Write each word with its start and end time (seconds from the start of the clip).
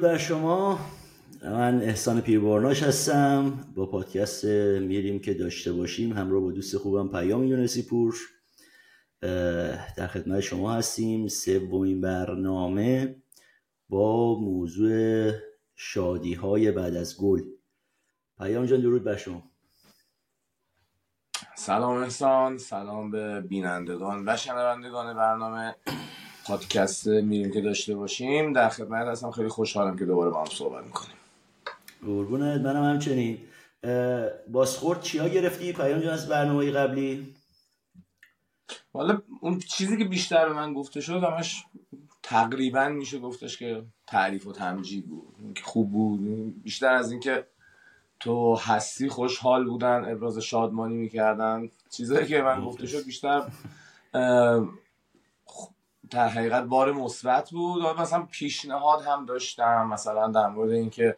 بر 0.00 0.18
شما. 0.18 0.78
من 1.42 1.82
احسان 1.82 2.20
پیربارناش 2.20 2.82
هستم. 2.82 3.64
با 3.74 3.86
پادکست 3.86 4.44
میریم 4.44 5.18
که 5.18 5.34
داشته 5.34 5.72
باشیم. 5.72 6.12
همراه 6.12 6.40
با 6.40 6.52
دوست 6.52 6.76
خوبم 6.76 7.08
پیام 7.08 7.44
یونسی 7.44 7.82
پور 7.82 8.16
در 9.96 10.06
خدمت 10.06 10.40
شما 10.40 10.72
هستیم. 10.72 11.28
سومین 11.28 12.00
برنامه 12.00 13.16
با 13.88 14.38
موضوع 14.40 15.32
شادی 15.74 16.34
های 16.34 16.72
بعد 16.72 16.96
از 16.96 17.16
گل. 17.16 17.42
پیام 18.38 18.66
جان 18.66 18.80
درود 18.80 19.04
بر 19.04 19.16
شما. 19.16 19.42
سلام 21.56 22.02
احسان. 22.02 22.58
سلام 22.58 23.10
به 23.10 23.40
بینندگان 23.40 24.28
و 24.28 24.36
شنوندگان 24.36 25.16
برنامه. 25.16 25.74
پادکست 26.46 27.06
میریم 27.06 27.52
که 27.52 27.60
داشته 27.60 27.94
باشیم. 27.94 28.52
در 28.52 28.68
خدمت 28.68 29.06
هستم. 29.06 29.30
خیلی 29.30 29.48
خوشحالم 29.48 29.98
که 29.98 30.04
دوباره 30.04 30.30
با 30.30 30.40
هم 30.40 30.50
صحبت 30.50 30.84
می‌کنیم. 30.84 31.16
قربونت. 32.06 32.60
منم 32.60 32.84
همچنین. 32.84 33.38
باسخورد 34.52 35.00
چیا 35.00 35.28
گرفتی؟ 35.28 35.72
پیام 35.72 36.00
جان 36.00 36.12
از 36.12 36.28
برنامه 36.28 36.70
قبلی؟ 36.70 37.34
والا 38.94 39.22
اون 39.40 39.58
چیزی 39.58 39.98
که 39.98 40.04
بیشتر 40.04 40.48
به 40.48 40.54
من 40.54 40.74
گفته 40.74 41.00
شد 41.00 41.22
همش 41.22 41.64
تقریبا 42.22 42.88
میشه 42.88 43.18
گفتش 43.18 43.58
که 43.58 43.82
تعریف 44.06 44.46
و 44.46 44.52
تمجید 44.52 45.06
بود. 45.08 45.58
خوب 45.62 45.92
بود. 45.92 46.62
بیشتر 46.62 46.92
از 46.92 47.10
اینکه 47.10 47.46
تو 48.20 48.54
هستی 48.54 49.08
خوشحال 49.08 49.64
بودن 49.64 50.04
ابراز 50.12 50.38
شادمانی 50.38 50.94
می‌کردن. 50.94 51.68
چیزایی 51.90 52.26
که 52.26 52.42
من 52.42 52.64
گفته 52.64 52.86
شد 52.86 53.04
بیشتر 53.04 53.42
در 56.10 56.28
حقیقت 56.28 56.64
بار 56.64 56.92
مثبت 56.92 57.50
بود. 57.50 57.82
مثلا 57.82 58.22
پیشنهاد 58.30 59.02
هم 59.02 59.26
داشتم. 59.26 59.86
مثلا 59.86 60.28
در 60.28 60.46
مورد 60.46 60.70
اینکه 60.70 61.16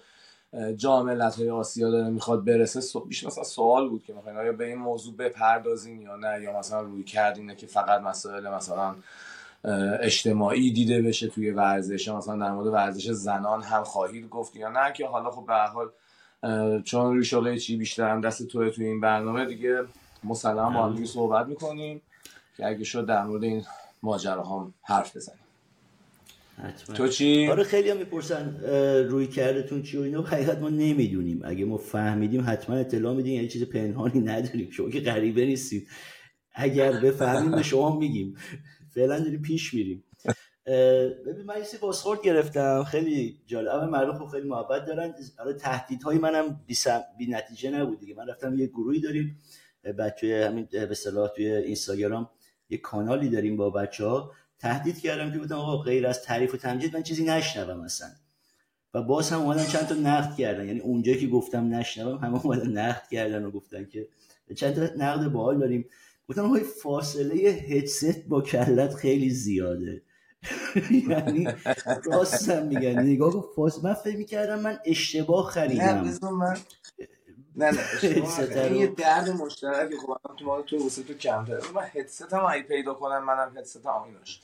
جام 0.77 1.07
ملت‌های 1.07 1.51
آسیا 1.51 1.91
داره 1.91 2.11
می‌خواد 2.11 2.45
برسه 2.45 3.01
بیش 3.09 3.25
مثلا 3.25 3.45
سوال 3.45 3.89
بود 3.89 4.05
که 4.05 4.13
مثلا 4.13 4.39
آیا 4.39 4.53
به 4.53 4.67
این 4.67 4.79
موضوع 4.79 5.17
بپردازیم 5.17 6.03
یا 6.03 6.17
نه؟ 6.17 6.43
یا 6.43 6.59
مثلا 6.59 6.81
روی 6.81 7.05
کردینه 7.05 7.55
که 7.55 7.67
فقط 7.67 8.01
مسائل 8.01 8.49
مثلا 8.49 8.95
اجتماعی 10.01 10.73
دیده 10.73 11.03
بشه 11.03 11.29
توی 11.29 11.51
ورزش؟ 11.51 12.09
مثلا 12.09 12.37
در 12.37 12.53
مورد 12.53 12.67
ورزش 12.67 13.11
زنان 13.11 13.63
هم 13.63 13.85
خواهید 13.85 14.29
گفت 14.29 14.57
یا 14.57 14.69
نه؟ 14.69 14.93
که 14.93 15.07
حالا 15.07 15.31
خب 15.31 15.47
به 15.47 15.55
حال 15.55 15.91
چون 16.83 17.15
روی 17.15 17.25
شغل 17.25 17.59
چی 17.59 17.77
بیشتر 17.77 18.11
هم 18.11 18.21
دست 18.21 18.47
توی 18.47 18.71
توی 18.71 18.87
این 18.87 19.01
برنامه 19.01 19.45
دیگه 19.45 19.85
مسلما 20.25 20.71
با 20.71 20.87
هم 20.87 21.05
صحبت 21.05 21.47
می‌کنیم. 21.47 22.03
که 22.57 22.67
اگه 22.67 22.85
شد 22.85 23.07
در 23.07 23.25
مورد 23.25 23.45
این 23.45 23.65
ماجرا 24.03 24.45
هم 24.45 24.75
حرف 24.83 25.17
بزنیم. 25.17 25.41
حتما. 26.63 26.97
تو 26.97 27.09
چی؟ 27.09 27.49
آره 27.49 27.65
خیلی 27.65 27.91
هم 27.91 27.97
می‌پرسن 27.97 28.61
روی 29.09 29.27
کردتون 29.27 29.83
چی 29.83 29.97
و 29.97 30.03
اینو 30.03 30.23
حقیقت 30.23 30.59
ما 30.59 30.69
نمی‌دونیم. 30.69 31.41
اگه 31.45 31.65
ما 31.65 31.77
فهمیدیم 31.77 32.45
حتما 32.47 32.77
اطلاع 32.77 33.15
میدیم 33.15 33.35
یعنی 33.35 33.49
چیز 33.49 33.63
پنهانی 33.63 34.21
نداریم 34.21 34.71
شما 34.71 34.91
که 34.91 35.01
غریبه 35.01 35.47
نیستید 35.47 35.89
اگر 36.55 37.01
بفهمیم 37.01 37.51
به 37.51 37.63
شما 37.63 37.99
میگیم. 37.99 38.37
فعلا 38.95 39.19
داریم 39.19 39.43
پیش 39.43 39.75
میریم. 39.75 40.05
ببین 41.27 41.45
من 41.47 41.59
یه 41.59 41.79
بازخورد 41.81 42.23
گرفتم. 42.23 42.85
خیلی 42.85 43.39
جالب. 43.47 43.69
اول 43.69 43.89
مردم 43.89 44.19
خب 44.19 44.27
خیلی 44.27 44.49
محبت 44.49 44.87
دارن. 44.87 45.15
آره 45.39 45.55
تهدیدهای 45.55 46.19
منم 46.19 46.61
بی 47.19 47.27
نتیجه 47.27 47.71
نبود 47.71 48.01
دیگه. 48.01 48.15
من 48.15 48.27
رفتم 48.29 48.59
یه 48.59 48.67
گروهی 48.67 49.01
داریم. 49.01 49.39
بچه 49.99 50.47
همین 50.51 50.69
به 50.73 50.91
اصطلاح 50.91 51.29
توی 51.29 51.53
اینستاگرام. 51.53 52.31
یه 52.71 52.79
کانالی 52.79 53.29
داریم 53.29 53.57
با 53.57 53.71
بچه 53.71 54.05
ها 54.07 54.33
تهدید 54.59 55.01
کردم 55.01 55.33
که 55.33 55.39
بودم 55.39 55.57
آقا 55.57 55.77
غیر 55.77 56.07
از 56.07 56.23
تعریف 56.23 56.55
و 56.55 56.57
تمجید 56.57 56.97
من 56.97 57.03
چیزی 57.03 57.25
نشنوم 57.25 57.81
اصلا. 57.81 58.09
و 58.95 59.03
باز 59.03 59.31
هم 59.31 59.41
اومدن 59.41 59.65
چند 59.65 59.87
تا 59.87 59.95
نقد 59.95 60.37
کردن. 60.37 60.67
یعنی 60.67 60.81
اونجایی 60.81 61.19
که 61.19 61.27
گفتم 61.27 61.75
نشنوم 61.75 62.19
همه 62.19 62.47
اومدن 62.47 62.79
نقد 62.79 63.09
کردن 63.11 63.45
و 63.45 63.51
گفتن 63.51 63.85
که 63.85 64.09
چند 64.57 64.75
تا 64.75 64.95
نقد 64.97 65.29
باحال 65.29 65.59
داریم. 65.59 65.87
گفتم 66.29 66.45
آقا 66.45 66.59
فاصله 66.83 67.35
هدست 67.35 68.29
با 68.29 68.43
کلت 68.43 68.95
خیلی 68.95 69.31
زیاده. 69.31 70.03
یعنی 71.11 71.49
راستم 72.05 72.67
میگن. 72.67 72.99
نگاه 72.99 73.45
فاصله 73.57 73.85
من 73.85 73.95
فکر 73.95 74.17
می‌کردم 74.17 74.61
من 74.61 74.79
اشتباه 74.85 75.51
خریدم. 75.51 76.19
نه 77.59 77.71
نه 77.71 77.81
این 78.65 78.75
یه 78.75 78.87
درد 78.87 79.31
مشترک 79.31 79.91
خب 80.07 80.37
تو 80.39 80.45
ما 80.45 80.63
تو 80.63 80.83
واسه 80.83 81.03
تو 81.03 81.15
کمتره. 81.15 81.61
من 81.75 81.83
هدست 81.95 82.33
هم 82.33 82.45
اگه 82.51 82.63
پیدا 82.63 82.95
کنم 82.95 83.25
منم 83.25 83.53
هدست 83.59 83.87
هم 83.87 84.03
ایناش. 84.07 84.41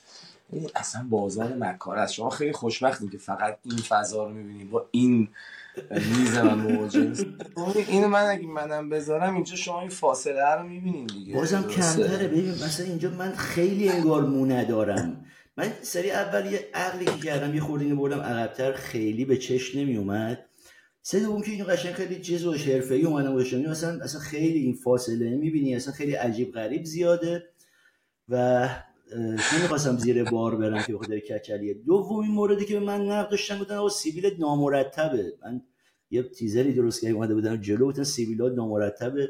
این 0.49 0.69
اصلا 0.75 1.05
بازار 1.09 1.53
مکار 1.53 1.97
است. 1.97 2.13
شما 2.13 2.29
خیلی 2.29 2.51
خوشبختین 2.53 3.09
که 3.09 3.17
فقط 3.17 3.57
این 3.63 3.77
فضا 3.77 4.23
رو 4.23 4.33
می‌بینید 4.33 4.69
با 4.69 4.85
این 4.91 5.27
میز 5.91 6.37
و 6.37 6.43
موجه 6.55 7.13
اینو 7.87 8.07
من 8.07 8.25
اگه 8.25 8.47
منم 8.47 8.89
بذارم 8.89 9.35
اینجا 9.35 9.55
شما 9.55 9.81
این 9.81 9.89
فاصله 9.89 10.55
رو 10.55 10.63
می‌بینین 10.63 11.05
دیگه. 11.05 11.35
بازم 11.35 11.63
کمتره. 11.63 12.27
ببین 12.27 12.49
مثلا 12.49 12.85
اینجا 12.85 13.09
من 13.09 13.31
خیلی 13.35 13.89
انگار 13.89 14.21
مو 14.21 14.45
ندارم. 14.45 15.25
من 15.57 15.71
سری 15.81 16.11
اول 16.11 16.45
یه 16.45 16.69
عقلی 16.73 17.05
که 17.05 17.17
کردم 17.17 17.55
یه 17.55 17.61
خوردینی 17.61 17.93
بردم 17.93 18.19
عقبتر 18.19 18.73
خیلی 18.73 19.25
به 19.25 19.37
چشم 19.37 19.79
نمی 19.79 19.97
اومد 19.97 20.45
سه 21.07 21.19
دوم 21.19 21.41
که 21.41 21.51
اینو 21.51 21.65
قشنگ 21.65 21.93
خیلی 21.93 22.21
چیز 22.21 22.45
و 22.45 22.53
حرفه‌ای 22.53 23.03
اومدم 23.03 23.33
باشم 23.33 23.61
مثلا 23.61 24.03
اصلا 24.03 24.21
خیلی 24.21 24.59
این 24.59 24.73
فاصله 24.73 25.35
می‌بینی 25.35 25.75
اصلا 25.75 25.93
خیلی 25.93 26.13
عجیب 26.13 26.51
غریب 26.51 26.83
زیاده 26.83 27.43
و 28.29 28.69
نمی‌خواستم 29.57 29.97
زیر 29.97 30.23
بار 30.23 30.55
برم 30.55 30.83
که 30.83 30.93
بخاطر 30.93 31.19
کچلیه 31.19 31.73
دومین 31.73 32.31
موردی 32.31 32.65
که 32.65 32.79
به 32.79 32.85
من 32.85 33.01
نقد 33.01 33.29
داشتن 33.29 33.59
گفتن 33.59 33.75
آقا 33.75 33.89
سیبیل 33.89 34.35
نامرتبه. 34.39 35.33
من 35.43 35.61
یه 36.11 36.23
تیزری 36.23 36.73
درست 36.73 37.01
کردم 37.01 37.15
اومده 37.15 37.33
بودم 37.33 37.55
جلو 37.55 37.87
گفتن 37.87 38.03
سیبیلات 38.03 38.53
نامرتبه. 38.53 39.29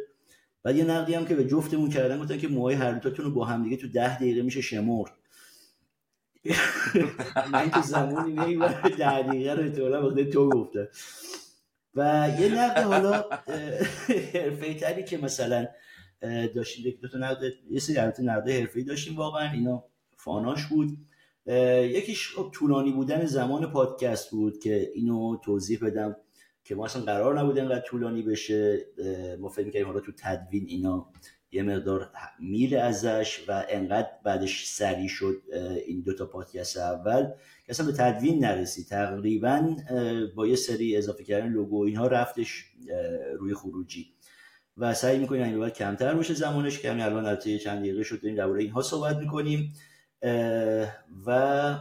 بعد 0.64 0.76
یه 0.76 0.84
نقدی 0.84 1.14
هم 1.14 1.26
که 1.26 1.36
به 1.36 1.48
جفتمون 1.48 1.90
کردن 1.90 2.20
گفتن 2.20 2.38
که 2.38 2.48
موهای 2.48 2.76
هر 2.76 2.92
دوتاتون 2.92 3.26
رو 3.26 3.32
با 3.32 3.46
هم 3.46 3.64
دیگه 3.64 3.78
تو 3.78 3.88
ده 3.88 4.16
دقیقه 4.16 4.42
میشه 4.42 4.62
شمرد. 4.62 5.12
من 7.52 7.70
تو 7.70 7.82
زمانی 7.82 8.34
نمی‌برم 8.34 8.90
ده 8.98 9.22
دقیقه 9.22 9.54
رو 9.54 9.64
احتمالا 9.64 10.24
تو 10.24 10.50
گفته 10.50 10.90
و 11.96 12.30
یه 12.40 12.56
نقد 12.56 12.84
حالا 12.84 13.12
حرفه 14.34 14.74
تری 14.74 15.04
که 15.04 15.18
مثلا 15.18 15.68
داشتیم 16.56 16.98
دو 17.02 17.08
تا 17.08 17.18
نقد 17.18 17.52
یه 17.70 17.80
سری 17.80 17.98
البته 17.98 18.24
نقد 18.24 18.50
حرفه‌ای 18.50 18.86
داشتیم 18.86 19.16
واقعا 19.16 19.52
اینا 19.52 19.84
فاناش 20.18 20.66
بود. 20.66 20.98
یکیش 21.82 22.36
خب 22.36 22.50
طولانی 22.54 22.92
بودن 22.92 23.26
زمان 23.26 23.72
پادکست 23.72 24.32
بود 24.32 24.60
که 24.60 24.92
اینو 24.96 25.38
توضیح 25.38 25.80
بدم 25.82 26.16
که 26.64 26.76
ما 26.76 26.86
اصلا 26.86 27.02
قرار 27.02 27.40
نبود 27.40 27.60
انقدر 27.60 27.80
طولانی 27.80 28.22
بشه. 28.22 28.86
ما 29.40 29.50
فکر 29.50 29.66
می‌کردیم 29.66 29.88
حالا 29.88 30.00
تو 30.00 30.12
تدوین 30.18 30.66
اینا 30.68 31.12
یه 31.52 31.64
مقدار 31.64 32.10
میره 32.40 32.80
ازش 32.80 33.46
و 33.48 33.66
انقدر 33.70 34.10
بعدش 34.24 34.66
سری 34.68 35.10
شد 35.10 35.42
این 35.86 36.02
دوتا 36.02 36.26
پادکست 36.26 36.78
اول 36.78 37.24
که 37.66 37.70
اصلا 37.70 37.86
به 37.86 37.92
تدوین 37.92 38.46
نرسید 38.46 38.88
تقریبا 38.88 39.76
با 40.36 40.48
یه 40.48 40.56
سری 40.56 40.98
اضافه 40.98 41.24
کردن 41.24 41.48
لوگو 41.48 41.84
اینها 41.84 42.08
رفتش 42.08 42.66
روی 43.40 43.54
خروجی. 43.54 44.12
و 44.78 44.94
سعی 44.94 45.18
می‌کنیم 45.18 45.62
این 45.62 45.70
کمتر 45.70 46.14
باشه 46.14 46.34
زمانش 46.34 46.80
که 46.80 46.92
همین 46.92 47.04
الان 47.04 47.26
البته 47.26 47.60
چند 47.60 47.80
دقیقه 47.80 48.04
شد 48.04 48.22
داریم 48.22 48.38
درباره 48.38 48.62
اینها 48.62 48.82
صحبت 48.82 49.18
می‌کنیم. 49.18 49.74
و 51.26 51.76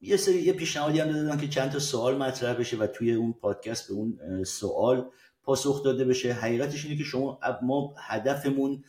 یه 0.00 0.16
سری 0.16 0.42
یه 0.42 0.52
پیشنهادی 0.52 1.00
هم 1.00 1.12
دادن 1.12 1.38
که 1.38 1.48
چند 1.48 1.70
تا 1.70 1.78
سوال 1.78 2.16
مطرح 2.16 2.54
بشه 2.54 2.76
و 2.76 2.86
توی 2.86 3.12
اون 3.12 3.32
پادکست 3.32 3.88
به 3.88 3.94
اون 3.94 4.44
سوال 4.44 5.10
پاسخ 5.42 5.84
داده 5.84 6.04
بشه. 6.04 6.32
حقیقتش 6.32 6.84
اینه 6.84 6.96
که 6.96 7.04
شما 7.04 7.40
ما 7.62 7.94
هدفمون 7.98 8.84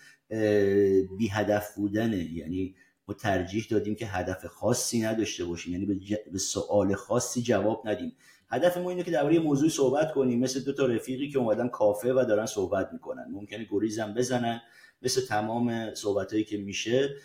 بی 1.18 1.28
هدف 1.32 1.76
بودنه. 1.76 2.34
یعنی 2.34 2.76
ما 3.08 3.14
ترجیح 3.14 3.68
دادیم 3.70 3.96
که 3.96 4.06
هدف 4.06 4.46
خاصی 4.46 5.02
نداشته 5.02 5.46
باشیم. 5.46 5.74
یعنی 5.74 5.86
به, 6.32 6.40
سوال 6.40 6.96
خاصی 6.96 7.42
جواب 7.42 7.82
ندیم. 7.86 8.16
هدف 8.50 8.78
ما 8.78 8.90
اینه 8.90 9.04
که 9.04 9.12
درباره 9.12 9.40
موضوع 9.40 9.70
صحبت 9.70 10.14
کنیم. 10.14 10.40
مثل 10.40 10.64
دو 10.64 10.74
تا 10.74 10.86
رفیقی 10.86 11.30
که 11.30 11.40
اومدن 11.40 11.68
کافه 11.68 12.14
و 12.14 12.26
دارن 12.28 12.46
صحبت 12.46 12.90
می‌کنن. 12.94 13.26
ممکنه 13.32 13.68
گریزم 13.72 14.14
بزنن. 14.14 14.62
مثل 15.02 15.26
تمام 15.26 15.94
صحبت 15.94 16.32
هایی 16.32 16.44
که 16.44 16.58
میشه. 16.58 17.16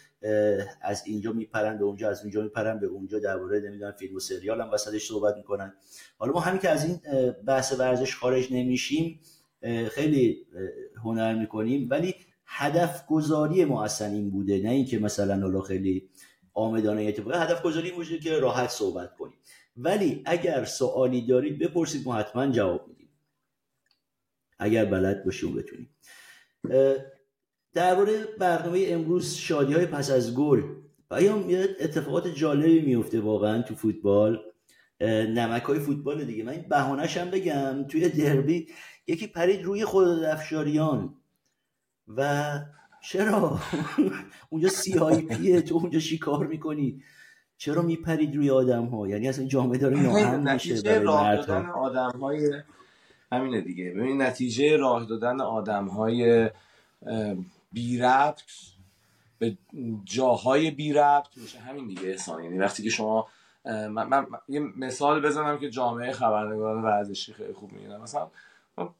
از 0.80 1.02
اینجا 1.06 1.32
میپرن 1.32 1.78
به 1.78 1.84
اونجا 1.84 2.10
از 2.10 2.22
اونجا 2.22 2.42
میپرن 2.42 2.80
به 2.80 2.86
اونجا 2.86 3.18
درباره 3.18 3.60
نمی‌دونم 3.60 3.92
فیلم 3.92 4.16
و 4.16 4.20
سریال 4.20 4.60
هم 4.60 4.70
وسطش 4.70 5.08
صحبت 5.08 5.36
می‌کنن. 5.36 5.74
حالا 6.18 6.32
ما 6.32 6.40
همین 6.40 6.60
که 6.60 6.68
از 6.68 6.84
این 6.84 7.00
بحث 7.46 7.72
ورزش 7.78 8.16
خارج 8.16 8.52
نمیشیم 8.52 9.20
خیلی 9.90 10.46
هنر 11.04 11.34
می‌کنیم 11.34 11.88
ولی 11.90 12.14
هدف 12.46 13.06
گذاری 13.06 13.64
ما 13.64 13.84
اصلا 13.84 14.08
این 14.08 14.30
بوده 14.30 14.58
نه 14.62 14.70
اینکه 14.70 14.98
مثلا 14.98 15.40
حالا 15.40 15.60
خیلی 15.60 16.08
آمدانه 16.54 17.02
اتفاقی 17.02 17.36
هدف 17.36 17.62
گذاری 17.62 17.90
بوده 17.90 18.18
که 18.18 18.38
راحت 18.38 18.70
صحبت 18.70 19.16
کنیم. 19.16 19.38
ولی 19.76 20.22
اگر 20.24 20.64
سوالی 20.64 21.26
دارید 21.26 21.58
بپرسید 21.58 22.06
ما 22.06 22.14
حتما 22.14 22.46
جواب 22.46 22.88
میدیم. 22.88 23.08
اگر 24.58 24.84
بلد 24.84 25.24
باشیم 25.24 25.54
بتونیم. 25.54 25.90
درباره 27.74 28.24
برنامه 28.38 28.84
امروز 28.88 29.34
شادی 29.34 29.74
های 29.74 29.86
پس 29.86 30.10
از 30.10 30.34
گل. 30.34 30.62
پیام 31.10 31.50
یه 31.50 31.68
اتفاقات 31.80 32.28
جالبی 32.28 32.80
میفته 32.80 33.20
واقعا 33.20 33.62
تو 33.62 33.74
فوتبال. 33.74 34.40
نمک 35.00 35.62
های 35.62 35.78
فوتبال 35.78 36.24
دیگه. 36.24 36.44
من 36.44 36.52
این 36.52 37.00
هم 37.00 37.30
بگم. 37.30 37.84
توی 37.84 38.08
دربی 38.08 38.68
یکی 39.06 39.26
پرید 39.26 39.62
روی 39.62 39.84
خود 39.84 40.08
افشاریان. 40.08 41.14
و 42.16 42.50
چرا؟ 43.02 43.58
اونجا 44.50 44.68
سی 44.68 45.22
پیه 45.22 45.62
تو 45.62 45.74
اونجا 45.74 45.98
چی 45.98 46.18
کار 46.18 46.46
می‌کنی؟ 46.46 47.02
چرا 47.56 47.82
میپرید 47.82 48.36
روی 48.36 48.50
آدم 48.50 48.84
ها 48.84 49.08
یعنی 49.08 49.28
اصلا 49.28 49.44
جامعه 49.44 49.78
داره 49.78 50.02
ناهم 50.02 50.52
میشه 50.52 51.00
راه 51.00 51.36
دادن 51.36 51.66
آدم 51.66 52.18
های 52.20 52.52
همینه 53.32 53.60
دیگه. 53.60 53.90
ببین 53.90 54.22
نتیجه 54.22 54.76
راه 54.76 55.06
دادن 55.06 55.40
آدم 55.40 55.86
های 55.86 56.50
بی 57.72 57.98
ربط 57.98 58.42
به 59.38 59.58
جاهای 60.04 60.70
بی 60.70 60.92
ربط 60.92 61.36
میشه 61.36 61.58
همین 61.58 61.86
دیگه 61.86 62.08
احسان. 62.08 62.44
یعنی 62.44 62.58
وقتی 62.58 62.82
که 62.82 62.90
شما 62.90 63.28
من, 63.64 63.88
من, 63.88 64.26
یه 64.48 64.60
مثال 64.60 65.26
بزنم 65.26 65.58
که 65.58 65.70
جامعه 65.70 66.12
خبرنگاران 66.12 66.82
ورزشی 66.82 67.32
خیلی 67.32 67.52
خوب 67.52 67.72
می‌گیرن 67.72 68.00
مثلا 68.00 68.30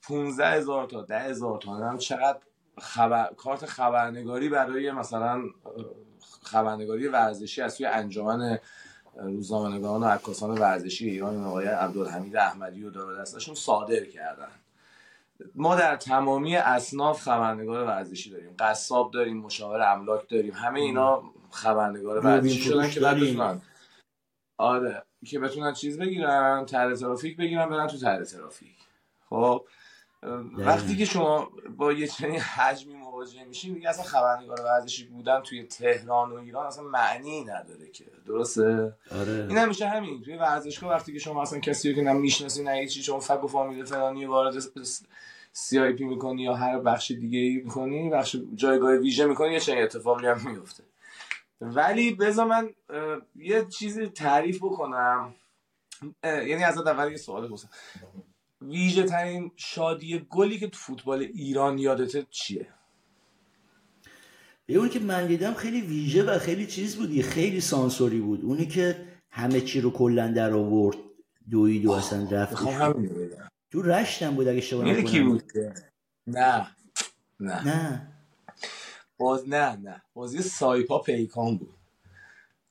15 0.03 0.47
هزار 0.47 0.87
تا 0.87 1.03
10 1.03 1.19
هزار 1.19 1.59
تا 1.59 1.75
هم 1.75 1.99
چقدر 1.99 2.38
خبر... 2.79 3.32
کارت 3.37 3.67
خبرنگاری 3.67 4.49
برای 4.49 4.91
مثلا 4.93 5.43
خبرنگاری 6.43 7.09
ورزشی 7.09 7.62
از 7.62 7.76
توی 7.76 7.87
انجمن 7.87 8.59
روزنامه‌نگاران 9.17 10.03
و 10.03 10.06
عکاسان 10.06 10.50
ورزشی 10.50 11.11
ایران 11.11 11.44
آقای 11.44 11.67
عبدالحمید 11.67 12.37
احمدی 12.37 12.85
و 12.85 12.91
دار 12.91 13.20
دستشون 13.20 13.55
صادر 13.55 14.05
کردن. 14.05 14.49
ما 15.55 15.76
در 15.76 15.96
تمامی 15.96 16.56
اصناف 16.56 17.23
خبرنگار 17.23 17.87
ورزشی 17.87 18.31
داریم. 18.31 18.55
قصاب 18.58 19.11
داریم 19.11 19.37
مشاور 19.37 19.93
املاک 19.93 20.29
داریم. 20.29 20.55
همه 20.55 20.81
اینا 20.81 21.23
خبرنگار 21.50 22.26
ورزشی 22.26 22.61
شدن 22.62 22.90
که 22.90 23.00
بعد 23.00 23.17
بتونن. 23.17 23.61
آره. 24.58 25.05
که 25.26 25.38
بتونن 25.38 25.73
چیز 25.73 25.99
بگیرن 25.99 26.67
طرح 26.67 26.94
ترافیک 26.94 27.37
بگیرن 27.37 27.69
برن 27.69 27.87
تو 27.87 27.99
طرح 27.99 28.25
ترافیک. 28.25 28.76
خب 29.31 29.64
وقتی 30.52 30.96
که 30.96 31.05
شما 31.05 31.50
با 31.76 31.93
یه 31.93 32.06
چنین 32.06 32.41
حجمی 32.41 32.94
مواجه 33.19 33.44
میشین 33.44 33.75
دیگه 33.75 33.88
اصلا 33.88 34.05
خبرنگار 34.05 34.61
ورزشی 34.61 35.05
بودن 35.05 35.41
توی 35.41 35.62
تهران 35.62 36.32
و 36.32 36.35
ایران 36.35 36.67
اصلا 36.67 36.85
معنی 36.85 37.44
نداره 37.44 37.91
که. 37.93 38.05
درسته؟ 38.26 38.97
آره. 39.11 39.47
این 39.49 39.59
همیشه 39.59 39.88
همین. 39.88 40.23
توی 40.23 40.37
ورزشگاه 40.37 40.91
وقتی 40.91 41.12
که 41.12 41.19
شما 41.19 41.43
اصلا 41.43 41.59
کسی 41.59 41.88
رو 41.91 41.97
که 41.97 42.03
نمی‌شناسی 42.03 42.62
نه 42.62 42.87
چی 42.87 43.03
شما 43.03 43.20
فک 43.20 43.44
و 43.44 43.47
فامیل 43.47 43.85
فلانی 43.85 44.25
وارد 44.25 44.55
CIP 45.53 46.05
می‌کنی 46.05 46.43
یا 46.43 46.55
هر 46.55 46.79
بخش 46.79 47.11
دیگه 47.11 47.38
ای 47.38 47.56
می‌کنی 47.56 48.11
بخش 48.11 48.37
جایگاه 48.55 48.93
ویژه 48.93 49.26
می‌کنی 49.26 49.53
یه 49.53 49.61
چنین 49.61 49.82
اتفاقی 49.82 50.26
هم 50.26 50.50
میفته 50.50 50.85
ولی 51.61 52.15
بذار 52.15 52.47
من 52.47 52.70
یه 53.37 53.65
چیزی 53.65 54.06
تعریف 54.06 54.59
بکنم. 54.59 55.35
یعنی 56.25 56.65
از 56.65 56.79
اول 56.79 57.11
یه 57.11 57.17
سوال 57.17 57.47
بپرسم. 57.47 57.69
ویژه 58.62 59.03
ترین 59.03 59.50
شادی 59.56 60.26
گلی 60.31 60.59
که 60.59 60.69
تو 60.69 60.79
فوتبال 60.79 61.20
ایران 61.23 61.79
یادته 61.79 62.26
چیه؟ 62.31 62.67
یه 64.69 64.79
اونی 64.79 64.91
که 64.91 65.00
من 65.00 65.26
دیدم 65.26 65.55
خیلی 65.55 65.81
ویژه 65.81 66.23
و 66.23 66.38
خیلی 66.38 66.67
چیز 66.67 66.97
بودی 66.97 67.23
خیلی 67.23 67.61
سانسوری 67.61 68.20
بود. 68.20 68.44
اونی 68.44 68.67
که 68.67 69.06
همه 69.31 69.61
چی 69.61 69.81
رو 69.81 69.91
کلا 69.91 70.32
در 70.32 70.53
آورد 70.53 70.97
دوید 71.50 71.87
و 71.87 71.93
اصلا 71.93 72.29
رفت. 72.31 72.55
تو 73.70 73.82
رشتم 73.82 74.35
بود 74.35 74.49
اگه 74.49 74.59
اشتباه 74.59 74.85
نکنم. 74.85 75.29
بود 75.29 75.43
نه. 76.26 76.67
نه. 77.41 77.65
نه. 77.65 78.12
باز 79.19 79.49
نه 79.49 79.76
نه. 79.76 80.03
بازی 80.15 80.43
سایپا 80.43 80.99
پیکان 80.99 81.56
بود. 81.56 81.75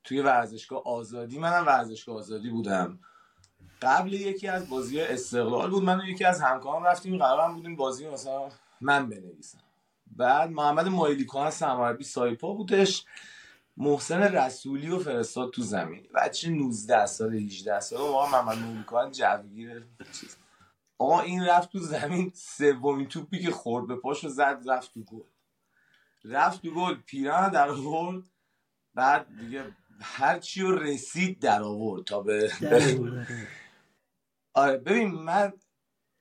توی 0.03 0.21
ورزشگاه 0.21 0.83
آزادی 0.85 1.39
منم 1.39 1.65
ورزشگاه 1.65 2.15
آزادی 2.15 2.49
بودم. 2.49 2.99
قبل 3.81 4.13
یکی 4.13 4.47
از 4.47 4.69
بازی 4.69 5.01
استقلال 5.01 5.69
بود. 5.69 5.83
من 5.83 6.01
و 6.01 6.03
یکی 6.03 6.25
از 6.25 6.41
همکاران 6.41 6.83
رفتیم 6.83 7.17
قرارم 7.17 7.53
بودیم 7.53 7.75
بازی 7.75 8.09
مثلا 8.09 8.49
من 8.81 9.09
بنویسم. 9.09 9.66
بعد 10.17 10.49
محمد 10.49 10.87
مایلیکان 10.87 11.51
سمربی 11.51 12.03
سایپا 12.03 12.53
بودش. 12.53 13.05
محسن 13.77 14.21
رسولی 14.21 14.89
و 14.89 14.99
فرستاد 14.99 15.51
تو 15.51 15.61
زمین. 15.61 16.07
بچه 16.15 16.49
19 16.49 17.05
سال 17.05 17.35
18 17.35 17.79
سال. 17.79 17.99
آقا 17.99 18.29
محمد 18.29 18.57
مایلیکان 18.57 19.11
جوگیر 19.11 19.85
آقا 20.97 21.21
این 21.21 21.45
رفت 21.45 21.71
تو 21.71 21.79
زمین 21.79 22.31
سومین 22.35 23.07
توپی 23.07 23.39
که 23.39 23.51
خورد 23.51 23.87
به 23.87 23.95
پاش 23.95 24.23
و 24.23 24.29
زد 24.29 24.63
رفت 24.67 24.93
تو 24.93 25.03
گل. 25.03 25.25
رفت 26.25 26.61
تو 26.61 26.73
گل 26.73 26.95
پیران 26.95 27.51
در 27.51 27.69
آورد. 27.69 28.23
بعد 28.95 29.27
دیگه 29.39 29.63
هر 30.01 30.39
چی 30.39 30.61
رو 30.61 30.77
رسید 30.77 31.39
در 31.39 31.63
آورد 31.63 32.03
تا 32.03 32.21
به 32.21 32.51
آره 34.53 34.77
ببین 34.77 35.11
من 35.11 35.53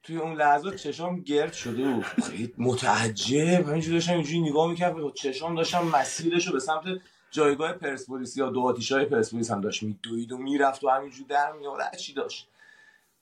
توی 0.07 0.17
اون 0.17 0.37
لحظات 0.37 0.77
چشام 0.77 1.21
گرد 1.21 1.53
شده 1.53 2.01
خیلی 2.03 2.55
متعجب. 2.59 3.69
همینجور 3.69 3.95
داشتم 3.95 4.13
اینجوری 4.13 4.41
نگاه 4.41 4.71
می‌کرد 4.71 4.95
چشام 5.15 5.55
داشتم 5.55 5.85
مسیرش 5.85 6.47
رو 6.47 6.53
به 6.53 6.61
سمت 6.61 6.85
جایگاه 7.31 7.73
پرسپولیس 7.73 8.37
یا 8.37 8.51
دو 8.51 8.61
آتیش 8.61 8.93
های 8.93 9.05
پرسپولیس 9.05 9.51
هم 9.51 9.61
داشت 9.61 9.83
میدوید 9.83 10.33
و 10.33 10.39
می‌رفت 10.39 10.85
و 10.85 10.89
همینجور 10.89 11.27
در 11.27 11.53
میاد 11.53 11.97
چی 11.97 12.15
داشت. 12.15 12.49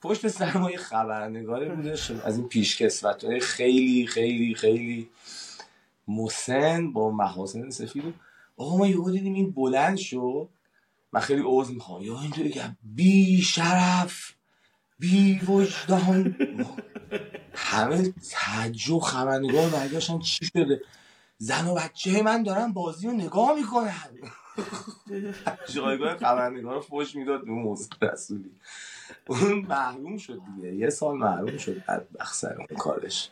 پشت 0.03 0.29
سرمایه 0.29 0.77
خبرنگاره 0.77 1.75
بودش. 1.75 2.11
از 2.11 2.39
این 2.39 2.49
پیشکسوت 2.49 3.25
های 3.25 3.41
خیلی 3.41 4.07
خیلی 4.07 4.55
خیلی 4.55 5.09
مسن 6.09 6.93
با 6.93 7.11
محاسن 7.11 7.71
سفید. 7.71 8.15
آقا 8.57 8.77
ما 8.77 8.87
یهو 8.87 9.11
دیدیم 9.11 9.35
این 9.35 9.51
بلند 9.51 9.97
شد. 9.97 10.49
من 11.13 11.21
خیلی 11.21 11.43
عوض 11.43 11.71
می‌خوام. 11.71 12.03
یا 12.03 12.21
اینطوری 12.21 12.51
که 12.51 12.77
بی 12.83 13.43
شرف 13.43 14.33
بی 14.99 15.41
وجدان 15.49 16.37
همه 17.55 18.14
تعجب 18.31 18.99
خبرنگار 18.99 19.69
برگشتن. 19.69 20.19
چی 20.19 20.44
شده؟ 20.46 20.81
زن 21.38 21.67
و 21.67 21.75
بچه 21.75 22.23
من 22.23 22.43
دارن 22.43 22.73
بازی 22.73 23.06
رو 23.06 23.12
نگاه 23.12 23.55
می‌کنن. 23.55 23.91
جایگاه 25.69 26.17
خبرنگار 26.17 26.75
رو 26.75 26.81
فوش 26.81 27.17
می‌داد 27.17 27.44
به 27.44 27.50
موضوع 27.50 27.88
رسولی. 28.02 28.50
اون 29.26 29.52
محروم 29.69 30.19
شد 30.19 30.41
دیگه. 30.56 30.75
یه 30.75 30.91
سال 30.91 31.17
محروم 31.17 31.56
شد 31.58 31.82
بخصر 32.20 32.56
اون 32.56 32.79
کارش. 32.79 33.31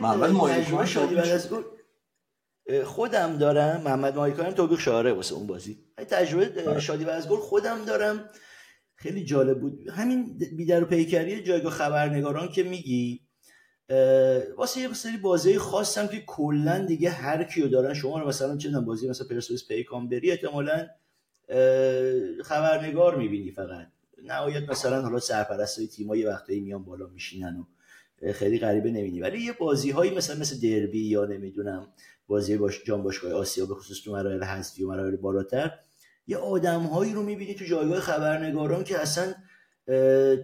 بعد 0.00 0.22
از 0.22 1.48
خودم 2.84 3.38
دارم. 3.38 3.80
محمد 3.80 4.16
مایکانم 4.16 4.50
توبیخ 4.50 4.80
شاره 4.80 5.12
واسه 5.12 5.34
اون 5.34 5.46
بازی. 5.46 5.78
تجربه 5.96 6.70
آره. 6.70 6.80
شادی 6.80 7.04
بعد 7.04 7.16
از 7.16 7.28
گل 7.28 7.40
خودم 7.40 7.84
دارم. 7.84 8.24
خیلی 9.00 9.24
جالب 9.24 9.60
بود. 9.60 9.88
همین 9.88 10.38
بیدر 10.56 10.82
و 10.82 10.86
پیکری 10.86 11.42
جایگاه 11.42 11.72
خبرنگاران 11.72 12.48
که 12.48 12.62
میگی 12.62 13.20
واسه 14.56 14.80
یه 14.80 14.92
سری 14.92 15.16
بازی 15.16 15.58
خاصم 15.58 16.06
که 16.06 16.22
کلا 16.26 16.84
دیگه 16.84 17.10
هر 17.10 17.44
کیو 17.44 17.68
دارن 17.68 17.94
شما 17.94 18.18
رو 18.18 18.28
مثلا 18.28 18.56
چه 18.56 18.70
بازی 18.70 19.08
مثلا 19.08 19.26
پرسپولیس 19.28 19.68
پیکان 19.68 20.08
بری 20.08 20.30
احتمالاً 20.30 20.86
خبرنگار 22.44 23.16
می‌بینی 23.16 23.50
فقط. 23.50 23.86
نهایت 24.24 24.68
مثلا 24.68 25.02
حالا 25.02 25.20
سرپرست 25.20 25.86
تیم‌ها 25.86 26.16
یه 26.16 26.28
وقتایی 26.28 26.60
میان 26.60 26.84
بالا 26.84 27.06
میشینن 27.06 27.56
و 27.56 27.64
خیلی 28.32 28.58
غریبه 28.58 28.90
نمی‌بینی. 28.90 29.20
ولی 29.20 29.42
یه 29.42 29.52
بازی 29.52 29.90
هایی 29.90 30.14
مثلا 30.14 30.36
مثل 30.36 30.60
دربی 30.60 31.08
یا 31.08 31.24
نمی‌دونم 31.24 31.88
بازی 32.26 32.56
باش 32.56 32.84
جام 32.84 33.02
باشگاه 33.02 33.32
آسیا 33.32 33.66
به 33.66 33.74
خصوص 33.74 34.02
تو 34.04 34.12
مراحل 34.12 34.42
هستی 34.42 34.84
و 34.84 34.88
مراحل 34.88 35.16
بالاتر 35.16 35.70
یه 36.28 36.36
آدم 36.36 36.80
هایی 36.80 37.12
رو 37.12 37.22
می‌بینی 37.22 37.54
تو 37.54 37.64
جایگاه 37.64 38.00
خبرنگاران 38.00 38.84
که 38.84 39.00
اصلا 39.00 39.34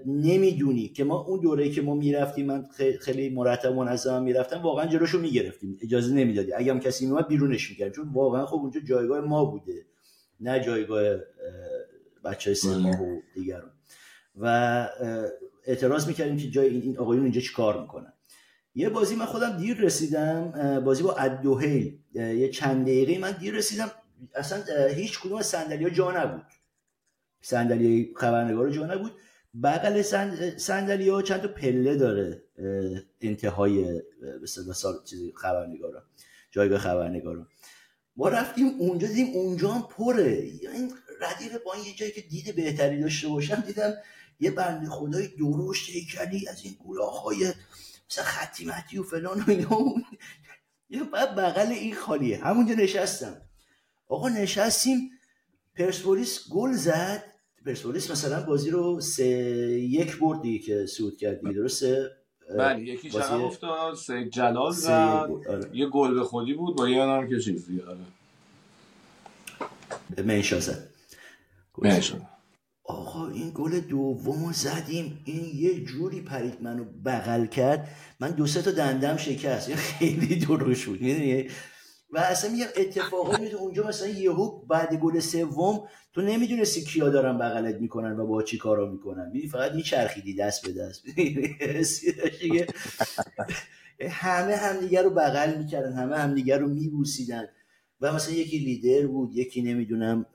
نمی‌دونی 0.06 0.88
که 0.88 1.04
ما 1.04 1.20
اون 1.20 1.40
دوره 1.40 1.70
که 1.70 1.82
ما 1.82 1.94
می‌رفتیم 1.94 2.46
من 2.46 2.66
خیلی 3.00 3.30
مرتب 3.30 3.72
منظم 3.72 4.22
می‌رفتم 4.22 4.62
واقعا 4.62 4.86
جلوشو 4.86 5.18
می‌گرفتیم. 5.18 5.78
اجازه 5.82 6.14
نمی‌دادی. 6.14 6.52
اگه 6.52 6.72
هم 6.72 6.80
کسی 6.80 7.06
میومد 7.06 7.28
بیرونش 7.28 7.70
می‌کردیم 7.70 7.92
چون 7.92 8.08
واقعا 8.12 8.46
خب 8.46 8.56
اونجا 8.56 8.80
جایگاه 8.80 9.20
ما 9.20 9.44
بوده. 9.44 9.86
نه 10.40 10.60
جایگاه 10.60 11.16
بچه 12.24 12.54
سه 12.54 12.76
ماه 12.76 13.02
و 13.02 13.20
دیگران. 13.34 13.70
و 14.36 14.88
اعتراض 15.66 16.08
می‌کردیم 16.08 16.36
که 16.36 16.50
جای 16.50 16.68
این 16.68 16.98
آقایون 16.98 17.22
اینجا 17.22 17.40
کار 17.56 17.80
می‌کنن. 17.80 18.12
یه 18.74 18.88
بازی 18.88 19.16
من 19.16 19.24
خودم 19.24 19.56
دیر 19.56 19.76
رسیدم 19.76 20.80
بازی 20.84 21.02
با 21.02 21.14
ادوهیل 21.14 21.98
یه 22.14 22.48
چند 22.48 22.82
دقیقه 22.82 23.18
من 23.18 23.32
دیر 23.32 23.54
رسیدم. 23.54 23.90
اصلا 24.34 24.86
هیچ 24.86 25.20
کدوم 25.20 25.42
صندلی 25.42 25.84
ها 25.84 25.90
جا 25.90 26.22
نبود. 26.22 26.46
صندلی 27.40 28.14
خبرنگار 28.16 28.70
جا 28.70 28.86
نبود. 28.86 29.12
بغل 29.62 30.02
صندلی 30.56 31.08
ها 31.08 31.22
چند 31.22 31.42
تا 31.42 31.48
پله 31.48 31.96
داره 31.96 32.42
انتهای 33.20 34.02
سال 34.74 34.94
چیزی 35.04 35.32
خبرنگارا 35.36 36.02
جایگاه 36.50 36.78
خبرنگارا. 36.78 37.48
ما 38.16 38.28
رفتیم 38.28 38.66
اونجا 38.78 39.06
دیدیم 39.06 39.34
اونجا 39.34 39.72
هم 39.72 39.82
پره. 39.82 40.52
این 40.72 40.92
ردیف 41.20 41.56
با 41.64 41.76
یه 41.76 41.94
جایی 41.94 42.12
که 42.12 42.20
دید 42.20 42.56
بهتری 42.56 43.00
داشته 43.00 43.28
باشم 43.28 43.60
دیدم 43.60 43.94
یه 44.40 44.50
بند 44.50 44.88
خدای 44.88 45.28
درشت 45.28 45.90
هیکلی 45.90 46.48
از 46.48 46.64
این 46.64 46.76
های 47.24 47.52
مثلا 48.10 49.00
و 49.00 49.02
فلان 49.02 49.40
و 49.40 49.50
اینا. 49.50 49.94
یه 50.88 51.04
بغل 51.36 51.66
این 51.72 51.94
خالیه. 51.94 52.44
همونجا 52.44 52.74
نشستم. 52.74 53.42
آقا 54.08 54.28
نشستیم 54.28 55.10
پرسپولیس 55.76 56.48
گل 56.50 56.72
زد. 56.72 57.24
پرسپولیس 57.66 58.10
مثلا 58.10 58.42
بازی 58.46 58.70
رو 58.70 59.00
سه 59.00 59.26
یک 59.80 60.18
برد 60.18 60.42
دیگه 60.42 60.58
که 60.58 60.86
سود 60.86 61.16
کرد 61.16 61.40
دیگه 61.40 61.52
درسته 61.52 62.10
بله 62.58 62.80
یکی 62.82 63.08
بازی... 63.08 63.32
افتاد 63.32 63.94
سه 63.94 64.24
جلال 64.24 64.72
زد. 64.72 64.90
آره. 65.48 65.70
یه 65.72 65.86
گل 65.86 66.14
به 66.14 66.24
خودی 66.24 66.54
بود 66.54 66.76
با 66.76 66.88
یه 66.88 66.98
نام 66.98 67.28
که 67.28 67.40
چیزی 67.40 67.80
آره. 67.80 67.98
منشا 70.24 70.60
زد. 70.60 70.88
آقا 72.84 73.28
این 73.28 73.52
گل 73.54 73.80
دوم 73.80 74.52
زدیم. 74.52 75.22
این 75.24 75.50
یه 75.54 75.84
جوری 75.84 76.20
پرید 76.20 76.62
منو 76.62 76.84
بغل 77.04 77.46
کرد. 77.46 77.88
من 78.20 78.30
دو 78.30 78.46
سه 78.46 78.62
تا 78.62 78.70
دندم 78.70 79.16
شکست. 79.16 79.74
خیلی 79.74 80.36
دروش 80.36 80.86
بود. 80.86 81.00
می‌دونی؟ 81.00 81.48
و 82.10 82.18
اصلا 82.18 82.50
میگم 82.50 82.66
اتفاقا 82.76 83.36
میده 83.36 83.56
اونجا 83.56 83.86
مثلا 83.86 84.08
یهو 84.08 84.66
بعد 84.66 84.94
گل 84.94 85.20
سوم 85.20 85.88
تو 86.12 86.22
نمی‌دونستی 86.22 86.84
کیا 86.84 87.08
دارن 87.08 87.38
بغلت 87.38 87.80
می‌کنن 87.80 88.20
و 88.20 88.26
با 88.26 88.42
چی 88.42 88.58
کارا 88.58 88.90
می‌کنن. 88.90 89.30
میدی 89.32 89.48
فقط 89.48 89.72
میچرخیدی 89.72 90.34
دست 90.34 90.66
به 90.66 90.72
دست. 90.72 91.04
همه 94.10 94.56
همدیگه 94.56 95.02
رو 95.02 95.10
بغل 95.10 95.58
می‌کردن 95.58 95.92
همه 95.92 96.16
همدیگه 96.16 96.58
رو 96.58 96.68
میبوسیدن. 96.68 97.48
و 98.00 98.12
مثلا 98.12 98.34
یکی 98.34 98.58
لیدر 98.58 99.06
بود 99.06 99.36
یکی 99.36 99.62
نمی‌دونم 99.62 100.26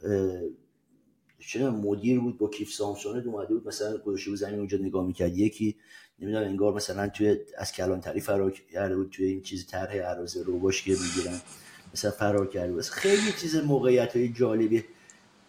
چه 1.39 1.69
مدیر 1.69 2.19
بود 2.19 2.37
با 2.37 2.49
کیف 2.49 2.73
سامسونت 2.73 3.25
اومده 3.25 3.53
بود 3.53 3.67
مثلا 3.67 3.97
گذاشته 3.97 4.35
زمین 4.35 4.59
اونجا 4.59 4.77
نگاه 4.77 5.07
می‌کرد. 5.07 5.37
یکی 5.37 5.75
نمی‌دونم 6.21 6.45
انگار 6.45 6.73
مثلا 6.73 7.09
توی 7.09 7.37
از 7.57 7.71
کلانتری 7.71 8.19
فرار 8.19 8.51
کرده 8.51 8.95
بود 8.95 9.09
توی 9.09 9.25
این 9.25 9.41
چیز 9.41 9.67
طرح 9.67 9.95
عراض 9.95 10.37
روباش 10.37 10.83
که 10.83 10.91
می‌گیرن. 10.91 11.39
مثلا 11.93 12.11
فرار 12.11 12.47
کرده 12.47 12.73
بود. 12.73 12.81
خیلی 12.81 13.31
چیز 13.41 13.55
موقعیت 13.55 14.15
های 14.15 14.29
جالبی. 14.29 14.83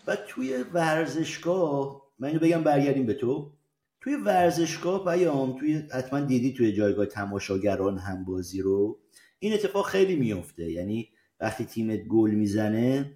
و 0.06 0.16
توی 0.28 0.64
ورزشگاه 0.74 2.02
من 2.18 2.28
اینو 2.28 2.40
بگم 2.40 2.62
برگردیم 2.62 3.06
به 3.06 3.14
تو. 3.14 3.52
توی 4.00 4.16
ورزشگاه 4.16 5.04
پیام 5.04 5.58
توی 5.58 5.74
حتما 5.92 6.20
دیدی 6.20 6.52
توی 6.52 6.72
جایگاه 6.72 7.06
تماشاگران 7.06 7.98
هم 7.98 8.24
بازی 8.24 8.60
رو. 8.60 8.98
این 9.38 9.52
اتفاق 9.52 9.86
خیلی 9.86 10.16
میفته 10.16 10.70
یعنی 10.70 11.08
وقتی 11.40 11.64
تیمت 11.64 12.00
گل 12.00 12.30
می‌زنه 12.30 13.12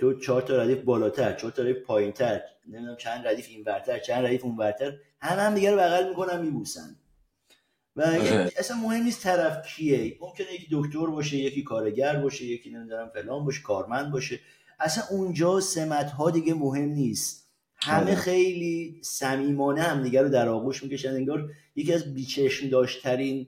تو 0.00 0.18
چهار 0.18 0.42
تا 0.42 0.62
ردیف 0.62 0.78
بالاتر 0.78 1.32
چهار 1.32 1.52
تا 1.52 1.62
ردیف 1.62 1.82
پایینتر 1.82 2.40
نمی‌دونم 2.66 2.96
چند 2.96 3.26
ردیف 3.26 3.46
اینورتر 3.48 3.98
چند 3.98 4.26
ردیف 4.26 4.44
اونورتر 4.44 4.92
همه 5.20 5.42
هم 5.42 5.54
دیگه 5.54 5.70
رو 5.70 5.76
بغل 5.76 6.08
می‌کنن 6.08 6.40
میبوسن. 6.40 6.96
و 7.96 8.02
اصلا 8.58 8.76
مهم 8.76 9.02
نیست 9.02 9.22
طرف 9.22 9.66
کیه. 9.66 10.16
ممکنه 10.20 10.54
یکی 10.54 10.66
دکتر 10.70 11.06
باشه 11.06 11.36
یکی 11.36 11.62
کارگر 11.62 12.16
باشه 12.16 12.44
یکی 12.44 12.70
نمی‌دونم 12.70 13.10
فلان 13.14 13.44
باشه 13.44 13.62
کارمند 13.62 14.12
باشه. 14.12 14.40
اصلا 14.80 15.04
اونجا 15.10 15.60
سمت 15.60 16.10
ها 16.10 16.30
دیگه 16.30 16.54
مهم 16.54 16.88
نیست. 16.88 17.44
همه 17.76 18.02
آره. 18.02 18.14
خیلی 18.14 19.00
صمیمانه 19.02 19.82
هم 19.82 20.02
دیگه 20.02 20.22
رو 20.22 20.28
در 20.28 20.48
آغوش 20.48 20.82
می‌کشن 20.82 21.10
انگار 21.10 21.50
یکی 21.76 21.92
از 21.92 22.14
بیچشم 22.14 22.68
داشترین 22.68 23.46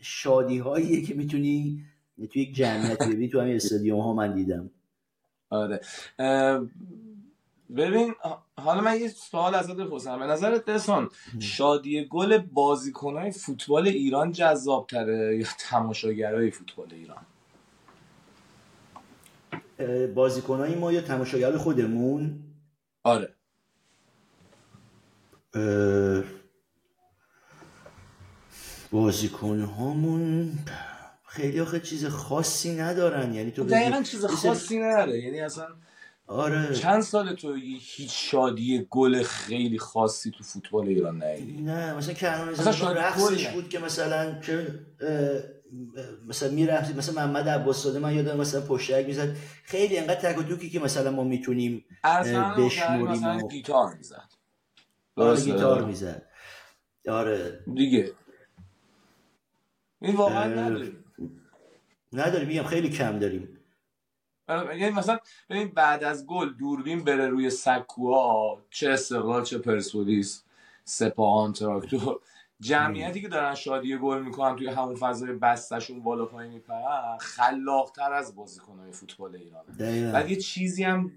شادی 0.00 0.58
هاییه 0.58 1.02
که 1.02 1.14
می‌تونی 1.14 1.84
توی 2.26 2.42
یک 2.42 2.54
جمعیت 2.54 3.02
ببینی 3.02 3.28
تو 3.28 3.40
همین 3.40 3.56
استادیوم 3.56 4.00
ها 4.00 4.12
من 4.12 4.34
دیدم. 4.34 4.70
آره. 5.50 5.80
ببین 7.76 8.14
حالا 8.56 8.80
من 8.80 9.00
یه 9.00 9.08
سوال 9.08 9.54
ازت 9.54 9.76
بپرسم. 9.76 10.18
به 10.18 10.26
نظرت 10.26 10.64
دسان 10.64 11.08
شادی 11.38 12.04
گل 12.04 12.38
بازیکنهای 12.38 13.30
فوتبال 13.30 13.88
ایران 13.88 14.32
جذاب 14.32 14.86
تره 14.86 15.36
یا 15.38 15.46
تماشاگرای 15.58 16.50
فوتبال 16.50 16.88
ایران؟ 16.92 17.26
بازیکنهای 20.14 20.74
ما 20.74 20.92
یا 20.92 21.00
تماشاگر 21.00 21.56
خودمون؟ 21.56 22.40
آره. 23.04 23.34
بازیکن 28.90 29.60
هامون 29.60 30.58
خیلی 31.30 31.60
آخه 31.60 31.80
چیز 31.80 32.06
خاصی 32.06 32.76
ندارن. 32.76 33.34
یعنی 33.34 33.50
تو 33.50 33.64
دقیقا 33.64 34.02
چیز 34.02 34.24
خاصی 34.24 34.78
نداره. 34.78 35.18
یعنی 35.18 35.40
اصلا 35.40 35.66
آره. 36.26 36.74
چند 36.74 37.02
سال 37.02 37.34
تو 37.34 37.54
هیچ 37.54 38.30
شادی 38.30 38.86
گل 38.90 39.22
خیلی 39.22 39.78
خاصی 39.78 40.30
تو 40.30 40.44
فوتبال 40.44 40.88
ایران 40.88 41.22
ندیدی؟ 41.22 41.62
نه 41.62 41.94
مثلا 41.94 42.14
کنون 42.14 42.48
مثلا 42.48 42.92
رقصش 42.92 43.46
بود 43.46 43.68
که 43.68 43.78
مثلا 43.78 44.40
چه 44.40 44.80
مثلا 46.28 46.50
می‌رفتی 46.50 46.92
مثلا 46.94 47.14
محمد 47.14 47.48
عباس 47.48 47.86
من 47.86 48.14
یادم 48.14 48.36
مثلا 48.36 48.60
پشتک 48.60 49.06
می‌زد. 49.06 49.36
خیلی 49.64 49.98
انقدر 49.98 50.32
تک 50.32 50.38
و 50.38 50.42
توکی 50.42 50.70
که 50.70 50.80
مثلا 50.80 51.10
ما 51.10 51.24
می‌تونیم 51.24 51.84
بشموریم 52.58 53.06
مثلا 53.06 53.40
گیتار 53.48 53.94
می‌زد. 53.94 54.28
آره 55.16 55.40
گیتار 55.40 55.84
می‌زد. 55.84 56.22
آره. 57.08 57.60
دیگه. 57.74 58.12
این 60.02 60.16
واقعا 60.16 60.44
نداریم. 60.44 60.99
نداریم 62.12 62.48
میگم 62.48 62.62
خیلی 62.62 62.90
کم 62.90 63.18
داریم. 63.18 63.56
یعنی 64.48 64.90
مثلا 64.90 65.18
ببین 65.50 65.68
بعد 65.68 66.04
از 66.04 66.26
گل 66.26 66.52
دوربین 66.52 67.04
بره 67.04 67.28
روی 67.28 67.50
سکوها 67.50 68.62
چه 68.70 68.90
استقلال 68.90 69.44
چه 69.44 69.58
پرسپولیس 69.58 70.44
سپاهان 70.84 71.52
تراکتور 71.52 72.20
جمعیتی 72.60 73.20
که 73.20 73.28
دارن 73.28 73.54
شادی 73.54 73.96
گل 73.96 74.22
می‌کنن 74.22 74.56
توی 74.56 74.68
همون 74.68 74.94
فضای 74.94 75.32
بستشون 75.32 76.02
بالا 76.02 76.26
پایین 76.26 76.52
میپرن 76.52 77.18
خلاقتر 77.20 78.12
از 78.12 78.34
بازیکنهای 78.36 78.92
فوتبال 78.92 79.36
ایران 79.36 79.64
بعد 80.12 80.30
یه 80.30 80.36
چیزی 80.36 80.84
هم 80.84 81.12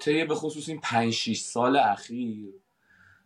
طی 0.00 0.24
به 0.24 0.34
خصوص 0.34 0.68
این 0.68 0.80
5 0.80 1.12
6 1.12 1.40
سال 1.40 1.76
اخیر 1.76 2.54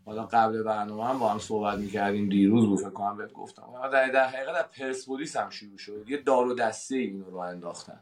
حالا 0.04 0.22
قبل 0.22 0.62
برنامه 0.62 1.06
هم 1.06 1.18
با 1.18 1.28
هم 1.28 1.38
صحبت 1.38 1.78
می‌کردیم 1.78 2.28
دیروز 2.28 2.66
بود 2.66 2.78
فکر 2.78 2.90
کنم 2.90 3.16
بهت 3.16 3.32
گفتم. 3.32 3.62
در, 3.92 4.08
در 4.08 4.26
حقیقت 4.26 4.54
در 4.54 4.62
پرسپولیس 4.62 5.36
هم 5.36 5.50
شروع 5.50 5.78
شد. 5.78 6.04
یه 6.08 6.16
دار 6.16 6.46
و 6.46 6.54
دسته 6.54 6.96
اینو 6.96 7.30
رو 7.30 7.36
انداختن. 7.36 8.00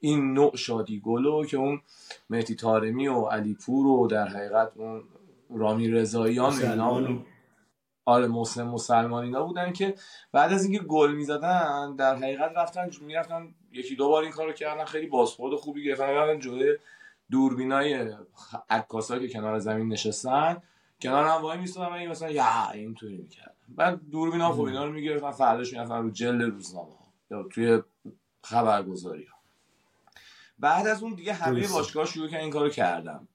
این 0.00 0.32
نوع 0.32 0.56
شادی 0.56 1.00
گلو 1.00 1.44
که 1.44 1.56
اون 1.56 1.80
مهدی 2.30 2.54
تارمی 2.54 3.08
و 3.08 3.20
علی 3.20 3.54
پور 3.54 3.86
و 3.86 4.06
در 4.06 4.28
حقیقت 4.28 4.72
اون 4.74 5.04
رامی 5.50 5.88
رضاییان 5.88 6.52
اینا 6.52 7.18
آره 8.04 8.26
مسلم 8.26 8.68
مسلمان 8.68 9.24
اینا 9.24 9.44
بودن 9.44 9.72
که 9.72 9.94
بعد 10.32 10.52
از 10.52 10.64
اینکه 10.64 10.78
گل 10.78 11.12
می‌زدن 11.12 11.96
در 11.96 12.16
حقیقت 12.16 12.52
رفتن 12.56 12.90
می‌رفتن 13.00 13.54
یکی 13.72 13.96
دو 13.96 14.08
بار 14.08 14.22
این 14.22 14.32
کارو 14.32 14.52
کردن 14.52 14.84
خیلی 14.84 15.06
بازخورد 15.06 15.54
خوبی 15.54 15.84
گرفتن. 15.84 16.08
رفتن 16.08 16.40
جلوی 16.40 16.76
دوربینای 17.30 18.08
عکاسا 18.70 19.18
که 19.18 19.28
کنار 19.28 19.58
زمین 19.58 19.88
نشستن 19.88 20.62
کنار 21.02 21.26
هم 21.26 21.42
وای 21.42 21.58
میستادن 21.58 22.06
و 22.06 22.10
مثلا 22.10 22.30
یا 22.30 22.70
اینطوری 22.70 23.16
می‌کردن 23.16 23.54
بعد 23.68 24.00
دوربینا 24.10 24.52
خب 24.52 24.60
اینا 24.60 24.84
رو 24.84 24.92
می‌گرفتن 24.92 25.30
فرداش 25.30 25.72
می‌رفتن 25.72 26.02
رو 26.02 26.10
جلد 26.10 26.42
روزنامه 26.42 26.90
ها 26.90 27.12
یا 27.30 27.42
توی 27.42 27.82
خبرگزاری 28.42 29.24
ها. 29.24 29.38
بعد 30.58 30.86
از 30.86 31.02
اون 31.02 31.14
دیگه 31.14 31.32
همه 31.32 31.68
باشگاه 31.68 32.06
شروع 32.06 32.28
کردن 32.28 32.42
این 32.42 32.52
کارو 32.52 32.68
کردم 32.68 33.28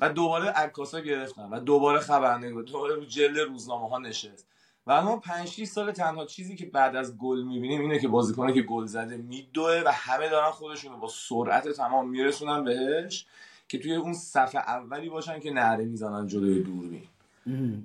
و 0.00 0.08
دوباره 0.08 0.48
عکاسا 0.48 1.00
گرفتن 1.00 1.50
و 1.50 1.60
دوباره 1.60 2.00
خبرنگار 2.00 2.62
دوباره 2.62 2.94
رو 2.94 3.04
جلد 3.04 3.38
روزنامه 3.38 3.88
ها 3.88 3.98
نشست. 3.98 4.46
و 4.86 5.02
ما 5.02 5.16
5 5.16 5.48
6 5.48 5.64
سال 5.64 5.92
تنها 5.92 6.26
چیزی 6.26 6.56
که 6.56 6.66
بعد 6.66 6.96
از 6.96 7.18
گل 7.18 7.42
می‌بینیم 7.42 7.80
اینه 7.80 7.98
که 7.98 8.08
بازیکنه 8.08 8.52
که 8.52 8.62
گل 8.62 8.86
زده 8.86 9.16
میدوه 9.16 9.82
و 9.86 9.92
همه 9.92 10.28
دارن 10.28 10.50
خودشون 10.50 10.92
رو 10.92 10.98
با 10.98 11.08
سرعت 11.08 11.68
تمام 11.68 12.08
میرسونن 12.08 12.64
بهش. 12.64 13.26
که 13.68 13.78
توی 13.78 13.94
اون 13.94 14.12
صفحه 14.12 14.60
اولی 14.60 15.08
باشن 15.08 15.40
که 15.40 15.50
نره 15.50 15.84
می‌زنن 15.84 16.26
جلوی 16.26 16.62
دوربین. 16.62 17.02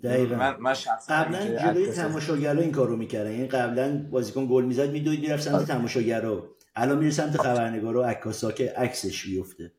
دقیقا. 0.03 0.35
من, 0.35 0.55
من 0.59 0.73
قبلا 1.09 1.57
جلوی 1.57 1.87
تماشاگرا 1.87 2.61
این 2.61 2.71
کارو 2.71 2.95
می‌کردن. 2.95 3.31
یعنی 3.31 3.47
قبلا 3.47 4.07
بازیکن 4.11 4.47
گل 4.47 4.65
می‌زد 4.65 4.89
میدوید 4.91 5.19
می‌رفت 5.19 5.43
سمت 5.43 5.67
تماشاگرا. 5.67 6.47
الان 6.75 6.97
میره 6.97 7.11
سمت 7.11 7.37
خبرنگارا 7.37 8.01
و 8.01 8.03
عکاسا 8.03 8.51
که 8.51 8.73
عکسش 8.77 9.25
بیفته 9.25 9.71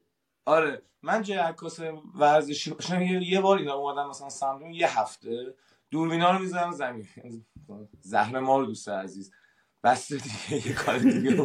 آره. 0.44 0.82
من 1.02 1.23
جای 1.23 1.38
عکاس 1.38 1.80
ورزشی 2.14 2.71
باشم؟ 2.71 3.02
یه, 3.02 3.40
بار 3.40 3.59
اینا 3.59 3.75
اومدن 3.75 4.09
مثلا 4.09 4.28
سمت 4.28 4.62
یه 4.73 5.00
هفته. 5.00 5.54
دوربینا 5.90 6.30
رو 6.30 6.38
می‌زنم 6.38 6.73
زمین. 6.73 7.06
زهر 8.00 8.40
ما 8.40 8.59
رو 8.59 8.66
دوست 8.66 8.88
عزیز. 8.88 9.32
بسته 9.84 10.16
دیگه 10.16 10.66
یه 10.68 10.74
کار 10.74 10.98
دیگه 10.98 11.30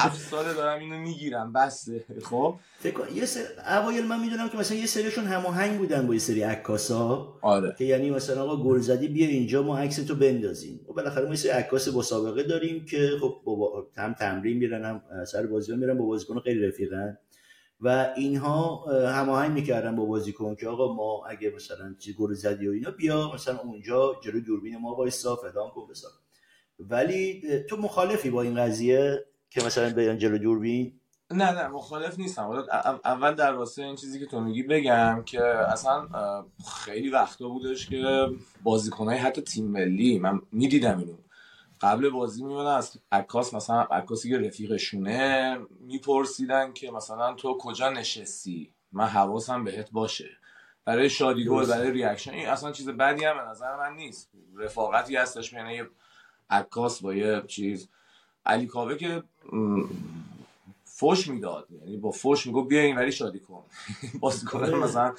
هفت 0.00 0.20
ساله 0.30 0.54
دارم 0.54 0.80
اینو 0.80 0.98
می‌گیرم 0.98 1.52
بسته. 1.52 2.04
خب؟ 2.22 2.54
یه 3.14 3.26
سر 3.26 3.40
اوایل 3.66 4.06
من 4.06 4.20
می‌دونم 4.20 4.48
که 4.48 4.56
مثلا 4.58 4.76
یه 4.76 4.86
سریشون 4.86 5.24
هماهنگ 5.24 5.78
بودن 5.78 6.06
با 6.06 6.14
یه 6.14 6.20
سری 6.20 6.42
عکاسا 6.42 7.34
آره. 7.42 7.74
که 7.78 7.84
یعنی 7.84 8.10
مثلا 8.10 8.42
آقا 8.42 8.64
گل 8.64 8.78
زدی 8.78 9.08
بیا 9.08 9.26
اینجا 9.28 9.62
ما 9.62 9.78
عکس 9.78 9.96
تو 9.96 10.14
بندازیم. 10.14 10.80
و 10.88 10.92
بالاخره 10.92 11.24
ما 11.24 11.30
یه 11.30 11.36
سری 11.36 11.50
عکاس 11.50 11.88
با 11.88 12.02
سابقه 12.02 12.42
داریم 12.42 12.84
که 12.84 13.10
خب 13.20 13.40
با 13.44 13.86
هم 13.96 14.14
تمرین 14.14 14.56
میرن 14.56 14.84
هم 14.84 15.24
سر 15.24 15.46
بازی 15.46 15.76
میرن 15.76 15.98
با 15.98 16.04
بازیکن 16.04 16.40
خیلی 16.40 16.66
رفیقن. 16.66 17.18
و 17.80 18.12
اینها 18.16 18.84
هماهنگ 19.12 19.52
می‌کردن 19.52 19.96
با 19.96 20.04
بازیکن 20.04 20.54
که 20.54 20.68
آقا 20.68 20.94
ما 20.94 21.24
اگه 21.28 21.52
مثلا 21.56 21.94
چی 21.98 22.14
گل 22.14 22.32
زدی 22.32 22.68
و 22.68 22.70
اینا 22.70 22.90
بیا 22.90 23.30
مثلا 23.34 23.58
اونجا 23.58 24.12
جلو 24.24 24.40
دوربین 24.40 24.78
ما 24.78 24.94
وایسا 24.94 25.36
فلان 25.36 25.70
کن 25.70 25.86
ولی 26.88 27.42
تو 27.68 27.76
مخالفی 27.76 28.30
با 28.30 28.42
این 28.42 28.54
قضیه 28.54 29.26
که 29.50 29.64
مثلا 29.64 29.90
بیان 29.90 30.18
جلو 30.18 30.38
دوربین 30.38 31.00
نه 31.30 31.52
نه 31.52 31.68
مخالف 31.68 32.18
نیستم. 32.18 32.64
اول 33.04 33.34
در 33.34 33.52
واسه 33.52 33.82
این 33.82 33.96
چیزی 33.96 34.20
که 34.20 34.26
تو 34.26 34.40
میگی 34.40 34.62
بگم 34.62 35.22
که 35.26 35.44
اصلا 35.44 36.08
خیلی 36.84 37.10
وقتا 37.10 37.48
بودش 37.48 37.88
که 37.88 38.26
بازیکنهای 38.62 39.18
حتی 39.18 39.42
تیم 39.42 39.66
ملی 39.66 40.18
من 40.18 40.40
می‌دیدم 40.52 40.98
اینو. 40.98 41.16
قبل 41.80 42.10
بازی 42.10 42.44
میمونن 42.44 42.66
از 42.66 42.96
عکاس 43.12 43.54
مثلا 43.54 43.80
عکاسی 43.80 44.30
که 44.30 44.38
رفیقشونه 44.38 45.58
میپرسیدن 45.80 46.72
که 46.72 46.90
مثلا 46.90 47.34
تو 47.34 47.58
کجا 47.58 47.90
نشستی؟ 47.90 48.74
من 48.92 49.06
حواسم 49.06 49.64
بهت 49.64 49.90
باشه. 49.90 50.28
برای 50.84 51.10
شادی 51.10 51.44
گل 51.44 51.66
برای 51.66 51.90
reaction 51.90 52.30
این 52.30 52.48
اصلا 52.48 52.72
چیز 52.72 52.88
بدی 52.88 53.24
هم 53.24 53.36
به 53.36 53.50
نظر 53.50 53.76
من 53.76 53.96
نیست. 53.96 54.30
رفاقتی 54.56 55.16
هستش 55.16 55.54
بین 55.54 55.66
یه 55.66 55.86
عکاس 56.50 57.02
با 57.02 57.14
یه 57.14 57.42
چیز. 57.46 57.88
علی 58.46 58.66
کاوه 58.66 58.96
که 58.96 59.22
فوش 60.84 61.28
می‌داد. 61.28 61.68
یعنی 61.80 61.96
با 61.96 62.10
فوش 62.10 62.46
میگو 62.46 62.64
بیا 62.64 62.80
این 62.80 62.96
ولی 62.96 63.12
شادی 63.12 63.38
کن. 63.38 63.62
بازیکن 64.20 64.58
آره. 64.64 64.74
مثلا 64.74 65.14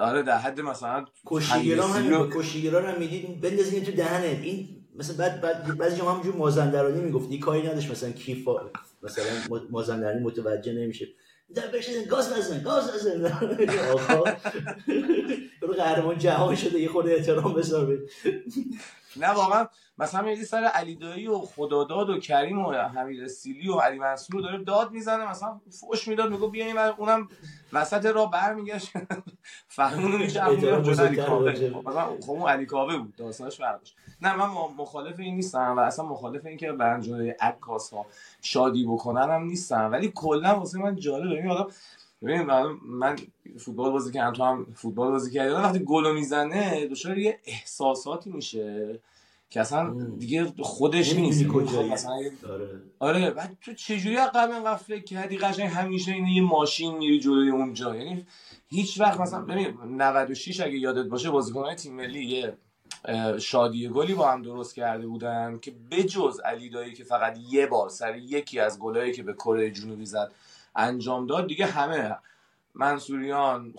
آره 0.00 0.22
در 0.22 0.38
حد 0.38 0.60
مثلا 0.60 1.04
کشیگران 1.26 1.90
هم 1.90 2.30
کشیگران 2.30 2.84
هم 2.84 2.98
می‌دید 2.98 3.40
بندازین 3.40 3.84
تو 3.84 3.92
دهنت. 3.92 4.42
این 4.42 4.68
مثلا 4.96 5.16
بعد 5.16 5.40
بعد 5.40 5.78
بعضی 5.78 5.96
جا 5.96 6.10
همونجور 6.10 6.34
مازندرانی 6.36 7.00
می‌گفت. 7.00 7.30
این 7.30 7.40
کاری 7.40 7.62
نداشت 7.68 7.90
مثلا 7.90 8.10
کیف 8.10 8.48
مثلا 9.02 9.24
مازندرانی 9.70 10.20
متوجه 10.20 10.72
نمیشه. 10.72 11.08
در 11.54 11.66
بشین 11.66 12.04
گاز 12.04 12.34
بزن 12.34 12.62
گاز 12.62 12.92
بزن. 12.94 13.24
آقا. 13.92 14.24
برو 15.62 15.72
قهرمان 15.74 16.18
جهان 16.18 16.54
شده 16.54 16.80
یه 16.80 16.88
خورده 16.88 17.12
احترام 17.14 17.54
بذار 17.54 17.98
نه 19.16 19.28
واقعا. 19.28 19.66
مثلا 19.98 20.30
یه 20.30 20.44
سر 20.44 20.64
علی 20.64 20.94
دایی 20.94 21.26
و 21.26 21.38
خداداد 21.38 22.10
و 22.10 22.18
کریم 22.18 22.58
و 22.58 22.72
حمید 22.72 23.26
سیلی 23.26 23.68
و 23.68 23.74
علی 23.74 23.98
منصور 23.98 24.42
داره 24.42 24.64
داد 24.64 24.90
می‌زنه 24.90 25.30
مثلا 25.30 25.60
فوش 25.80 26.08
می‌داد 26.08 26.30
میگو 26.30 26.48
بیا 26.48 26.66
این 26.66 26.78
اونم 26.78 27.28
وسط 27.72 28.06
را 28.06 28.26
برمیگشت. 28.26 28.92
فهمونو 29.68 30.18
میشه 30.18 30.40
علی 30.40 31.16
کاوه 31.16 31.50
مثلا 31.86 32.06
خب 32.20 32.30
اون 32.30 32.50
علی 32.50 32.66
کاوه 32.66 32.96
بود 32.96 33.16
داستانش 33.16 33.56
فرق 33.56 33.80
نه 34.22 34.36
من 34.36 34.46
مخالف 34.76 35.20
این 35.20 35.34
نیستم 35.34 35.74
و 35.76 35.80
اصلا 35.80 36.04
مخالف 36.04 36.46
این 36.46 36.56
که 36.56 36.72
برنامه 36.72 37.36
عکاس 37.40 37.92
ها 37.92 38.06
شادی 38.42 38.84
بکنن 38.86 39.30
هم 39.30 39.42
نیستم. 39.42 39.92
ولی 39.92 40.12
کلا 40.14 40.58
واسه 40.58 40.78
من 40.78 40.96
جالبه. 40.96 41.36
ببین 41.36 41.50
آدم 41.50 41.70
ببین 42.22 42.42
من 42.84 43.16
فوتبال 43.58 43.92
بازی 43.92 44.12
کردم 44.12 44.32
تو 44.32 44.44
هم 44.44 44.66
فوتبال 44.74 45.10
بازی 45.10 45.30
کردی. 45.30 45.54
وقتی 45.54 45.78
گل 45.78 46.14
می‌زنه 46.14 46.86
دچار 46.86 47.18
یه 47.18 47.38
احساساتی 47.44 48.30
میشه 48.30 48.98
که 49.50 49.60
اصلا 49.60 49.94
دیگه 50.18 50.52
خودش 50.60 51.14
نیست. 51.14 51.44
مثلا 51.44 52.12
آره. 52.48 52.80
آره 52.98 53.30
بعد 53.30 53.56
تو 53.60 53.74
چجوری 53.74 54.16
قبل 54.16 54.52
اینقدر 54.52 54.76
فکر 54.76 55.04
کردی؟ 55.04 55.38
قشنگ 55.38 55.66
همیشه 55.66 56.12
این 56.12 56.26
یه 56.26 56.42
ماشین 56.42 56.98
میری 56.98 57.20
جلوی 57.20 57.50
اونجا. 57.50 57.96
یعنی 57.96 58.26
هیچ 58.68 59.00
وقت 59.00 59.20
مثلا 59.20 59.40
ببین 59.40 59.78
96 59.88 60.60
اگه 60.60 60.78
یادت 60.78 61.08
باشه 61.08 61.30
بازیکنان 61.30 61.74
تیم 61.74 61.94
ملی 61.94 62.24
یه 62.24 62.56
شادی 63.38 63.88
گلی 63.88 64.14
با 64.14 64.30
هم 64.30 64.42
درست 64.42 64.74
کرده 64.74 65.06
بودن 65.06 65.58
که 65.62 65.74
بجز 65.90 66.40
علی 66.40 66.70
دایی 66.70 66.92
که 66.92 67.04
فقط 67.04 67.38
یه 67.50 67.66
بار 67.66 67.88
سر 67.88 68.16
یکی 68.16 68.60
از 68.60 68.78
گلایی 68.78 69.12
که 69.12 69.22
به 69.22 69.32
کره 69.32 69.70
جنوبی 69.70 70.06
زد 70.06 70.32
انجام 70.78 71.26
داد 71.26 71.46
دیگه 71.46 71.66
همه 71.66 72.16
منصوریان 72.74 73.74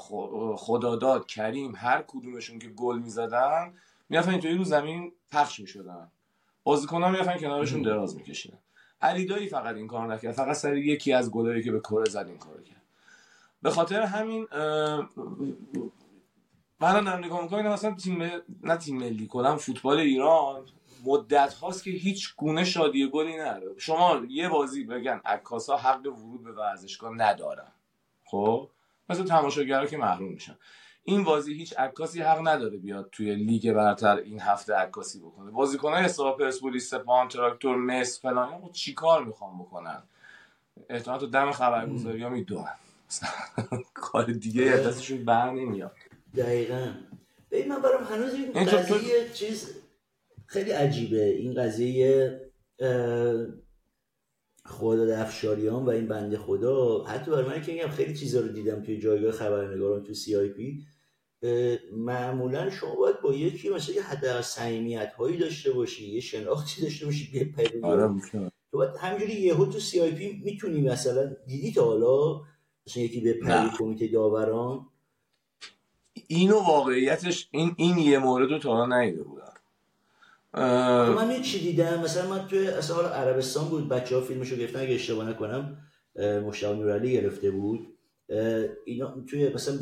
خداداد 0.58 1.26
کریم 1.26 1.74
هر 1.76 2.04
کدومشون 2.08 2.60
که 2.60 2.68
گل 2.68 3.00
می‌زدن 3.00 3.74
می‌رفتن 4.10 4.32
اینطوری 4.32 4.58
رو 4.58 4.64
زمین 4.64 5.12
پخش 5.32 5.60
می‌شدن. 5.60 6.12
بازیکنان 6.64 7.12
می‌رفتن 7.12 7.38
کنارشون 7.38 7.82
دراز 7.82 8.16
میکشیدن. 8.16 8.58
علی 9.02 9.26
دایی 9.26 9.48
فقط 9.48 9.76
این 9.76 9.88
کار 9.88 10.14
نکرد 10.14 10.32
فقط 10.32 10.56
سر 10.56 10.76
یکی 10.76 11.14
از 11.14 11.32
گلایی 11.32 11.64
که 11.64 11.72
به 11.72 11.80
کره 11.80 12.06
زد 12.06 12.26
این 12.28 12.38
کار 12.38 12.62
کرد. 12.62 12.82
به 13.62 13.70
خاطر 13.70 14.02
همین 14.02 14.48
من 16.80 17.04
دارم 17.04 17.26
نگاه 17.26 17.44
می‌کنم 17.44 17.68
مثلا 17.68 17.96
تیم 17.96 18.24
نه 18.64 18.78
تیم 18.78 18.98
ملی 18.98 19.28
کنم 19.28 19.58
فوتبال 19.58 20.00
ایران. 20.00 20.66
مدت 21.06 21.54
هاست 21.54 21.84
که 21.84 21.92
هیچ 21.92 22.36
گونه 22.36 22.64
شادی 22.64 23.10
گلی 23.10 23.38
نداره. 23.38 23.78
شما 23.78 24.22
یه 24.30 24.50
بازی 24.50 24.84
بگن 24.84 25.22
عکاسا 25.26 25.78
حق 25.78 26.06
ورود 26.06 26.44
به 26.44 26.52
ورزشگاه 26.52 27.14
ندارن. 27.16 27.72
خب؟ 28.26 28.70
مثل 29.10 29.24
تماشاگرها 29.24 29.86
که 29.86 29.98
محروم 29.98 30.32
میشن. 30.32 30.58
این 31.04 31.24
بازی 31.24 31.54
هیچ 31.54 31.74
عکاسی 31.80 32.22
حق 32.22 32.48
نداره 32.48 32.78
بیاد 32.78 33.10
توی 33.12 33.36
لیگ 33.36 33.74
برتر 33.74 34.18
این 34.18 34.40
هفته 34.40 34.74
عکاسی 34.74 35.20
بکنه. 35.20 35.52
بازیکنان 35.52 36.04
حساب 36.04 36.38
پرسپولیس 36.38 36.90
سپاهان 36.90 37.28
تراکتور 37.28 37.78
مس 37.78 38.22
فلان 38.22 38.72
چیکار 38.72 39.24
می‌خوام 39.24 39.60
بکنن؟ 39.60 40.04
احتمال 40.90 41.20
تو 41.20 41.28
دم 41.28 41.52
خبرگزاری 41.52 42.24
ها 42.24 42.30
می‌دونن. 42.30 42.76
کار 43.94 44.26
دیگه 44.26 44.64
دستشون 44.64 45.26
بر 45.26 45.52
نمیاد. 45.52 45.96
دقیقا. 46.38 46.94
ببین 47.52 47.68
من 47.68 47.82
برام 47.82 48.04
هنوز 48.04 48.34
این 48.34 48.66
قضیه 48.66 49.30
چیز 49.34 49.79
خیلی 50.50 50.72
عجیبه 50.72 51.26
این 51.26 51.54
قضیه 51.54 52.40
خدا 54.66 55.18
افشاریان 55.18 55.86
و 55.86 55.90
این 55.90 56.08
بنده 56.08 56.38
خدا. 56.38 57.04
حتی 57.04 57.32
برای 57.32 57.46
من 57.46 57.62
که 57.62 57.74
میگم 57.74 57.88
خیلی 57.88 58.14
چیزا 58.18 58.40
رو 58.40 58.48
دیدم 58.48 58.84
توی 58.84 59.00
جایگاه 59.00 59.32
خبرنگاران 59.32 60.04
تو 60.04 60.14
CIP 60.14 60.86
معمولا 61.94 62.70
شما 62.70 62.96
باید 62.96 63.22
با 63.22 63.34
یکی 63.34 63.70
مثلا 63.70 63.96
یه 63.96 64.04
حد 64.04 64.42
صمیمیت 64.42 65.14
هایی 65.14 65.38
داشته 65.38 65.72
باشی 65.72 66.10
یه 66.10 66.20
شناختی 66.20 66.82
داشته 66.82 67.06
باشی 67.06 67.30
یه 67.34 67.54
آره 67.84 68.10
تو 68.72 68.78
باید 68.78 68.92
همینجوری 69.00 69.34
یهو 69.34 69.66
تو 69.66 69.80
CIP 69.80 70.42
می‌تونی 70.44 70.82
مثلا 70.82 71.36
دیدی 71.48 71.72
تا 71.72 71.86
حالا 71.86 72.42
مثلا 72.88 73.04
یکی 73.04 73.22
بپری 73.22 73.70
کمیته 73.78 74.08
داوران؟ 74.08 74.86
اینو 76.28 76.56
واقعیتش 76.56 77.48
این 77.52 77.76
این 77.78 77.98
یه 77.98 78.20
مورد 78.20 78.52
رو 78.52 78.60
تا 78.60 78.74
حالا 78.74 78.98
ندیده 78.98 79.24
بودم. 79.24 79.49
من 80.54 81.42
چی 81.42 81.60
دیدم؟ 81.60 82.00
مثلا 82.00 82.30
من 82.30 82.48
توی 82.48 82.68
اصلا 82.68 83.10
عربستان 83.10 83.70
بود 83.70 83.90
بچه 83.90 84.16
ها 84.16 84.22
فیلمشو 84.22 84.56
گرفتن 84.56 84.80
اگه 84.80 84.96
اشتباه 84.96 85.30
نکنم 85.30 85.78
مشتاق 86.46 86.80
نورعلی 86.80 87.12
گرفته 87.12 87.52
بود. 87.52 87.80
اینا 88.86 89.24
توی 89.30 89.50
مثلا 89.50 89.78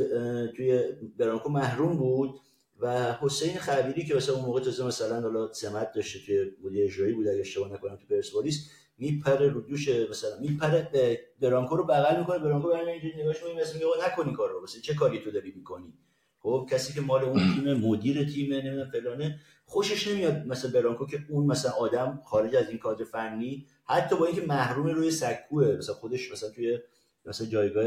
توی 0.47 0.83
برانکو 1.17 1.49
محروم 1.49 1.97
بود 1.97 2.39
و 2.79 3.13
حسین 3.21 3.57
خبیری 3.57 4.05
که 4.05 4.15
مثلا 4.15 4.35
اون 4.35 4.45
موقع 4.45 4.61
تازه 4.61 4.85
مثلا 4.85 5.21
حالا 5.21 5.53
سمت 5.53 5.91
داشته 5.91 6.19
توی 6.25 6.51
مدیر 6.63 6.85
اجرایی 6.85 7.13
بود 7.13 7.27
اگه 7.27 7.39
اشتباه 7.39 7.73
نکنم 7.73 7.95
تو 7.95 8.05
پرسپولیس 8.09 8.69
میپره 8.97 9.49
رو 9.49 9.61
دوش 9.61 9.89
مثلا 9.89 10.39
میپره 10.41 10.89
برانکو 11.39 11.75
رو 11.75 11.83
بغل 11.83 12.19
می‌کنه 12.19 12.39
برانکو 12.39 12.67
اینجوری 12.67 13.21
نگاهش 13.21 13.43
می‌کنه 13.43 13.61
مثلا 13.61 13.73
میگه 13.73 13.87
نکنی 14.07 14.33
کار 14.33 14.51
رو 14.51 14.63
مثلا 14.63 14.81
چه 14.81 14.93
کاری 14.93 15.19
تو 15.19 15.31
داری 15.31 15.53
می‌کنی؟ 15.55 15.93
خب 16.47 16.67
کسی 16.71 16.93
که 16.93 17.01
مال 17.01 17.23
اون 17.23 17.55
تیم 17.55 17.73
مدیر 17.73 18.23
تیم 18.23 18.53
نمی‌دونم 18.53 18.91
فلانه 18.91 19.39
خوشش 19.65 20.07
نمیاد 20.07 20.47
مثلا 20.47 20.71
برانکو 20.71 21.05
که 21.05 21.19
اون 21.29 21.45
مثلا 21.45 21.71
آدم 21.71 22.21
خارج 22.25 22.55
از 22.55 22.69
این 22.69 22.77
کادر 22.77 23.03
فنی 23.03 23.67
حتی 23.85 24.15
با 24.15 24.25
اینکه 24.25 24.41
محروم 24.41 24.87
روی 24.87 25.11
سکوه 25.11 25.75
مثلا 25.77 25.95
خودش 25.95 26.31
مثلا 26.31 26.49
توی 26.49 26.79
مثلا 27.25 27.47
جایگاه 27.47 27.85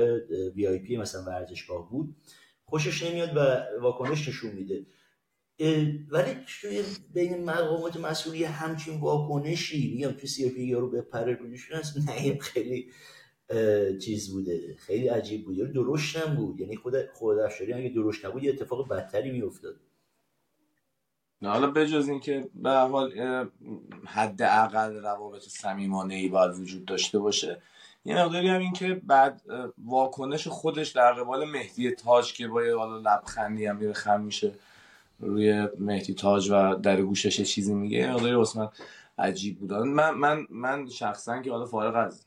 VIP 0.55 0.97
مثلا 0.97 1.25
ورزشگاه 1.25 1.91
بود 1.91 2.17
خوشش 2.65 3.03
نمیاد 3.03 3.37
و 3.37 3.41
واکنش 3.81 4.29
نشون 4.29 4.51
میده. 4.51 4.87
ولی 6.11 6.37
توی 6.61 6.83
بین 7.15 7.45
مقامات 7.45 7.97
مسئولی 7.97 8.45
همچین 8.45 9.01
واکنشی 9.01 9.95
میگم 9.95 10.13
تو 10.13 10.27
CIP 10.27 10.63
یارو 10.63 10.91
بپره 10.91 11.39
نه 12.07 12.39
خیلی 12.39 12.91
چیز 14.01 14.33
بوده. 14.33 14.77
خیلی 14.79 15.09
عجیب 15.09 15.45
بود. 15.45 15.57
یعنی 15.57 15.73
درشت 15.73 16.17
هم 16.17 16.35
بود 16.35 16.61
یعنی 16.61 16.77
خود 16.77 16.95
خود 17.13 17.39
افشاری 17.39 17.73
اگه 17.73 17.89
درشت 17.89 18.25
نبود 18.25 18.45
یه 18.45 18.53
اتفاق 18.53 18.89
بدتری 18.89 19.31
میافتاد. 19.31 19.77
نه 21.43 21.49
حالا 21.49 21.71
بجز 21.71 22.09
اینکه 22.09 22.49
به 22.55 22.71
حال 22.71 23.13
حداقل 24.07 24.95
روابط 24.95 25.43
صمیمانه 25.43 26.15
ای 26.15 26.29
باید 26.29 26.55
وجود 26.55 26.85
داشته 26.85 27.19
باشه. 27.19 27.63
یه 28.05 28.25
مقداری 28.25 28.49
هم 28.49 28.61
این 28.61 28.73
که 28.73 29.01
بعد 29.07 29.43
واکنش 29.85 30.49
خودش 30.49 30.89
در 30.89 31.13
قبال 31.13 31.45
مهدی 31.45 31.91
تاج 31.91 32.33
که 32.33 32.49
با 32.49 32.65
یه 32.65 32.77
حالا 32.77 32.99
لبخندی 32.99 33.67
هم 33.67 33.77
میره 33.77 33.93
خم 33.93 34.21
میشه 34.21 34.53
روی 35.21 35.69
مهدی 35.79 36.15
تاج 36.15 36.51
و 36.51 36.75
در 36.75 37.03
گوشش 37.03 37.41
چیزی 37.41 37.75
میگه 37.75 37.99
یه 37.99 38.13
مقداری 38.13 38.69
عجیب 39.19 39.59
بود. 39.59 39.73
من 39.73 40.15
من 40.15 40.47
من 40.51 40.89
شخصا 40.89 41.43
که 41.43 41.51
حالا 41.51 41.67
فارغ 41.67 41.97
از 41.97 42.25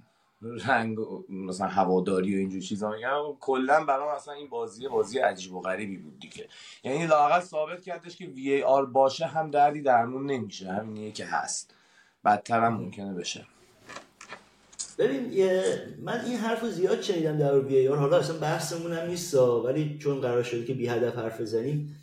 رنگ 0.68 0.98
مثلا 1.30 1.68
هواداری 1.68 2.36
و 2.36 2.38
اینجور 2.38 2.62
چیزا 2.62 2.92
میگم. 2.92 3.22
کلا 3.40 3.86
برام 3.86 4.16
اصلا 4.16 4.34
این 4.34 4.50
بازی 4.50 4.88
بازی 4.88 5.20
عجیب 5.20 5.54
و 5.54 5.62
غریبی 5.62 5.98
بود 5.98 6.20
دیگه. 6.20 6.48
یعنی 6.84 7.08
لاقل 7.08 7.40
ثابت 7.40 7.82
کردش 7.82 8.18
که 8.18 8.26
وی 8.26 8.52
ای 8.52 8.64
آر 8.64 8.86
باشه 8.86 9.26
هم 9.26 9.52
دردی 9.52 9.82
درمون 9.82 10.26
نمیشه 10.26 10.72
همینیه 10.72 11.12
که 11.12 11.26
هست. 11.26 11.74
بدتر 12.26 12.60
هم 12.60 12.74
ممکنه 12.74 13.14
بشه. 13.14 13.46
ببین 14.98 15.48
من 16.02 16.26
این 16.26 16.38
حرف 16.38 16.62
رو 16.62 16.70
زیاد 16.70 17.02
شنیدم 17.02 17.38
در 17.38 17.60
وی 17.60 17.88
آر. 17.88 17.98
حالا 17.98 18.18
اصلا 18.18 18.38
بحثمون 18.38 18.94
هم 18.94 19.08
نیست 19.08 19.36
ولی 19.36 19.98
چون 19.98 20.22
قرار 20.22 20.44
شده 20.44 20.66
که 20.66 20.74
بی 20.74 20.88
هدف 20.88 21.16
حرف 21.16 21.42
بزنیم. 21.42 22.00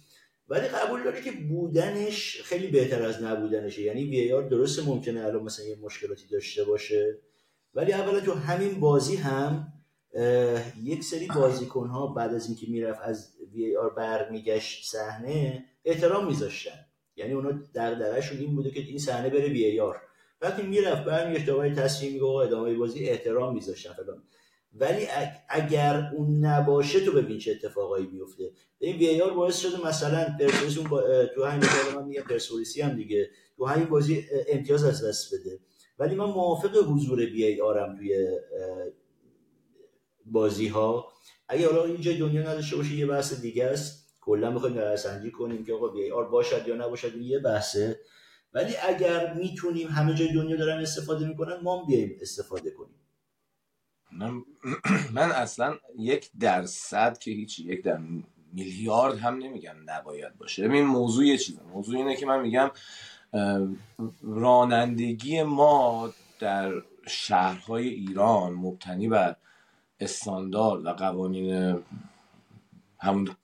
ولی 0.49 0.69
قبول 0.69 1.03
داره 1.03 1.23
که 1.23 1.33
بودنش 1.33 2.43
خیلی 2.43 2.67
بهتر 2.67 3.03
از 3.03 3.23
نبودنشه. 3.23 3.83
یعنی 3.83 4.05
وی 4.05 4.33
آر 4.33 4.43
درست 4.43 4.87
ممکنه 4.87 5.21
الان 5.21 5.43
مثلا 5.43 5.67
یه 5.67 5.77
مشکلاتی 5.83 6.27
داشته 6.27 6.65
باشه. 6.65 7.19
ولی 7.75 7.93
اولا 7.93 8.21
تو 8.21 8.33
همین 8.33 8.81
بازی 8.81 9.17
هم 9.17 9.73
یک 10.83 11.05
سری 11.05 11.27
بازیکن 11.27 11.87
ها 11.89 12.07
بعد 12.07 12.35
از 12.35 12.47
اینکه 12.47 12.67
می‌رفت 12.69 13.01
از 13.03 13.33
وی 13.53 13.77
آر 13.77 13.91
برمیگشت 13.95 14.91
صحنه 14.93 15.65
احترام 15.85 16.27
میذاشتن. 16.27 16.87
یعنی 17.17 17.33
اونا 17.33 17.51
دغدغه‌شون 17.75 18.39
این 18.39 18.55
بوده 18.55 18.71
که 18.71 18.81
این 18.81 18.99
صحنه 18.99 19.31
بره 19.31 19.49
وی 19.49 19.81
آر. 19.81 19.97
وقتی 20.41 20.63
می‌رفت 20.63 21.05
برمیگشت 21.05 21.49
آقای 21.49 21.75
تصمیم 21.75 22.13
میگه 22.13 22.25
ادامه 22.25 22.75
بازی 22.75 23.09
احترام 23.09 23.55
میذاشتن 23.55 23.93
فلان. 23.93 24.23
ولی 24.73 25.07
اگر 25.49 26.11
اون 26.17 26.45
نباشه 26.45 27.01
تو 27.01 27.13
ببین 27.13 27.39
چه 27.39 27.51
اتفاقایی 27.51 28.07
میفته 28.07 28.51
این 28.79 28.97
وی 28.97 29.21
آر 29.21 29.35
باعث 29.35 29.59
شده 29.59 29.87
مثلا 29.87 30.37
پرسپولیس. 30.41 30.75
تو 31.35 31.45
همین 31.45 31.61
بازی 31.61 31.97
من 31.97 32.05
میگم 32.05 32.23
پرسپولیسی 32.23 32.81
هم 32.81 32.97
دیگه. 32.97 33.31
تو 33.57 33.67
همین 33.67 33.87
بازی 33.87 34.25
امتیاز 34.49 34.85
از 34.85 35.05
دست 35.05 35.35
بده. 35.35 35.59
ولی 36.01 36.15
من 36.15 36.25
موافق 36.25 36.77
حضور 36.77 37.19
وی 37.19 37.61
آرم 37.61 37.97
توی 37.97 38.39
بازی 40.27 40.69
ها 40.69 41.13
اگه 41.49 41.67
حالا 41.67 41.85
اینجا 41.85 42.13
دنیا 42.13 42.43
نداشته 42.43 42.77
باشه 42.77 42.95
یه 42.95 43.07
بحث 43.07 43.41
دیگه 43.41 43.65
است. 43.65 44.19
کلا 44.21 44.51
می‌خوایم 44.51 44.97
سنجی 44.97 45.31
کنیم 45.31 45.65
که 45.65 45.73
آقا 45.73 45.93
وی 45.93 46.11
آر 46.11 46.25
باشد 46.25 46.69
یا 46.69 46.77
نباشد 46.77 47.17
یه 47.17 47.39
بحثه. 47.39 48.01
ولی 48.55 48.75
اگر 48.89 49.35
می‌تونیم 49.35 49.89
همه 49.89 50.15
جای 50.15 50.33
دنیا 50.33 50.57
دارن 50.57 50.81
استفاده 50.83 51.29
می‌کنن 51.29 51.57
ما 51.63 51.85
بیایم 51.85 52.19
استفاده 52.21 52.71
کنیم. 52.71 53.01
من, 54.13 54.43
من 55.17 55.33
اصلا 55.33 55.79
یک 55.99 56.31
درصد 56.41 57.19
که 57.19 57.31
هیچی 57.31 57.65
یک 57.65 57.83
در 57.83 57.99
میلیارد 58.53 59.19
هم 59.19 59.35
نمیگم 59.35 59.77
نباید 59.87 60.39
باشه. 60.39 60.69
ببین 60.69 60.85
موضوع 60.85 61.27
یه 61.27 61.39
چیزه. 61.39 61.63
موضوع 61.63 61.97
اینه 61.97 62.17
که 62.17 62.27
من 62.27 62.41
میگم 62.41 62.71
رانندگی 64.23 65.43
ما 65.43 66.11
در 66.41 66.73
شهرهای 67.09 67.89
ایران 67.89 68.53
مبتنی 68.53 69.09
بر 69.09 69.37
استاندارد 70.01 70.87
و 70.87 70.93
قوانین 70.93 71.83
همون 72.99 73.37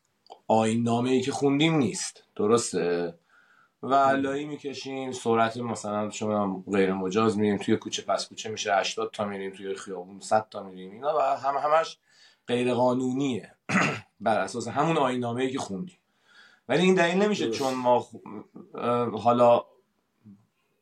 آین 0.47 0.89
ای 0.89 1.21
که 1.21 1.33
خوندیم 1.33 1.75
نیست. 1.75 2.25
درسته؟ 2.37 3.15
و 3.83 3.95
لایی 3.95 4.45
می‌کشیم 4.45 5.13
سرعت 5.13 5.57
مثلا 5.57 6.11
شما 6.11 6.65
غیر 6.73 6.93
مجاز 6.93 7.39
میریم 7.39 7.57
توی 7.57 7.77
کوچه 7.77 8.03
پس 8.03 8.29
کوچه 8.29 8.51
میشه 8.51 8.75
80 8.75 9.11
تا 9.13 9.25
میریم 9.25 9.53
توی 9.53 9.75
خیابون 9.75 10.21
100 10.21 10.47
تا 10.51 10.63
میریم 10.63 10.93
اینا 10.93 11.17
و 11.19 11.21
هم 11.21 11.55
همش 11.57 11.99
غیر 12.47 12.75
قانونیه 12.75 13.55
بر 14.21 14.39
اساس 14.39 14.69
همون 14.69 14.97
آین 14.97 15.25
ای 15.25 15.51
که 15.51 15.59
خوندیم. 15.59 15.99
ولی 16.69 16.83
این 16.83 16.95
دلیل 16.95 17.23
نمیشه 17.23 17.51
چون 17.51 17.75
ما 17.75 18.07
حالا 19.23 19.65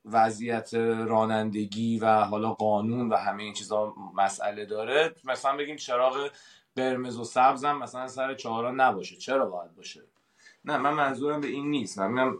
وضعیت 0.04 0.74
رانندگی 0.74 1.98
و 1.98 2.24
حالا 2.24 2.52
قانون 2.52 3.08
و 3.08 3.16
همه 3.16 3.42
این 3.42 3.52
چیزا 3.52 3.94
مسئله 4.14 4.64
داره 4.64 5.14
مثلا 5.24 5.56
بگیم 5.56 5.76
چراغ 5.76 6.30
قرمز 6.76 7.18
و 7.18 7.24
سبز 7.24 7.64
هم 7.64 7.78
مثلا 7.78 8.08
سر 8.08 8.34
چهارا 8.34 8.72
نباشه. 8.72 9.16
چرا 9.16 9.46
باید 9.46 9.74
باشه؟ 9.74 10.02
نه 10.64 10.76
من 10.76 10.94
منظورم 10.94 11.40
به 11.40 11.46
این 11.46 11.70
نیست. 11.70 11.98
من 11.98 12.34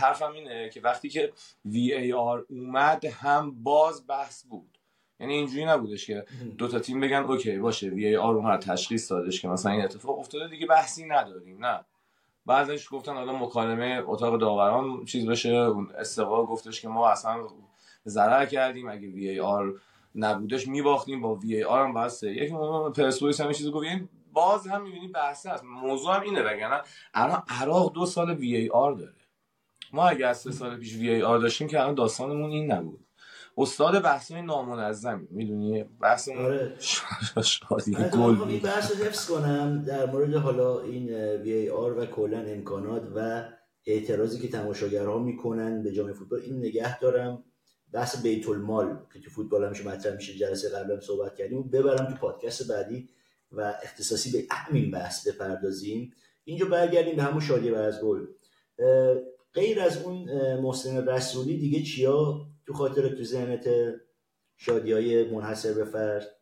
حرفم 0.00 0.32
اینه 0.32 0.68
که 0.68 0.80
وقتی 0.80 1.08
که 1.08 1.32
VAR 1.68 2.44
اومد 2.48 3.04
هم 3.04 3.62
باز 3.62 4.06
بحث 4.06 4.44
بود. 4.44 4.78
یعنی 5.20 5.34
اینجوری 5.34 5.64
نبودش 5.64 6.06
که 6.06 6.24
دو 6.58 6.68
تا 6.68 6.78
تیم 6.78 7.00
بگن 7.00 7.16
okay 7.16 7.58
باشه 7.58 7.90
VAR 7.90 8.24
اومد 8.24 8.60
تشخیص 8.60 9.12
دادش 9.12 9.40
که 9.42 9.48
مثلا 9.48 9.72
این 9.72 9.82
اتفاق 9.82 10.18
افتاده 10.18 10.48
دیگه 10.48 10.66
بحثی 10.66 11.04
نداریم. 11.04 11.66
نه. 11.66 11.84
بعضش 12.46 12.88
گفتن 12.92 13.14
حالا 13.14 13.32
مکالمه 13.32 14.02
اتاق 14.06 14.38
داوران 14.38 15.04
چیز 15.04 15.26
بشه 15.26 15.48
اون 15.48 15.90
استقلال 15.98 16.44
گفتش 16.44 16.80
که 16.80 16.88
ما 16.88 17.08
اصلا 17.08 17.46
ضرر 18.06 18.46
کردیم 18.46 18.88
اگه 18.88 19.08
VAR 19.08 19.74
نبودش 20.14 20.68
میباختیم 20.68 21.20
با 21.20 21.34
VAR 21.34 21.84
هم 21.86 21.94
بسته 21.94 22.30
یک 22.30 22.52
پرسپولیس 22.96 23.40
هم 23.40 23.52
چیزی 23.52 23.70
گفت 23.70 23.86
یعنی 23.86 24.08
باز 24.32 24.66
هم 24.66 24.82
می‌بینی 24.82 25.08
بحثه 25.08 25.50
هست. 25.50 25.64
موضوع 25.64 26.16
هم 26.16 26.22
اینه 26.22 26.42
وگرنه 26.42 26.80
الان 27.14 27.42
عراق 27.48 27.92
دو 27.92 28.06
سال 28.06 28.30
VAR 28.30 28.92
داره. 28.92 29.14
ما 29.92 30.08
اگه 30.08 30.26
از 30.26 30.38
سه 30.38 30.50
سال 30.50 30.76
پیش 30.76 30.96
VAR 30.96 31.38
داشتیم 31.38 31.68
که 31.68 31.80
الان 31.80 31.94
داستانمون 31.94 32.50
این 32.50 32.72
نبود. 32.72 33.06
استاد 33.60 34.02
بحث 34.02 34.32
نامنظمی 34.32 35.26
می‌دونی؟ 35.30 35.84
بحث 36.00 36.28
آره. 36.28 36.76
شادی 37.42 37.94
گل 38.12 38.42
این 38.48 38.60
بحث 38.60 38.92
حفظ 38.92 39.26
کنم 39.26 39.84
در 39.86 40.06
مورد 40.06 40.34
حالا 40.34 40.80
این 40.80 41.14
وی 41.14 41.68
آر 41.68 41.98
و 41.98 42.06
کلا 42.06 42.38
امکانات 42.38 43.02
و 43.16 43.48
اعتراضی 43.86 44.40
که 44.40 44.48
تماشاگرها 44.48 45.18
می‌کنن 45.18 45.82
به 45.82 45.92
جام 45.92 46.12
فوتبال. 46.12 46.40
این 46.40 46.58
نگه 46.58 46.98
دارم. 46.98 47.44
بحث 47.92 48.22
بیت 48.22 48.48
المال 48.48 48.98
که 49.12 49.20
تو 49.20 49.30
فوتبال 49.30 49.64
همیشه 49.64 49.88
مطرح 49.88 50.14
میشه 50.14 50.34
جلسه 50.34 50.68
قبلا 50.68 51.00
صحبت 51.00 51.36
کردیم. 51.36 51.62
ببرم 51.62 52.06
تو 52.06 52.14
پادکست 52.14 52.68
بعدی 52.68 53.08
و 53.52 53.74
اختصاصی 53.82 54.32
به 54.32 54.44
همین 54.50 54.90
بحث 54.90 55.28
بپردازیم. 55.28 56.12
اینجا 56.44 56.66
برگردیم 56.66 57.16
به 57.16 57.22
همون 57.22 57.40
شادی 57.40 57.70
و 57.70 57.74
از 57.74 58.00
گل. 58.00 58.26
غیر 59.54 59.80
از 59.80 60.02
اون 60.02 60.28
محسن 60.60 61.08
رسولی 61.08 61.56
دیگه 61.56 61.82
چیا؟ 61.82 62.46
تو 62.70 62.76
خاطر 62.76 63.08
تو 63.08 63.24
ذهنت 63.24 63.68
شادی 64.56 64.92
های 64.92 65.30
منحصر 65.30 65.72
به 65.72 65.84
فرد؟ 65.84 66.36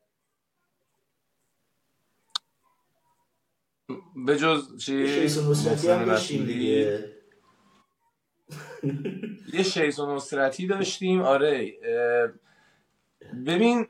به 4.26 4.38
جز 4.38 4.76
چی؟ 4.76 5.28
داشتیم 6.04 6.46
دیگه. 6.46 7.04
یه 9.54 9.62
شیسون 9.62 10.14
نصرتی 10.14 10.66
داشتیم 10.66 11.22
آره. 11.22 11.72
ببین 13.46 13.86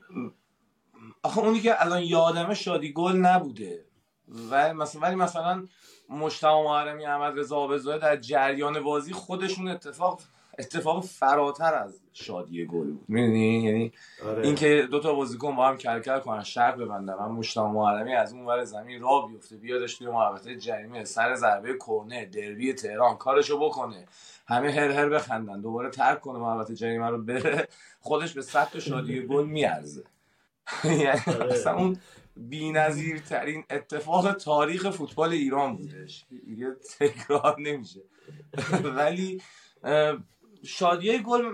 آخه 1.23 1.39
اونی 1.39 1.59
که 1.59 1.85
الان 1.85 2.03
یادمه 2.03 2.53
شادی 2.53 2.93
گل 2.93 3.15
نبوده. 3.15 3.85
ولی 4.27 4.73
مثلا 4.73 5.01
ولی 5.01 5.15
مثلا 5.15 5.67
مجتمع 6.09 6.63
محرمی 6.63 7.05
احمد 7.05 7.39
رضا 7.39 7.97
در 7.97 8.17
جریان 8.17 8.83
بازی 8.83 9.13
خودشون 9.13 9.67
اتفاق 9.67 10.21
اتفاق 10.59 11.03
فراتر 11.03 11.73
از 11.73 12.01
شادی 12.13 12.65
گل 12.65 12.91
بود. 12.91 13.05
می‌دونی؟ 13.07 13.63
یعنی 13.63 13.91
آره. 14.25 14.45
اینکه 14.45 14.87
دو 14.91 14.99
تا 14.99 15.13
بازیکن 15.13 15.55
با 15.55 15.67
هم 15.67 15.77
کلکل 15.77 16.19
کنن 16.19 16.43
شرط 16.43 16.75
ببندن. 16.75 17.13
من 17.13 17.31
مشتاق 17.31 17.73
معلمی 17.73 18.13
از 18.13 18.33
اون 18.33 18.45
ور 18.45 18.63
زمین 18.63 19.01
را 19.01 19.21
بیفته. 19.21 19.57
بیادش 19.57 19.97
توی 19.97 20.07
محوطه 20.07 20.55
جریمه. 20.55 21.05
سر 21.05 21.35
ضربه 21.35 21.77
کرنه 21.87 22.25
دربی 22.25 22.73
تهران. 22.73 23.17
کارشو 23.17 23.59
بکنه. 23.59 24.05
همه 24.47 24.71
هر 24.71 24.91
هر 24.91 25.09
بخندن. 25.09 25.61
دوباره 25.61 25.89
ترک 25.89 26.21
کنه 26.21 26.39
محوطه 26.39 26.75
جریمه 26.75 27.07
رو 27.07 27.23
بره. 27.23 27.67
خودش 27.99 28.33
به 28.33 28.41
صد 28.41 28.69
تا 28.69 28.79
شادی 28.79 29.21
گل 29.21 29.45
میارزه. 29.45 30.03
یعنی 30.83 31.07
آره. 31.27 31.53
اصلا 31.53 31.77
اون 31.77 31.97
ترین 33.29 33.63
اتفاق 33.69 34.33
تاریخ 34.33 34.89
فوتبال 34.89 35.31
ایران 35.31 35.75
بودش. 35.75 36.25
دیگه 36.45 36.75
تکرار 36.99 37.55
نمیشه. 37.59 38.01
ولی 38.97 39.41
شادیه 40.63 41.17
گل 41.17 41.51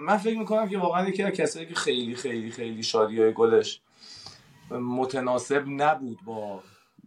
من 0.00 0.16
فکر 0.16 0.38
می‌کنم 0.38 0.68
که 0.68 0.78
واقعا 0.78 1.08
یکی 1.08 1.22
از 1.22 1.32
کسایی 1.32 1.66
که 1.66 1.74
خیلی 1.74 2.14
خیلی 2.14 2.50
خیلی 2.50 2.82
شادی 2.82 3.32
گلش 3.32 3.80
متناسب 4.70 5.64
نبود 5.66 6.18
با 6.24 6.62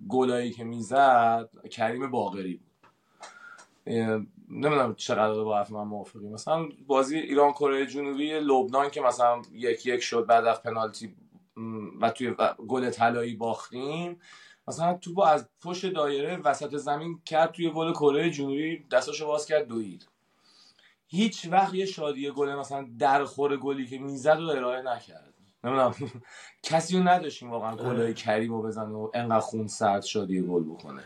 گلایی 0.08 0.52
که 0.52 0.64
می‌زد 0.64 1.50
کریم 1.72 2.12
باغری 2.12 2.54
بود. 2.54 2.72
نمی‌دونم 4.50 4.96
چقدر 4.96 5.44
با 5.44 5.58
حرف 5.58 5.72
من 5.72 5.84
موافقی. 5.84 6.28
مثلا 6.28 6.70
بازی 6.88 7.18
ایران 7.18 7.52
کره 7.52 7.86
جنوبی 7.86 8.40
لبنان 8.40 8.90
که 8.90 9.02
مثلا 9.02 9.42
یک 9.52 9.86
یک 9.86 10.00
شد 10.00 10.26
بعد 10.26 10.46
از 10.46 10.64
پنالتی 10.64 11.16
و 12.02 12.10
توی 12.10 12.36
گل 12.68 12.90
طلایی 12.90 13.36
باختیم 13.36 14.20
مثلا 14.68 14.94
توپو 14.94 15.22
از 15.22 15.50
پشت 15.64 15.86
دایره 15.86 16.38
وسط 16.38 16.76
زمین 16.76 17.22
کرد 17.26 17.52
توی 17.52 17.70
گل 17.70 17.92
کره 17.92 18.30
جنوبی 18.30 18.86
دستاشو 18.92 19.28
باز 19.28 19.46
کرد 19.46 19.68
دوید. 19.68 20.08
هیچ 21.16 21.48
وقت 21.52 21.74
یه 21.74 21.86
شادی 21.86 22.32
گل 22.32 22.56
مثلا 22.56 22.88
در 23.00 23.26
خور 23.26 23.58
گلی 23.58 23.88
که 23.88 23.98
می‌زد 23.98 24.40
و 24.40 24.50
ارائه 24.50 24.82
نکرد. 24.82 25.34
نمی‌دونم. 25.64 25.96
کسی 26.64 26.98
رو 26.98 27.08
نداشتیم 27.08 27.52
واقعا 27.52 27.72
آره. 27.72 27.84
گلای 27.84 28.14
کریم 28.14 28.54
رو 28.54 28.62
بزنه 28.62 28.94
و 28.94 29.10
انقدر 29.14 29.40
خون 29.40 29.68
سرد 29.68 30.04
شادی 30.04 30.42
گل 30.42 30.64
بکنه. 30.64 31.02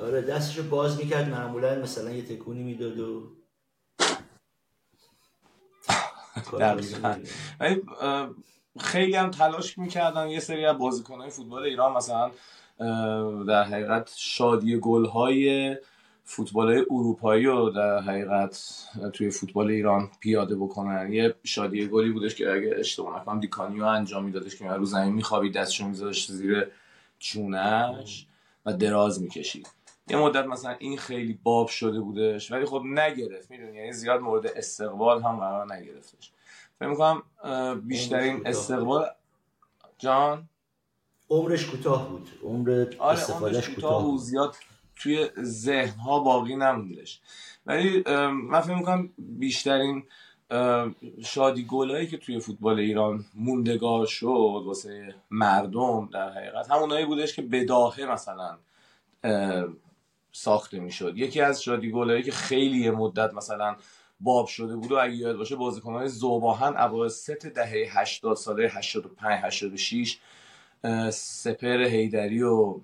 آره 0.00 0.22
دستشو 0.22 0.62
باز 0.62 0.98
می‌کرد 0.98 1.28
معمولا 1.28 1.78
مثلا 1.78 2.10
یه 2.10 2.22
تکونی 2.22 2.62
می‌داد 2.62 3.00
و 3.00 3.22
خیلی 8.80 9.16
هم 9.16 9.30
تلاش 9.30 9.78
می‌کردن 9.78 10.28
یه 10.28 10.40
سری 10.40 10.64
از 10.64 10.78
بازیکنهای 10.78 11.30
فوتبال 11.30 11.62
ایران 11.62 11.92
مثلا 11.92 12.30
در 13.48 13.64
حقیقت 13.64 14.12
شادی 14.16 14.78
گل 14.80 15.04
های 15.04 15.76
فوتبال 16.30 16.84
اروپایی 16.90 17.44
رو 17.44 17.70
در 17.70 17.98
حقیقت 17.98 18.84
توی 19.12 19.30
فوتبال 19.30 19.70
ایران 19.70 20.10
پیاده 20.20 20.56
بکنن. 20.56 21.12
یه 21.12 21.34
شادی 21.44 21.86
گلی 21.88 22.10
بودش 22.10 22.34
که 22.34 22.52
اگه 22.52 22.74
اشتباه 22.78 23.20
نکنم 23.20 23.40
دیکانیو 23.40 23.84
انجام 23.84 24.24
میدادش 24.24 24.56
که 24.56 24.68
رو 24.68 24.84
زمین 24.84 25.14
میخوابید 25.14 25.54
دستشو 25.54 25.88
میذاشت 25.88 26.32
زیر 26.32 26.66
چونش 27.18 28.26
و 28.66 28.72
دراز 28.72 29.22
می‌کشید. 29.22 29.68
یه 30.08 30.16
مدت 30.16 30.46
مثلا 30.46 30.76
این 30.78 30.98
خیلی 30.98 31.38
باب 31.42 31.68
شده 31.68 32.00
بودش 32.00 32.52
ولی 32.52 32.64
خب 32.64 32.82
نگرفت 32.84 33.50
می‌دونی؟ 33.50 33.76
یعنی 33.76 33.92
زیاد 33.92 34.20
مورد 34.20 34.46
استقبال 34.46 35.22
هم 35.22 35.36
قرار 35.36 35.74
نگرفتش. 35.74 36.32
فکر 36.78 36.88
می‌کنم 36.88 37.22
بیشترین 37.84 38.46
استقبال 38.46 39.06
جان؟ 39.98 40.48
عمرش 41.30 41.66
کوتاه 41.66 42.08
بود. 42.08 42.28
عمر 42.42 42.86
آره 42.98 43.18
استفادهش 43.18 43.68
کوتاه 43.68 44.02
بود. 44.02 44.20
زیاد 44.20 44.54
توی 45.02 45.28
ذهن 45.42 45.98
ها 45.98 46.20
باقی 46.20 46.56
نموندش. 46.56 47.20
ولی 47.66 48.04
من 48.32 48.60
فکر 48.60 48.74
می‌کنم 48.74 49.10
بیشترین 49.18 50.02
شادی 51.24 51.64
گلایی 51.64 52.06
که 52.06 52.16
توی 52.16 52.40
فوتبال 52.40 52.78
ایران 52.78 53.24
موندگار 53.34 54.06
شد 54.06 54.62
واسه 54.66 55.14
مردم 55.30 56.08
در 56.12 56.30
حقیقت 56.30 56.70
همونایی 56.70 57.06
بودش 57.06 57.36
که 57.36 57.42
بداهه 57.42 58.04
مثلا 58.04 58.58
ساخته 60.32 60.80
می‌شد. 60.80 61.18
یکی 61.18 61.40
از 61.40 61.62
شادی 61.62 61.90
گلایی 61.90 62.22
که 62.22 62.32
خیلی 62.32 62.90
مدت 62.90 63.34
مثلا 63.34 63.76
باب 64.20 64.46
شده 64.46 64.76
بود 64.76 64.92
و 64.92 64.96
اگه 64.96 65.14
یاد 65.14 65.36
باشه 65.36 65.56
بازیکنان 65.56 66.06
زوباهن 66.06 66.76
اواسط 66.76 67.46
دهه 67.46 68.00
80 68.00 68.36
ساله 68.36 68.68
85 68.68 69.40
86 69.42 70.18
سپر 71.10 71.82
هیدری 71.82 72.42
و 72.42 72.80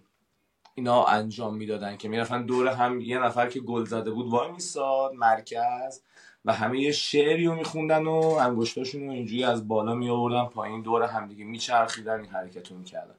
اینا 0.74 1.04
انجام 1.04 1.56
می‌دادن 1.56 1.96
که 1.96 2.08
می‌رفتن 2.08 2.46
دور 2.46 2.68
هم 2.68 3.00
یه 3.00 3.18
نفر 3.18 3.48
که 3.48 3.60
گل 3.60 3.84
زده 3.84 4.10
بود 4.10 4.30
وای 4.30 4.52
میساد 4.52 5.12
مرکز 5.14 6.00
و 6.44 6.52
همه 6.52 6.80
یه 6.80 6.92
شعری 6.92 7.46
رو 7.46 7.54
میخوندن 7.54 8.06
و 8.06 8.12
انگشتاشون 8.40 9.06
رو 9.06 9.10
اینجوری 9.10 9.44
از 9.44 9.68
بالا 9.68 9.94
می 9.94 10.10
آوردن 10.10 10.44
پایین 10.44 10.82
دور 10.82 11.02
هم 11.02 11.28
دیگه 11.28 11.44
میچرخیدن 11.44 12.20
این 12.20 12.30
حرکت 12.30 12.70
رو 12.70 12.78
می‌کردن. 12.78 13.14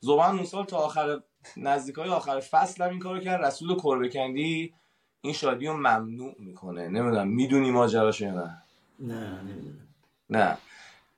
زبان 0.00 0.36
اون 0.36 0.44
سال 0.44 0.64
تا 0.64 0.76
آخر 0.76 1.20
نزدیکای 1.56 2.08
آخر 2.08 2.40
فصل 2.40 2.84
هم 2.84 2.90
این 2.90 2.98
کارو 2.98 3.20
کرد. 3.20 3.44
رسول 3.44 3.76
کربکندی 3.76 4.74
این 5.20 5.32
شادی 5.32 5.66
رو 5.66 5.76
ممنوع 5.76 6.34
می‌کنه. 6.38 6.88
نمی‌دونم 6.88 7.28
می‌دونی 7.28 7.70
ماجراش 7.70 8.20
یا 8.20 8.30
نه؟ 8.30 8.62
نه 9.00 9.42
نمی‌دونم. 9.42 9.88
نه. 10.30 10.58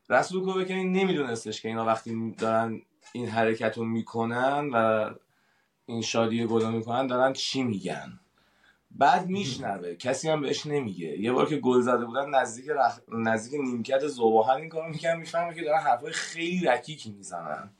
رسول 0.08 0.46
کربکندی 0.46 0.84
نمیدونستش 0.84 1.62
که 1.62 1.68
اینا 1.68 1.84
وقتی 1.84 2.34
دارن 2.38 2.82
این 3.12 3.28
حرکت 3.28 3.78
رو 3.78 3.84
می‌کنن 3.84 4.70
و 4.72 5.10
این 5.90 6.02
شادی 6.02 6.46
گلا 6.46 6.70
می‌کنن 6.70 7.06
دارن 7.06 7.32
چی 7.32 7.62
میگن؟ 7.62 8.20
بعد 8.90 9.26
میشنوه 9.26 9.94
کسی 9.94 10.28
هم 10.28 10.40
بهش 10.40 10.66
نمیگه. 10.66 11.20
یه 11.20 11.32
بار 11.32 11.48
که 11.48 11.56
گل 11.56 11.80
زده 11.80 12.04
بودن 12.04 12.30
نزدیک 12.30 12.68
رخ... 12.68 12.98
نزدیک 13.08 13.60
نیمکت 13.60 14.06
زوباهن 14.06 14.56
این 14.56 14.68
کارو 14.68 14.88
می‌کنن 14.88 15.16
می‌فهمه 15.16 15.54
که 15.54 15.64
دارن 15.64 15.80
حرفای 15.80 16.12
خیلی 16.12 16.66
رکیکی 16.66 17.10
می‌زنن. 17.10 17.70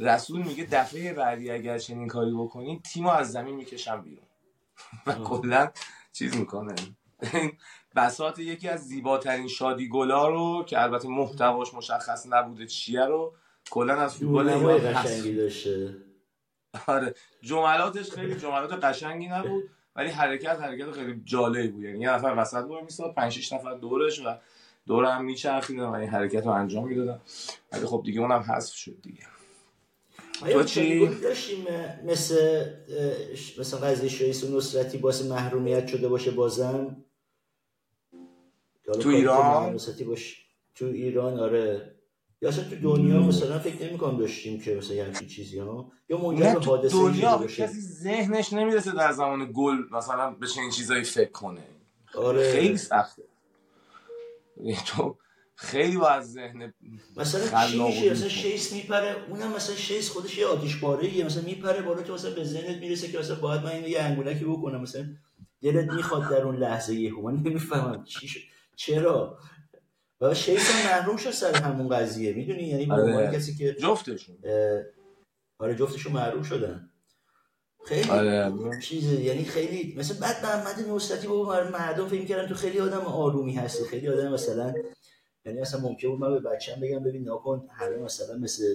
رسول 0.00 0.42
میگه 0.42 0.68
دفعه 0.72 1.14
بعدی 1.14 1.50
اگر 1.50 1.78
چنین 1.78 2.08
کاری 2.08 2.32
بکنین 2.32 2.80
تیمو 2.80 3.08
از 3.08 3.32
زمین 3.32 3.54
می‌کشم 3.54 4.02
بیرون. 4.02 4.26
و 5.06 5.14
کلا 5.14 5.70
چیز 6.12 6.36
می‌کنه. 6.36 6.74
بساط 7.96 8.38
یکی 8.38 8.68
از 8.68 8.80
زیباترین 8.80 9.48
شادی 9.48 9.88
گلا 9.88 10.28
رو 10.28 10.64
که 10.64 10.82
البته 10.82 11.08
محتواش 11.08 11.74
مشخص 11.74 12.26
نبوده 12.30 12.66
چیه 12.66 13.04
رو 13.04 13.34
کلا 13.70 13.94
از 13.94 14.14
فوتبال 14.14 14.78
قشنگی 14.78 15.34
داشته. 15.34 15.96
آره. 16.86 17.14
جملاتش 17.42 18.10
خیلی 18.10 18.34
جملات 18.34 18.84
قشنگی 18.84 19.28
نبود 19.28 19.64
ولی 19.96 20.08
حرکت 20.08 20.60
حرکت 20.60 20.90
خیلی 20.90 21.20
جالبی 21.24 21.68
بود. 21.68 21.84
یعنی 21.84 22.00
یه 22.00 22.10
نفر 22.10 22.34
وسط 22.38 22.64
بود 22.64 22.82
میساد 22.82 23.14
5 23.14 23.32
6 23.32 23.52
نفر 23.52 23.74
دورش 23.74 24.20
و 24.26 24.34
دور 24.86 25.04
هم 25.04 25.24
میچرخیدن 25.24 25.84
و 25.84 25.92
این 25.92 26.08
حرکت 26.08 26.46
رو 26.46 26.50
انجام 26.50 26.88
می‌دادن. 26.88 27.20
ولی 27.72 27.86
خب 27.86 28.02
دیگه 28.04 28.20
اونم 28.20 28.40
حذف 28.40 28.74
شد 28.74 28.96
دیگه. 29.02 29.22
تو 30.52 30.64
چی؟ 30.64 31.06
داشتیم؟ 31.06 31.64
مثل 32.04 32.64
مثلا 33.58 33.80
قضیه 33.80 34.08
شایست 34.08 34.44
و 34.44 34.56
نصرتی 34.56 34.98
باعث 34.98 35.22
محرومیت 35.22 35.86
شده 35.86 36.08
باشه 36.08 36.30
بازم؟ 36.30 37.04
تو 39.00 39.08
ایران؟ 39.08 39.78
تو 40.74 40.84
ایران 40.84 41.40
آره. 41.40 41.94
یا 42.42 42.48
اصلا 42.48 42.64
تو 42.64 42.76
دنیا 42.76 43.20
مثلا 43.20 43.58
فکر 43.58 43.86
نمی 43.86 43.98
کنم 43.98 44.18
داشتیم 44.18 44.60
که 44.60 44.74
مثلا 44.74 45.04
همچین 45.04 45.28
چیزی 45.28 45.58
ها 45.58 45.92
یا 46.08 46.18
منجر 46.18 46.54
به 46.54 46.60
حادثه 46.60 46.96
دنیا 46.96 47.46
کسی 47.46 47.80
ذهنش 47.80 48.52
نمی‌رسه 48.52 48.92
در 48.92 49.12
زمان 49.12 49.52
گل 49.54 49.76
مثلا 49.90 50.30
به 50.30 50.46
چنین 50.46 50.70
چیزایی 50.70 51.04
فکر 51.04 51.30
کنه. 51.30 51.64
آره. 52.14 52.52
خیلی 52.52 52.76
سخته. 52.76 53.22
تو 54.86 55.16
خیلی 55.54 55.96
باید 55.96 56.22
ذهن 56.22 56.74
مثلا 57.16 57.66
چی 57.66 57.82
میشه؟ 57.82 58.10
مثلا 58.10 58.28
شیس 58.28 58.72
میپره 58.72 59.16
اونم 59.28 59.52
مثلا 59.52 59.76
شیس 59.76 60.10
خودش 60.10 60.38
یه 60.38 60.46
آتیش 60.46 60.76
باره 60.76 61.24
مثلا 61.24 61.42
میپره 61.42 61.82
بالا 61.82 62.02
که 62.02 62.12
مثلا 62.12 62.34
به 62.34 62.44
ذهنت 62.44 62.76
می‌رسه 62.76 63.08
که 63.08 63.18
مثلا 63.18 63.36
باید 63.36 63.62
من 63.62 63.84
یه 63.84 64.00
انگولکی 64.00 64.44
بکنم. 64.44 64.80
مثلا 64.80 65.06
دلت 65.62 65.92
می‌خواد 65.92 66.30
در 66.30 66.42
اون 66.42 66.56
لحظه 66.56 66.94
یه 66.94 67.12
من 67.22 67.34
نمی‌فهمم 67.34 68.04
چی 68.04 68.28
شد. 68.28 68.40
چرا؟ 68.76 69.38
و 70.20 70.34
شیخ 70.34 70.70
هم 70.70 70.92
محروم 70.92 71.16
شد 71.16 71.30
سر 71.30 71.54
همون 71.54 71.88
قضیه. 71.88 72.32
می‌دونی؟ 72.32 72.62
یعنی 72.62 72.86
به 72.86 72.94
آره. 72.94 73.30
کسی 73.36 73.54
که 73.54 73.72
جفتشون. 73.72 74.36
آره 75.58 75.74
جفتشون 75.76 76.12
محروم 76.12 76.42
شدن. 76.42 76.90
خیلی 77.84 78.10
آره. 78.10 78.80
چیزه 78.82 79.20
یعنی 79.20 79.44
خیلی 79.44 79.94
مثلا 79.98 80.16
بعد 80.20 80.44
محمد 80.46 80.88
نصرتی 80.88 81.26
با 81.26 81.44
مردم 81.72 82.08
فکر 82.08 82.24
کردن 82.24 82.48
تو 82.48 82.54
خیلی 82.54 82.80
آدم 82.80 83.00
آرومی 83.00 83.54
هستی. 83.54 83.84
خیلی 83.84 84.08
آدم 84.08 84.32
مثلا 84.32 84.74
یعنی 85.44 85.60
مثلا 85.60 85.80
ممکن 85.80 86.08
بود 86.08 86.20
من 86.20 86.30
به 86.30 86.40
بچه‌م 86.50 86.80
بگم 86.80 87.04
ببین 87.04 87.28
نکن 87.30 87.68
همه 87.72 87.96
مثلا 87.96 88.38
مثل 88.38 88.74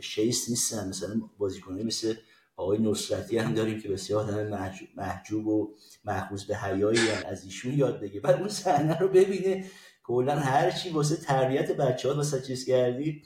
شیس 0.00 0.50
نیستن. 0.50 0.88
مثلا 0.88 1.20
بازیکنایی 1.38 1.84
مثل 1.84 2.14
آقای 2.56 2.78
نصرتی 2.78 3.38
هم 3.38 3.54
داریم 3.54 3.80
که 3.80 3.88
بسیار 3.88 4.24
آدم 4.24 4.74
محجوب 4.96 5.46
و 5.46 5.74
محفوظ 6.04 6.44
به 6.44 6.56
حیایی 6.56 6.98
از 7.24 7.44
ایشون 7.44 7.72
یاد 7.72 8.00
بگه 8.00 8.20
بعد 8.20 8.36
اون 8.36 8.48
صحنه 8.48 8.98
رو 8.98 9.08
ببینه. 9.08 9.64
کلا 10.10 10.36
هر 10.36 10.70
چی 10.70 10.90
واسه 10.90 11.16
تربیت 11.16 11.76
بچه 11.76 12.08
ها 12.08 12.14
واسه 12.14 12.42
چیز 12.42 12.64
کردی 12.66 13.22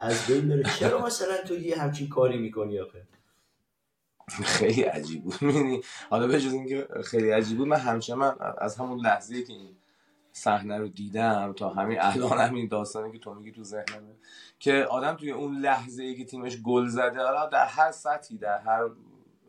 از 0.00 0.26
بین 0.26 0.48
بره. 0.48 0.62
چرا 0.78 1.06
مثلا 1.06 1.36
تو 1.48 1.54
یه 1.54 1.78
همچین 1.82 2.08
کاری 2.08 2.38
می‌کنی 2.38 2.80
آخه؟ 2.80 3.06
خیلی 4.44 4.82
عجیب. 4.82 5.24
بود 5.24 5.42
می‌دونی 5.42 5.80
حالا 6.10 6.26
به 6.26 6.40
جز 6.40 6.52
اینکه 6.52 6.88
خیلی 7.04 7.30
عجیب 7.30 7.58
بود 7.58 7.68
من 7.68 7.76
همچنان 7.76 8.36
از 8.58 8.76
همون 8.76 9.00
لحظه 9.00 9.42
که 9.42 9.52
این 9.52 9.76
صحنه 10.32 10.78
رو 10.78 10.88
دیدم 10.88 11.52
تا 11.52 11.68
همین 11.68 11.98
الان 12.00 12.38
همین 12.38 12.68
داستانی 12.68 13.12
که 13.12 13.18
تو 13.18 13.34
میگی 13.34 13.52
تو 13.52 13.64
ذهنمه 13.64 14.14
که 14.58 14.72
آدم 14.72 15.16
توی 15.16 15.30
اون 15.30 15.58
لحظه 15.58 16.02
ای 16.02 16.14
که 16.14 16.24
تیمش 16.24 16.62
گل 16.62 16.88
زده 16.88 17.22
حالا 17.22 17.48
در 17.48 17.66
هر 17.66 17.92
سطحی 17.92 18.38
در 18.38 18.58
هر 18.58 18.90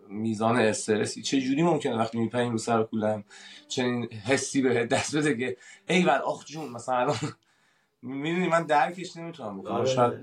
میزان 0.09 0.57
استرسی. 0.57 1.21
چه 1.21 1.41
جوری 1.41 1.63
ممکنه 1.63 1.97
وقتی 1.97 2.17
میپریم 2.17 2.51
رو 2.51 2.57
سر 2.57 2.83
کولم 2.83 3.23
چنین 3.67 4.05
حسی 4.05 4.61
به 4.61 4.85
دست 4.85 5.17
بده 5.17 5.37
که 5.37 5.57
ای 5.89 6.03
بر 6.03 6.21
آخ 6.21 6.45
جون 6.45 6.69
مثلا 6.69 6.95
الان 6.95 7.15
می‌دونی 8.01 8.47
من 8.47 8.63
درکش 8.63 9.17
نمی‌تونم 9.17 9.59
بکنم. 9.59 9.71
آره. 9.73 9.85
شاید 9.85 10.13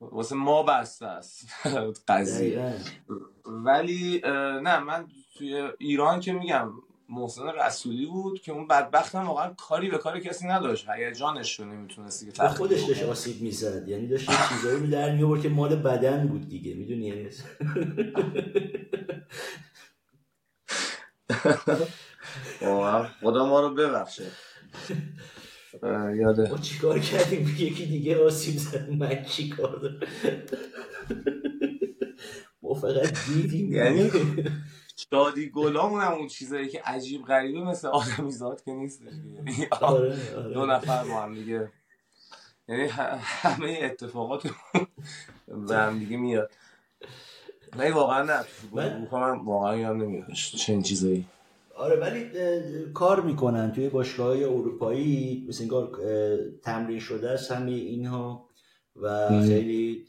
واسه 0.00 0.34
ما 0.34 0.62
بسته 0.62 1.06
است. 1.06 1.48
قضیه. 2.08 2.74
ولی 3.46 4.20
نه 4.62 4.78
من 4.78 5.06
توی 5.38 5.68
ایران 5.78 6.20
که 6.20 6.32
میگم 6.32 6.72
محسن 7.08 7.42
رسولی 7.48 8.06
بود 8.06 8.40
که 8.40 8.52
اون 8.52 8.66
بدبخت 8.66 9.14
هم 9.14 9.26
واقعا 9.26 9.54
کاری 9.54 9.90
به 9.90 9.98
کاری 9.98 10.20
کسی 10.20 10.46
نداشت. 10.46 10.86
هیجانش 10.88 11.60
رو 11.60 11.66
نمی‌تونستی 11.66 12.32
که 12.32 12.42
خودش 12.48 12.82
داشت 12.82 13.02
آسیب 13.02 13.42
می‌زد. 13.42 13.88
یعنی 13.88 14.06
داشت 14.06 14.30
چیزایی 14.48 14.80
رو 14.80 14.86
در 14.86 15.14
میورد 15.14 15.42
که 15.42 15.48
مال 15.48 15.76
بدن 15.76 16.28
بود 16.28 16.48
دیگه. 16.48 16.74
می‌دونی 16.74 17.06
یعنی؟ 17.06 17.30
خدا 23.20 23.46
ما 23.46 23.60
رو 23.60 23.74
ببخشه. 23.74 24.24
یاده. 26.16 26.50
ما 26.50 26.58
چیکار 26.58 26.98
کردیم؟ 26.98 27.56
یکی 27.58 27.86
دیگه 27.86 28.24
آسیب 28.24 28.56
زد. 28.58 28.90
من 28.90 29.24
چیکار 29.24 29.76
دارم؟ 29.76 30.00
ما 32.62 32.74
فقط 32.74 33.18
دیدیم. 33.28 33.72
یعنی؟ 33.72 34.10
شادی 34.96 35.50
گلامون 35.50 36.02
هم 36.02 36.12
اون 36.12 36.28
چیزایی 36.28 36.68
که 36.68 36.82
عجیب 36.84 37.24
غریبه 37.24 37.60
مثل 37.60 37.88
آدمیزاد 37.88 38.62
که 38.62 38.72
نیست 38.72 39.02
یعنی 39.02 39.66
آره، 39.80 40.36
آره. 40.36 40.54
دو 40.54 40.66
نفر 40.66 41.04
با 41.04 41.22
هم 41.22 41.34
دیگه. 41.34 41.72
یعنی 42.68 42.82
همه 42.88 43.78
اتفاقات 43.82 44.42
به 45.68 45.76
هم 45.76 45.98
دیگه 45.98 46.16
میاد. 46.16 46.50
نه 47.76 47.92
واقعا 47.92 48.22
نه 48.22 48.44
من 49.12 49.38
واقعا 49.44 49.76
یادم 49.76 50.02
نمیاد 50.02 50.32
چنین 50.32 50.82
چیزایی. 50.82 51.26
آره 51.76 51.96
ولی 51.96 52.30
کار 52.94 53.20
می‌کنن 53.20 53.72
توی 53.72 53.88
باشگاه 53.88 54.26
های 54.26 54.44
اروپایی. 54.44 55.46
مثل 55.48 55.62
انگار 55.62 55.90
تمرین 56.62 57.00
شده 57.00 57.30
است 57.30 57.52
همه 57.52 57.70
اینها 57.70 58.48
و 58.96 59.28
خیلی 59.28 60.06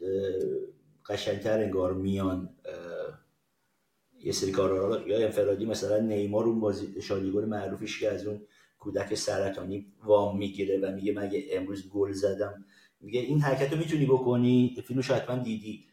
قشنگتر 1.10 1.60
انگار 1.60 1.94
میان 1.94 2.50
یه 4.24 4.32
سری 4.32 4.52
کارا 4.52 5.08
یا 5.08 5.26
انفرادی 5.26 5.66
مثلا 5.66 6.00
نیمار 6.00 6.44
اون 6.44 6.60
بازی 6.60 7.02
شادیگل 7.02 7.46
معروفش 7.46 8.00
که 8.00 8.10
از 8.12 8.28
اون 8.28 8.42
کودک 8.80 9.16
سرطانی 9.16 9.94
وام 10.04 10.38
می‌گیره 10.38 10.80
و 10.80 10.92
میگه 10.92 11.14
مگه 11.14 11.46
امروز 11.52 11.90
گل 11.90 12.12
زدم 12.12 12.66
میگه 13.02 13.20
این 13.20 13.42
حرکت 13.42 13.72
رو 13.74 13.78
می‌تونی 13.78 14.06
بکنی؟ 14.06 14.84
فیلمش 14.88 15.12
حتما 15.12 15.44
دیدی. 15.44 15.86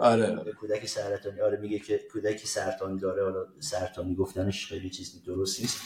آره. 0.00 0.52
کودک 0.60 0.86
سرطانی. 0.86 1.40
آره 1.40 1.60
میگه 1.60 1.78
که 1.78 2.00
کودکی 2.12 2.46
سرطانی 2.46 3.00
داره. 3.00 3.24
حالا 3.24 3.46
سرطانی 3.60 4.14
گفتنش 4.14 4.66
خیلی 4.66 4.90
چیز 4.90 5.24
درست 5.24 5.60
نیست. 5.60 5.80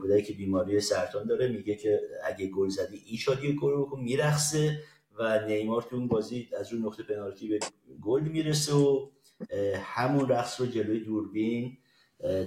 کودکی 0.00 0.22
که 0.22 0.32
بیماری 0.32 0.80
سرطان 0.80 1.26
داره. 1.26 1.48
میگه 1.48 1.74
که 1.74 2.00
اگه 2.24 2.46
گل 2.46 2.68
زدی 2.68 3.02
این 3.06 3.16
شادی 3.16 3.56
گل 3.56 3.72
بکن 3.76 4.00
میرخصه 4.00 4.80
و 5.18 5.46
نیمار 5.46 5.82
تو 5.82 5.96
اون 5.96 6.08
بازی 6.08 6.48
از 6.60 6.72
اون 6.72 6.86
نقطه 6.86 7.02
پنالتی 7.02 7.48
به 7.48 7.58
گل 8.02 8.22
می‌رسه 8.22 8.74
و 8.74 9.08
همون 9.82 10.28
رقص 10.28 10.60
رو 10.60 10.66
جلوی 10.66 11.00
دوربین 11.00 11.76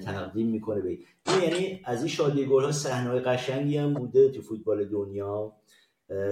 تقدیم 0.05 0.47
می‌کنه 0.47 0.81
به 0.81 0.97
یعنی 1.43 1.81
از 1.85 1.99
این 1.99 2.07
شادی 2.07 2.45
گل 2.45 2.63
ها 2.63 2.71
صحنه 2.71 3.19
قشنگی 3.19 3.77
هم 3.77 3.93
بوده 3.93 4.29
تو 4.29 4.41
فوتبال 4.41 4.85
دنیا. 4.85 5.53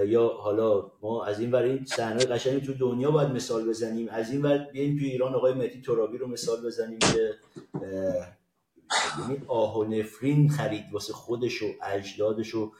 یا 0.07 0.27
حالا 0.27 0.91
ما 1.01 1.25
از 1.25 1.39
این 1.39 1.51
ور 1.51 1.63
این 1.63 1.85
صحنه 1.85 2.25
قشنگی 2.25 2.65
تو 2.65 2.73
دنیا 2.73 3.11
باید 3.11 3.29
مثال 3.29 3.69
بزنیم. 3.69 4.07
از 4.09 4.31
این 4.31 4.41
ور 4.41 4.57
بیایم 4.57 4.99
تو 4.99 5.05
ایران 5.05 5.35
آقای 5.35 5.53
مهدی 5.53 5.81
ترابی 5.81 6.17
رو 6.17 6.27
مثال 6.27 6.65
بزنیم 6.65 6.99
که 6.99 7.33
یعنی 9.19 9.41
آه 9.47 9.79
و 9.79 9.83
نفرین 9.83 10.49
خرید 10.49 10.83
واسه 10.91 11.13
خودش 11.13 11.63
و 11.63 11.65
اجدادش 11.83 12.55
و 12.55 12.71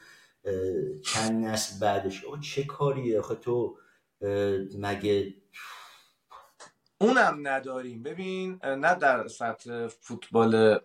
چند 1.04 1.44
نسل 1.44 1.80
بعدش. 1.80 2.24
او 2.24 2.38
چه 2.38 2.64
کاریه؟ 2.64 3.18
آخه 3.18 3.34
تو 3.34 3.76
مگه 4.78 5.34
اونم 6.98 7.38
نداریم. 7.42 8.02
ببین 8.02 8.60
نه 8.64 8.94
در 8.94 9.28
سطح 9.28 9.86
فوتبال 9.86 10.80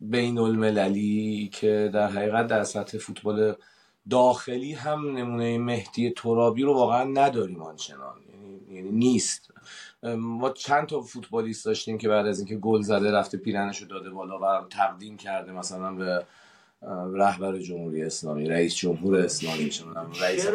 بین 0.00 0.38
المللی 0.38 1.50
که 1.52 1.90
در 1.94 2.08
حقیقت 2.08 2.46
در 2.46 2.64
سطح 2.64 2.98
فوتبال 2.98 3.56
داخلی 4.10 4.72
هم 4.72 5.16
نمونه 5.16 5.58
مهدی 5.58 6.10
ترابی 6.10 6.62
رو 6.62 6.74
واقعا 6.74 7.04
نداریم 7.04 7.62
آنچنان. 7.62 8.16
یعنی, 8.32 8.76
یعنی 8.76 8.90
نیست. 8.90 9.50
ما 10.02 10.50
چند 10.50 10.86
تا 10.86 11.00
فوتبالیست 11.00 11.64
داشتیم 11.64 11.98
که 11.98 12.08
بعد 12.08 12.26
از 12.26 12.38
اینکه 12.38 12.56
گل 12.56 12.82
زده 12.82 13.12
رفته 13.12 13.38
پیرنشو 13.38 13.86
داده 13.86 14.10
بالا 14.10 14.38
و 14.38 14.68
تقدیم 14.70 15.16
کرده 15.16 15.52
مثلا 15.52 15.92
به 15.92 16.24
رهبر 17.14 17.58
جمهوری 17.58 18.02
اسلامی 18.02 18.46
رئیس 18.46 18.76
جمهور 18.76 19.16
اسلامی 19.16 19.70
رئیس 20.20 20.46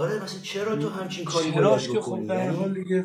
آره 0.00 0.24
مثلا 0.24 0.40
چرا 0.42 0.76
تو 0.76 0.88
همچین 0.88 1.24
کاری 1.24 1.50
باید 1.50 1.92
بکنی؟ 1.92 2.26
یعنی 2.26 3.04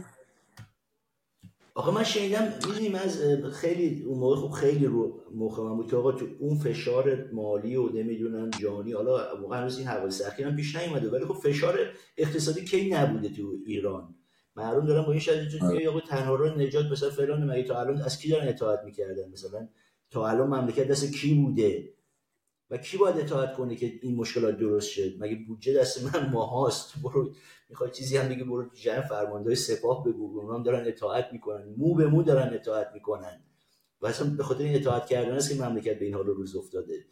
آقا 1.73 1.91
من 1.91 2.03
شنیدم 2.03 2.53
می‌دونیم 2.53 2.95
از 2.95 3.21
خیلی 3.53 4.03
اون 4.03 4.19
موقع 4.19 4.35
خب 4.35 4.51
خیلی 4.51 4.85
رو 4.85 5.19
موقع 5.33 5.63
من 5.63 5.75
بود 5.75 5.89
که 5.89 5.95
آقا 5.95 6.11
تو 6.11 6.25
اون 6.39 6.57
فشار 6.57 7.31
مالی 7.31 7.75
و 7.75 7.89
نمی‌دونم 7.89 8.49
جانی 8.49 8.91
حالا 8.91 9.41
واقعا 9.41 9.59
هنوز 9.59 9.77
این 9.77 9.87
حوادث 9.87 10.21
اخیر 10.27 10.47
هم 10.47 10.55
پیش 10.55 10.75
نیومده 10.75 11.09
ولی 11.09 11.25
خب 11.25 11.33
فشار 11.33 11.79
اقتصادی 12.17 12.65
کی 12.65 12.89
نبوده 12.89 13.29
تو 13.29 13.57
ایران؟ 13.65 14.15
معلوم 14.55 14.85
دارم 14.85 15.05
با 15.05 15.11
این 15.11 15.21
شاید 15.21 15.49
تو 15.49 15.65
آره. 15.65 15.89
آقا 15.89 15.99
تنها 15.99 16.35
رو 16.35 16.57
نجات 16.57 16.85
مثلا 16.91 17.09
فلان 17.09 17.51
مگه 17.51 17.63
تا 17.63 17.79
الان 17.79 18.01
از 18.01 18.19
کی 18.19 18.29
دارن 18.29 18.47
اطاعت 18.47 18.79
می‌کردن؟ 18.85 19.29
مثلا 19.33 19.67
تا 20.11 20.27
الان 20.27 20.47
مملکت 20.47 20.87
دست 20.87 21.13
کی 21.13 21.33
بوده؟ 21.33 21.94
و 22.69 22.77
کی 22.77 22.97
باید 22.97 23.17
اطاعت 23.17 23.53
کنه 23.53 23.75
که 23.75 23.99
این 24.01 24.15
مشکلات 24.15 24.57
درست 24.57 24.89
شد 24.89 25.13
مگه 25.19 25.35
بودجه 25.47 25.73
دست 25.73 26.03
من 26.03 26.29
ماهاست. 26.29 26.93
برو 27.03 27.33
می‌خوای 27.69 27.91
چیزی 27.91 28.17
هم 28.17 28.29
بگی 28.29 28.43
برو 28.43 28.63
تو 28.63 28.75
جمع 28.75 29.01
فرمانده 29.01 29.55
سپاه 29.55 30.03
بگو. 30.03 30.39
اونا 30.39 30.57
هم 30.57 30.63
دارن 30.63 30.87
اطاعت 30.87 31.29
می‌کنن. 31.31 31.73
مو 31.77 31.95
به 31.95 32.07
مو 32.07 32.23
دارن 32.23 32.53
اطاعت 32.53 32.91
می‌کنن. 32.93 33.43
و 34.01 34.07
اصلا 34.07 34.29
به 34.29 34.43
خاطر 34.43 34.63
این 34.63 34.75
اطاعت 34.75 35.05
کردن 35.05 35.35
است 35.35 35.49
که 35.49 35.63
مملکت 35.63 35.99
به 35.99 36.05
این 36.05 36.13
حال 36.13 36.25
روز 36.25 36.55
افتاده. 36.55 37.05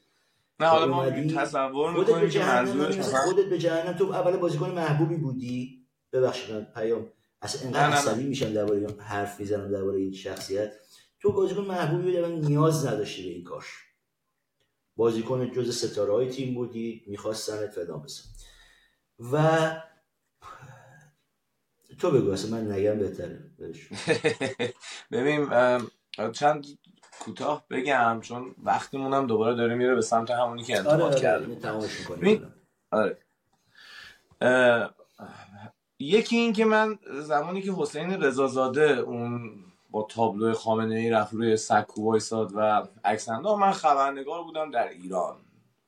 نه 0.60 0.68
حالا 0.68 0.88
ما 0.88 1.10
تصور 1.10 2.00
می‌کنیم 2.00 2.30
که 2.30 2.40
منظورش 2.40 3.00
خودت 3.00 3.46
به 3.46 3.58
جهنم. 3.58 3.94
تو 3.94 4.04
اول 4.04 4.38
بازیکن 4.38 4.70
محبوبی 4.70 5.16
بودی. 5.16 5.86
ببخشید 6.14 6.56
من 6.56 6.68
پیام 6.76 7.10
اصلا 7.42 7.68
انقدر 7.68 7.94
عصبی 7.94 8.24
میشم 8.24 8.54
درباره 8.54 8.88
حرف 9.00 9.40
می‌زنم 9.40 9.72
درباره 9.72 10.00
این 10.00 10.14
شخصیت. 10.14 10.74
تو 11.20 11.32
بازیکن 11.32 11.62
محبوبی 11.62 12.22
بودی 12.22 12.48
نیاز 12.48 12.86
نداشتی 12.86 13.24
به 13.24 13.30
این 13.30 13.44
کاش 13.44 13.66
بازیکن 14.96 15.52
جز 15.52 15.78
ستاره 15.78 16.14
های 16.14 16.30
تیم 16.30 16.54
بودی 16.54 17.04
میخواستنت 17.08 17.70
فدا 17.70 17.98
بسن 17.98 18.30
و 19.32 19.72
تو 22.00 22.12
بگو 22.12 22.32
اصلا 22.32 22.52
من 22.52 22.72
نگم 22.72 23.00
بهتره. 23.00 23.52
ببین 25.12 25.50
چند 26.32 26.66
کوتاه 27.20 27.66
بگم 27.70 28.20
چون 28.22 28.56
وقتمون 28.64 29.14
هم 29.14 29.28
دوباره 29.28 29.56
داره 29.56 29.76
میره 29.76 29.96
به 29.96 30.02
سمت 30.02 30.32
همونی 30.32 30.64
که 30.64 30.78
انتخاب 30.78 31.02
آره 31.02 31.18
آره 32.92 33.18
آره. 35.20 35.74
یکی 36.00 36.38
این 36.38 36.54
که 36.54 36.66
من 36.66 37.00
زمانی 37.22 37.62
که 37.62 37.72
حسین 37.72 38.24
رضازاده 38.24 38.92
اون 38.92 39.64
با 39.94 40.08
تابلو 40.10 40.54
خامنه 40.54 40.96
ای 40.96 41.10
رفت 41.10 41.34
روی 41.34 41.58
سکو 41.58 42.04
وایساد 42.04 42.52
و 42.56 42.88
عکس 43.06 43.30
من 43.30 43.72
خبرنگار 43.72 44.44
بودم 44.44 44.72
در 44.72 44.90
ایران. 44.90 45.36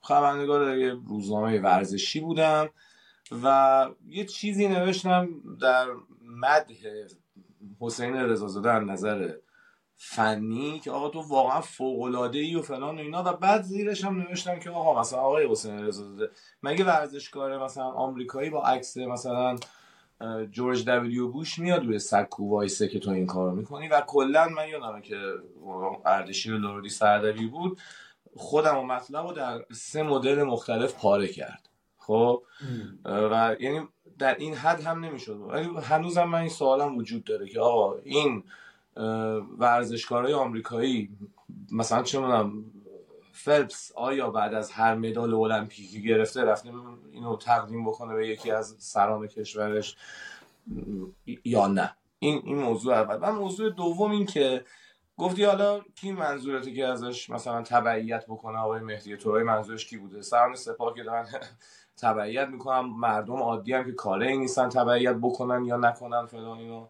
خبرنگار 0.01 0.77
یه 0.77 0.97
روزنامه 1.07 1.59
ورزشی 1.59 2.19
بودم 2.19 2.69
و 3.43 3.87
یه 4.07 4.25
چیزی 4.25 4.67
نوشتم 4.67 5.29
در 5.61 5.87
مده 6.21 7.07
حسین 7.79 8.13
رضازاده 8.13 8.71
از 8.71 8.83
نظر 8.83 9.31
فنی 9.95 10.79
که 10.79 10.91
آقا 10.91 11.09
تو 11.09 11.21
واقعا 11.21 11.61
فوق 11.61 12.01
العاده 12.01 12.39
ای 12.39 12.55
و 12.55 12.61
فلان 12.61 12.95
و 12.95 12.99
اینا. 12.99 13.23
و 13.23 13.33
بعد 13.33 13.61
زیرش 13.61 14.05
هم 14.05 14.21
نوشتم 14.21 14.59
که 14.59 14.69
آقا 14.69 15.01
مثلا 15.01 15.19
آقای 15.19 15.51
حسین 15.51 15.85
رضازاده 15.85 16.29
مگه 16.63 16.85
ورزشکار 16.85 17.63
مثلا 17.63 17.83
آمریکایی 17.83 18.49
با 18.49 18.63
عکس 18.63 18.97
مثلا 18.97 19.55
جورج 20.51 20.85
دبلیو 20.85 21.27
بوش 21.27 21.59
میاد 21.59 21.85
روی 21.85 21.99
سکو 21.99 22.49
وایسه 22.49 22.87
که 22.87 22.99
تو 22.99 23.11
این 23.11 23.25
کارو 23.25 23.55
می‌کنی 23.55 23.87
و 23.87 24.01
کلا 24.01 24.49
من 24.49 24.67
یادمه 24.69 25.01
که 25.01 25.33
اردشیر 26.05 26.53
لوردی 26.53 26.89
سردبی 26.89 27.47
بود 27.47 27.79
خودم 28.35 28.77
و 28.77 28.83
مطلب 28.83 29.27
رو 29.27 29.33
در 29.33 29.65
سه 29.71 30.03
مدل 30.03 30.43
مختلف 30.43 30.93
پاره 30.93 31.27
کرد. 31.27 31.69
خب؟ 31.97 32.43
و 33.05 33.55
یعنی 33.59 33.87
در 34.19 34.35
این 34.35 34.53
حد 34.53 34.81
هم 34.81 35.05
نمی‌شد. 35.05 35.37
ولی 35.37 35.69
هنوزم 35.83 36.23
من 36.23 36.39
این 36.39 36.49
سوالم 36.49 36.97
وجود 36.97 37.23
داره 37.23 37.47
که 37.47 37.59
آقا 37.59 37.95
این 37.97 38.43
ورزشکارای 39.57 40.33
آمریکایی 40.33 41.09
مثلا 41.71 42.03
چه 42.03 42.19
فلپس 43.35 43.91
آیا 43.95 44.29
بعد 44.29 44.53
از 44.53 44.71
هر 44.71 44.95
مدال 44.95 45.33
المپیکی 45.33 46.01
گرفته 46.01 46.43
رفته 46.43 46.69
اینو 47.11 47.37
تقدیم 47.37 47.85
بکنه 47.85 48.13
به 48.13 48.27
یکی 48.27 48.51
از 48.51 48.75
سران 48.79 49.27
کشورش 49.27 49.97
یا 51.45 51.67
نه؟ 51.67 51.95
این 52.19 52.41
این 52.45 52.55
موضوع 52.57 52.93
اول. 52.93 53.17
و 53.21 53.31
موضوع 53.33 53.69
دوم 53.69 54.11
این 54.11 54.25
که 54.25 54.65
گفتی 55.17 55.43
حالا 55.43 55.79
کی 55.95 56.11
منظورته 56.11 56.73
که 56.73 56.85
ازش 56.85 57.29
مثلا 57.29 57.61
تبعیت 57.61 58.25
بکنه؟ 58.25 58.57
آقای 58.57 58.81
مهدی 58.81 59.17
تورای 59.17 59.43
منظورش 59.43 59.85
کی 59.85 59.97
بوده؟ 59.97 60.21
سران 60.21 60.55
سپاه 60.55 60.93
که 60.93 61.03
دارن 61.03 61.27
تبعیت 62.01 62.47
می‌کنن. 62.47 62.79
مردم 62.79 63.35
عادی 63.35 63.73
هم 63.73 63.85
که 63.85 63.91
کاره 63.91 64.35
نیستن 64.35 64.69
تبعیت 64.69 65.15
بکنن 65.15 65.65
یا 65.65 65.77
نکنن 65.77 66.25
فلان 66.25 66.57
اینو 66.57 66.87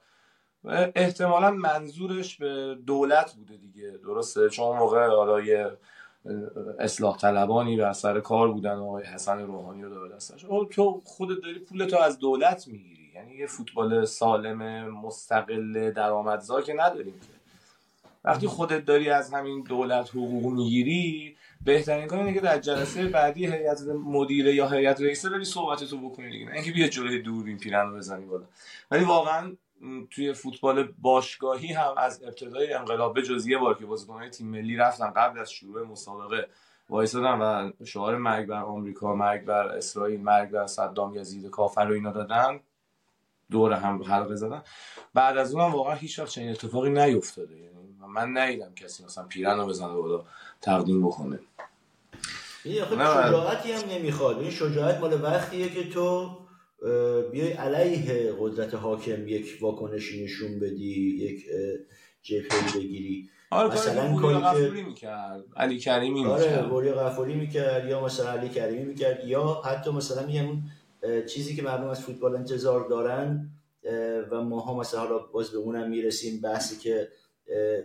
احتمالا 0.95 1.51
منظورش 1.51 2.37
به 2.37 2.77
دولت 2.85 3.33
بوده 3.33 3.57
دیگه. 3.57 3.91
درسته؟ 4.03 4.49
چون 4.49 4.77
موقع 4.77 5.07
حالا 5.07 5.41
اصلاح 6.79 7.17
طلبانی 7.17 7.79
و 7.79 7.93
سر 7.93 8.19
کار 8.19 8.51
بودن 8.51 8.75
آقای 8.75 9.03
حسن 9.03 9.39
روحانی 9.39 9.83
رو 9.83 9.89
داره 9.89 10.15
دستش. 10.15 10.45
تو 10.71 11.01
خودت 11.05 11.41
داری 11.41 11.59
پول 11.59 11.85
تو 11.85 11.97
از 11.97 12.19
دولت 12.19 12.67
می‌گیری. 12.67 13.11
یعنی 13.15 13.35
یه 13.35 13.47
فوتبال 13.47 14.05
سالم 14.05 14.89
مستقل 14.89 15.91
درآمدزا 15.91 16.61
که 16.61 16.73
نداریم 16.73 17.13
که. 17.13 17.35
وقتی 18.23 18.47
خودت 18.47 18.85
داری 18.85 19.09
از 19.09 19.33
همین 19.33 19.63
دولت 19.63 20.09
حقوق 20.09 20.45
می‌گیری 20.45 21.35
بهترین 21.65 22.07
کار 22.07 22.19
اینه 22.19 22.33
که 22.33 22.39
در 22.39 22.59
جلسه 22.59 23.07
بعدی 23.07 23.45
هیئت 23.45 23.81
مدیره 24.05 24.55
یا 24.55 24.69
هیئت 24.69 25.01
رئیسه 25.01 25.29
بری 25.29 25.45
صحبتتو 25.45 26.09
بکنی 26.09 26.31
دیگه. 26.31 26.51
اینکه 26.53 26.71
بیا 26.71 26.87
جلوی 26.87 27.21
دوربین 27.21 27.57
پیرن 27.57 27.97
بزنی 27.97 28.25
بالا. 28.25 28.45
ولی 28.91 29.03
واقعا 29.03 29.55
توی 30.11 30.33
فوتبال 30.33 30.93
باشگاهی 31.01 31.73
هم 31.73 31.93
از 31.97 32.23
ابتدای 32.23 32.73
انقلاب 32.73 33.13
به 33.13 33.21
جز 33.21 33.47
یه 33.47 33.57
بار 33.57 33.77
که 33.77 33.85
بازیکن‌های 33.85 34.29
تیم 34.29 34.47
ملی 34.47 34.75
رفتن 34.75 35.09
قبل 35.09 35.39
از 35.39 35.51
شروع 35.51 35.87
مسابقه 35.87 36.47
وایسادن 36.89 37.39
و 37.41 37.71
شعار 37.85 38.17
مرگ 38.17 38.47
بر 38.47 38.61
آمریکا 38.61 39.15
مرگ 39.15 39.45
بر 39.45 39.67
اسرائیل 39.67 40.21
مرگ 40.21 40.49
بر 40.49 40.67
صدام 40.67 41.15
یزید 41.15 41.49
کافر 41.49 41.85
رو 41.85 41.93
اینا 41.93 42.11
دادن 42.11 42.59
دور 43.51 43.73
هم 43.73 44.03
حلقه 44.03 44.35
زدن. 44.35 44.63
بعد 45.13 45.37
از 45.37 45.55
اونم 45.55 45.71
واقعا 45.71 45.95
هیچ 45.95 46.19
وقت 46.19 46.29
چنین 46.29 46.49
اتفاقی 46.49 46.89
نیفتاده. 46.89 47.55
یعنی 47.55 47.95
من 48.07 48.37
ندیدم 48.37 48.73
کسی 48.75 49.05
مثلا 49.05 49.23
پیرن 49.23 49.57
رو 49.57 49.65
بزنه 49.65 49.93
بالا 49.93 50.23
تقدیم 50.61 51.07
بکنه. 51.07 51.39
این 52.65 52.85
شجاعتی 52.85 53.71
هم 53.71 53.89
نمی‌خواد. 53.89 54.39
این 54.39 54.51
شجاعت 54.51 54.99
مال 54.99 55.21
وقتیه 55.23 55.69
که 55.69 55.89
تو 55.89 56.37
بیای 57.31 57.51
علیه 57.51 58.33
قدرت 58.39 58.73
حاکم 58.73 59.27
یک 59.27 59.57
واکنشی 59.61 60.23
نشون 60.23 60.59
بدی 60.59 61.17
یک 61.19 61.45
جبهه 62.21 62.75
بگیری. 62.75 63.29
آره 63.51 63.73
مثلا 63.73 64.15
کاری 64.15 64.75
که 64.75 64.83
می‌کرد 64.83 65.43
علی 65.55 65.79
کریمی 65.79 66.25
آره 66.25 66.67
بوری 66.69 66.91
غفوری 66.91 67.33
می‌کرد 67.33 67.89
یا 67.89 68.05
مثلا 68.05 68.29
علی 68.29 68.49
کریمی 68.49 68.83
می‌کرد 68.83 69.27
یا 69.27 69.61
حتی 69.65 69.91
مثلا 69.91 70.25
میگم 70.25 70.63
چیزی 71.27 71.55
که 71.55 71.63
مردم 71.63 71.87
از 71.87 72.01
فوتبال 72.01 72.35
انتظار 72.35 72.89
دارن 72.89 73.49
و 74.31 74.41
ماها 74.41 74.79
مثلا 74.79 74.99
حالا 74.99 75.17
باز 75.17 75.51
به 75.51 75.57
اونم 75.57 75.89
می‌رسیم 75.89 76.41
بحثی 76.41 76.77
که 76.77 77.07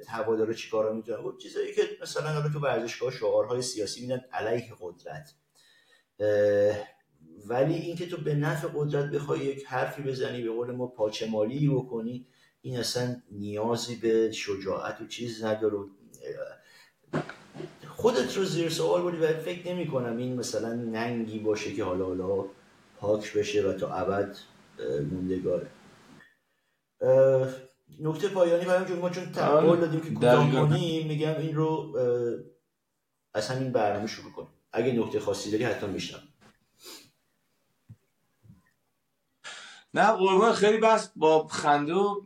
هوادارا 0.09 0.53
چیکارا 0.53 0.93
می‌تونن 0.93 1.23
خب 1.23 1.39
چیزایی 1.39 1.75
که 1.75 1.83
مثلا 2.03 2.29
حالا 2.29 2.49
تو 2.49 2.61
ورزشگاه 2.61 3.13
شعارهای 3.13 3.63
سیاسی 3.63 4.01
میدن 4.01 4.21
علیه 4.33 4.73
قدرت. 4.81 5.35
ولی 7.49 7.75
اینکه 7.75 8.07
تو 8.07 8.17
به 8.17 8.35
نفع 8.35 8.69
قدرت 8.75 9.11
بخوای 9.11 9.41
یک 9.41 9.65
حرفی 9.67 10.03
بزنی 10.03 10.43
به 10.43 10.51
قول 10.51 10.71
ما 10.71 10.87
پاچمالی 10.87 11.69
بکنی 11.69 12.27
این 12.63 12.79
اصلا 12.79 13.17
نیازی 13.33 13.97
به 13.97 14.33
شجاعت 14.33 15.01
و 15.01 15.07
چیز 15.07 15.45
نداره. 15.45 15.77
خودت 17.89 18.37
رو 18.37 18.45
زیر 18.45 18.69
سوال 18.69 19.03
بودی 19.03 19.17
و 19.17 19.27
فکر 19.27 19.73
نمی 19.73 19.87
کنم 19.87 20.17
این 20.17 20.37
مثلا 20.37 20.75
ننگی 20.75 21.39
باشه 21.39 21.75
که 21.75 21.85
حالا 21.85 22.05
حالا 22.05 22.45
پاک 22.99 23.33
بشه 23.33 23.69
و 23.69 23.73
تا 23.73 23.95
ابد 23.95 24.37
موندگاره. 25.13 25.67
نکته 28.01 28.29
پایانی 28.29 28.65
برای 28.65 28.89
چون 28.89 28.99
ما 28.99 29.11
چون 29.11 29.33
تقبل 29.33 29.67
آره. 29.67 29.81
دادیم 29.81 30.01
که 30.01 30.11
کوتاه 30.11 30.53
کنیم 30.53 31.07
میگم 31.07 31.37
این 31.39 31.55
رو 31.55 31.99
از 33.35 33.49
همین 33.49 33.73
برنامه 33.73 34.07
شروع 34.07 34.33
کنیم. 34.33 34.49
اگه 34.73 34.93
نکته 34.93 35.21
خاصی 35.21 35.51
داری 35.51 35.65
حتما 35.65 35.91
میشنم 35.91 36.23
نه 39.95 40.13
قربان 40.13 40.53
خیلی 40.53 40.79
بس. 40.79 41.11
با 41.17 41.47
خنده 41.47 41.95
و 41.95 42.21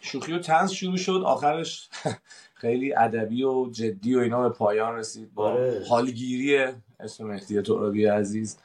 شوخی 0.00 0.32
و 0.32 0.38
تنز 0.38 0.70
شروع 0.70 0.96
شد. 0.96 1.22
آخرش 1.24 1.88
خیلی 2.62 2.94
ادبی 2.94 3.44
و 3.44 3.70
جدی 3.70 4.14
و 4.14 4.18
اینا 4.18 4.48
به 4.48 4.54
پایان 4.54 4.96
رسید. 4.96 5.34
با 5.34 5.50
آره. 5.50 5.84
حالگیری 5.88 6.64
اسم 7.00 7.26
مهدی 7.26 7.62
ترابی 7.62 8.06
عزیز. 8.06 8.58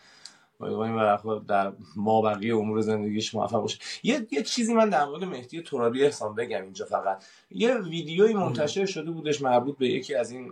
امیدواریم 0.59 1.39
در 1.47 1.72
ما 1.95 2.22
بقیه 2.22 2.55
امور 2.55 2.82
زندگیش 2.82 3.36
موفق 3.36 3.61
باشه. 3.61 3.80
یه،, 4.03 4.28
یه 4.32 4.43
چیزی 4.43 4.74
من 4.74 4.89
در 4.89 5.05
مورد 5.05 5.24
مهدی 5.24 5.61
ترابی 5.61 6.03
احسان 6.03 6.36
بگم 6.36 6.63
اینجا 6.63 6.86
فقط. 6.86 7.24
یه 7.51 7.78
ویدیویی 7.78 8.34
منتشر 8.34 8.86
شده 8.86 9.11
بودش 9.11 9.41
مربوط 9.41 9.78
به 9.78 9.88
یکی 9.88 10.15
از 10.15 10.32
این 10.32 10.51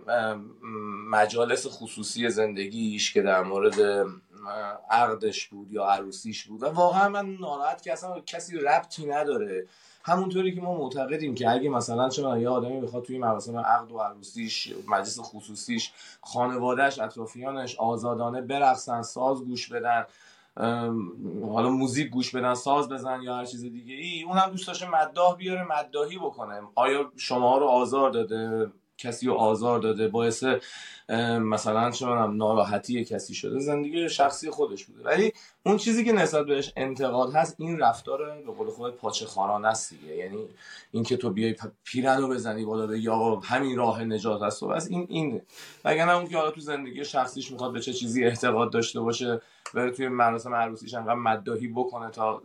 مجالس 1.10 1.66
خصوصی 1.66 2.30
زندگیش 2.30 3.12
که 3.12 3.22
در 3.22 3.42
مورد 3.42 4.06
عقدش 4.90 5.48
بود 5.48 5.72
یا 5.72 5.84
عروسیش 5.84 6.44
بود. 6.44 6.62
و 6.62 6.66
واقعا 6.66 7.08
من 7.08 7.36
ناراحت 7.40 7.82
که 7.82 7.92
اصلا 7.92 8.20
کسی 8.20 8.58
ربطی 8.58 9.06
نداره. 9.06 9.66
همونطوری 10.04 10.54
که 10.54 10.60
ما 10.60 10.78
معتقدیم 10.78 11.34
که 11.34 11.50
اگه 11.50 11.68
مثلا 11.68 12.08
چون 12.08 12.40
یه 12.40 12.48
آدمی 12.48 12.80
بخواد 12.80 13.04
توی 13.04 13.18
مراسم 13.18 13.56
عقد 13.56 13.92
و 13.92 13.98
عروسیش 13.98 14.74
مجلس 14.88 15.20
خصوصیش 15.20 15.92
خانوادهش 16.20 16.98
اطرافیانش 16.98 17.76
آزادانه 17.76 18.40
برقصن 18.40 19.02
ساز 19.02 19.44
گوش 19.44 19.68
بدن 19.68 20.04
حالا 21.52 21.70
موزیک 21.70 22.10
گوش 22.10 22.34
بدن 22.36 22.54
ساز 22.54 22.88
بزن 22.88 23.22
یا 23.22 23.36
هر 23.36 23.44
چیز 23.44 23.60
دیگه 23.60 23.94
ای 23.94 24.22
اون 24.22 24.38
هم 24.38 24.50
دوست 24.50 24.66
داشته 24.66 24.90
مداح 24.90 25.36
بیاره 25.36 25.66
مداحی 25.78 26.18
بکنه. 26.18 26.62
آیا 26.74 27.12
شما 27.16 27.58
رو 27.58 27.66
آزار 27.66 28.10
داده؟ 28.10 28.72
کسی 28.98 29.26
رو 29.26 29.34
آزار 29.34 29.78
داده 29.78 30.08
باعث 30.08 30.44
مثلا 31.40 31.90
چون 31.90 32.36
ناراحتی 32.36 33.04
کسی 33.04 33.34
شده 33.34 33.58
زندگی 33.58 34.08
شخصی 34.08 34.50
خودش 34.50 34.84
بوده. 34.84 35.04
ولی 35.04 35.32
اون 35.62 35.76
چیزی 35.76 36.04
که 36.04 36.12
نسبت 36.12 36.46
بهش 36.46 36.72
انتقاد 36.76 37.34
هست 37.34 37.56
این 37.58 37.78
رفتار 37.78 38.40
به 38.46 38.52
قول 38.52 38.70
خود 38.70 38.96
پاچه 38.96 39.26
خارانه 39.26 39.68
است 39.68 39.90
دیگه. 39.90 40.16
یعنی 40.16 40.48
اینکه 40.92 41.16
تو 41.16 41.30
بیای 41.30 41.54
پیرن 41.84 42.20
رو 42.20 42.28
بزنی 42.28 42.64
بالا 42.64 42.86
بگی 42.86 43.08
آقا 43.08 43.40
همین 43.40 43.76
راه 43.76 44.04
نجات 44.04 44.42
هست 44.42 44.62
و 44.62 44.68
بس 44.68 44.88
این 44.90 45.06
این. 45.08 45.42
وگرنه 45.84 46.16
اون 46.16 46.28
که 46.28 46.36
حالا 46.36 46.50
تو 46.50 46.60
زندگی 46.60 47.04
شخصیش 47.04 47.50
می‌خواد 47.50 47.72
به 47.72 47.80
چه 47.80 47.92
چیزی 47.92 48.24
اعتقاد 48.24 48.72
داشته 48.72 49.00
باشه 49.00 49.40
بره 49.74 49.90
توی 49.90 50.08
مراسم 50.08 50.54
عروسیش 50.54 50.94
انقدر 50.94 51.14
مداهی 51.14 51.68
بکنه 51.68 52.10
تا 52.10 52.42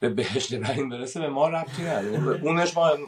به 0.00 0.08
بهشت 0.08 0.54
برین 0.54 0.88
برسه 0.88 1.20
به 1.20 1.28
ما 1.28 1.48
ربطی 1.48 1.82
نداره. 1.82 2.44
اونش 2.44 2.76
ما 2.76 2.98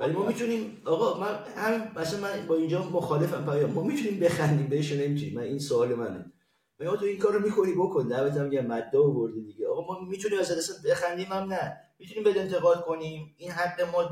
ولی 0.00 0.12
ما 0.12 0.26
می‌تونیم 0.26 0.82
آقا 0.84 1.20
من 1.20 1.38
همین 1.56 1.82
مثلا 1.96 2.20
من 2.20 2.46
با 2.46 2.54
اینجا 2.56 2.82
مخالفم 2.82 3.44
پیام 3.44 3.70
ما 3.70 3.82
می‌تونیم 3.82 4.20
بخندیم 4.20 4.66
بهش 4.66 4.92
نمی‌تونیم. 4.92 5.34
من 5.34 5.42
این 5.42 5.58
سوال 5.58 5.94
منه. 5.94 6.32
ما 6.80 6.96
تو 6.96 7.04
این 7.04 7.18
کارو 7.18 7.40
می‌کنی 7.40 7.72
بکن. 7.72 8.08
دعوت 8.08 8.32
هم 8.32 8.46
میگم 8.46 8.66
مده 8.66 8.98
آوردی 8.98 9.42
دیگه. 9.42 9.68
آقا 9.68 9.94
ما 9.94 10.00
می‌تونیم 10.00 10.38
از 10.38 10.50
اصلا 10.50 10.76
بخندیم 10.90 11.26
هم 11.26 11.52
نه. 11.52 11.76
می‌تونیم 11.98 12.24
به 12.24 12.40
انتقاد 12.40 12.84
کنیم. 12.84 13.34
این 13.36 13.50
حق 13.50 13.80
ما 13.80 14.10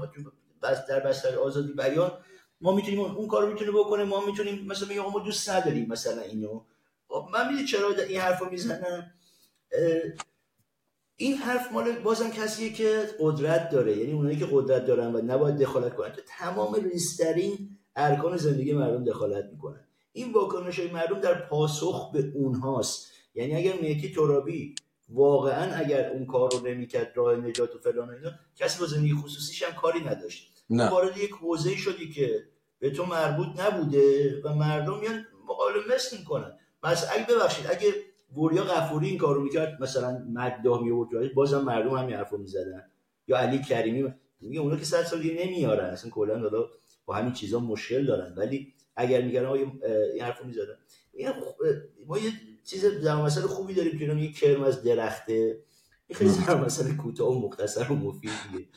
بس 0.62 0.86
در 0.88 1.00
بستر 1.00 1.38
آزادی 1.38 1.72
بیان. 1.72 2.12
ما 2.60 2.74
می‌تونیم 2.74 3.00
اون 3.00 3.28
کارو 3.28 3.52
می‌تونه 3.52 3.70
بکنه. 3.70 4.04
ما 4.04 4.26
می‌تونیم 4.26 4.66
مثلا 4.66 4.88
میگم 4.88 5.02
ما 5.02 5.18
دوست 5.18 5.50
نداریم 5.50 5.88
مثلا 5.88 6.22
اینو. 6.22 6.64
خب 7.08 7.28
من 7.32 7.48
می‌دونی 7.48 7.66
چرا 7.66 7.88
این 8.08 8.20
حرفو 8.20 8.44
می‌زنم؟ 8.50 9.12
این 11.16 11.36
حرف 11.36 11.72
مال 11.72 11.92
بازم 11.92 12.30
کسیه 12.30 12.72
که 12.72 13.08
قدرت 13.20 13.70
داره. 13.70 13.96
یعنی 13.96 14.12
اونایی 14.12 14.38
که 14.38 14.48
قدرت 14.52 14.86
دارن 14.86 15.14
و 15.14 15.22
نباید 15.22 15.56
دخالت 15.56 15.96
کنن. 15.96 16.12
تو 16.12 16.20
تمام 16.38 16.74
ریسترین 16.74 17.78
ارکان 17.96 18.36
زندگی 18.36 18.72
مردم 18.72 19.04
دخالت 19.04 19.44
می‌کنن. 19.52 19.80
این 20.12 20.32
واکنش 20.32 20.78
های 20.78 20.90
مردم 20.90 21.20
در 21.20 21.34
پاسخ 21.34 22.12
به 22.12 22.32
اونهاست. 22.34 23.12
یعنی 23.34 23.54
اگر 23.54 23.72
مهدی 23.82 24.14
ترابی 24.14 24.74
واقعا 25.08 25.74
اگر 25.74 26.10
اون 26.10 26.26
کار 26.26 26.52
رو 26.52 26.66
نمی‌کرد 26.66 27.12
راه 27.14 27.36
نجات 27.36 27.74
و 27.74 27.78
فلان 27.78 28.10
اینا 28.10 28.30
کسی 28.56 28.80
با 28.80 28.86
زندگی 28.86 29.14
خصوصیش 29.14 29.62
هم 29.62 29.72
کاری 29.72 30.00
نداشت. 30.00 30.64
نه. 30.70 30.90
وارد 30.90 31.18
یک 31.18 31.30
حوزه 31.30 31.76
شدی 31.76 32.10
که 32.10 32.44
به 32.78 32.90
تو 32.90 33.06
مربوط 33.06 33.46
نبوده 33.60 34.34
و 34.44 34.54
مردم 34.54 34.98
میان 34.98 35.26
مقابل 35.48 35.94
مثل 35.94 36.18
می‌کنن. 36.18 36.58
پس 36.82 37.06
اگه 37.12 37.26
ببخشید 37.26 37.66
اگه 37.70 37.94
وریا 38.36 38.64
غفوری 38.64 39.08
این 39.08 39.18
کارو 39.18 39.42
می‌کرد. 39.42 39.82
مثلا 39.82 40.24
مداح 40.32 40.82
میورد 40.82 41.34
بازم 41.34 41.60
مردم 41.60 41.90
همین 41.90 42.16
حرفو 42.16 42.36
می‌زدن. 42.36 42.82
یا 43.28 43.36
علی 43.36 43.62
کریمی. 43.62 44.14
میگه 44.40 44.60
اونا 44.60 44.76
که 44.76 44.84
صد 44.84 45.02
سال 45.02 45.22
دیگه 45.22 45.46
نمیارن. 45.46 45.90
اصلا 45.90 46.10
کلا 46.10 46.38
حالا 46.38 46.64
با 47.06 47.14
همین 47.14 47.32
چیزا 47.32 47.58
مشکل 47.60 48.06
دارن. 48.06 48.34
ولی 48.36 48.72
اگر 48.96 49.22
میگن 49.22 49.44
آقا 49.44 49.54
این 49.54 50.22
حرفو 50.22 50.44
می‌زدن. 50.44 50.76
ما 52.06 52.18
یه 52.18 52.32
چیز 52.64 52.84
در 52.84 53.26
خوبی 53.26 53.74
داریم 53.74 53.98
که 53.98 54.04
یه 54.04 54.32
کرم 54.32 54.62
از 54.62 54.82
درخته. 54.82 55.62
خیلی 56.14 56.30
در 56.46 56.64
مثلا 56.64 56.96
کوتاه 56.96 57.28
و 57.28 57.46
مختصر 57.46 57.92
و 57.92 57.94
مفیدیه 57.94 58.68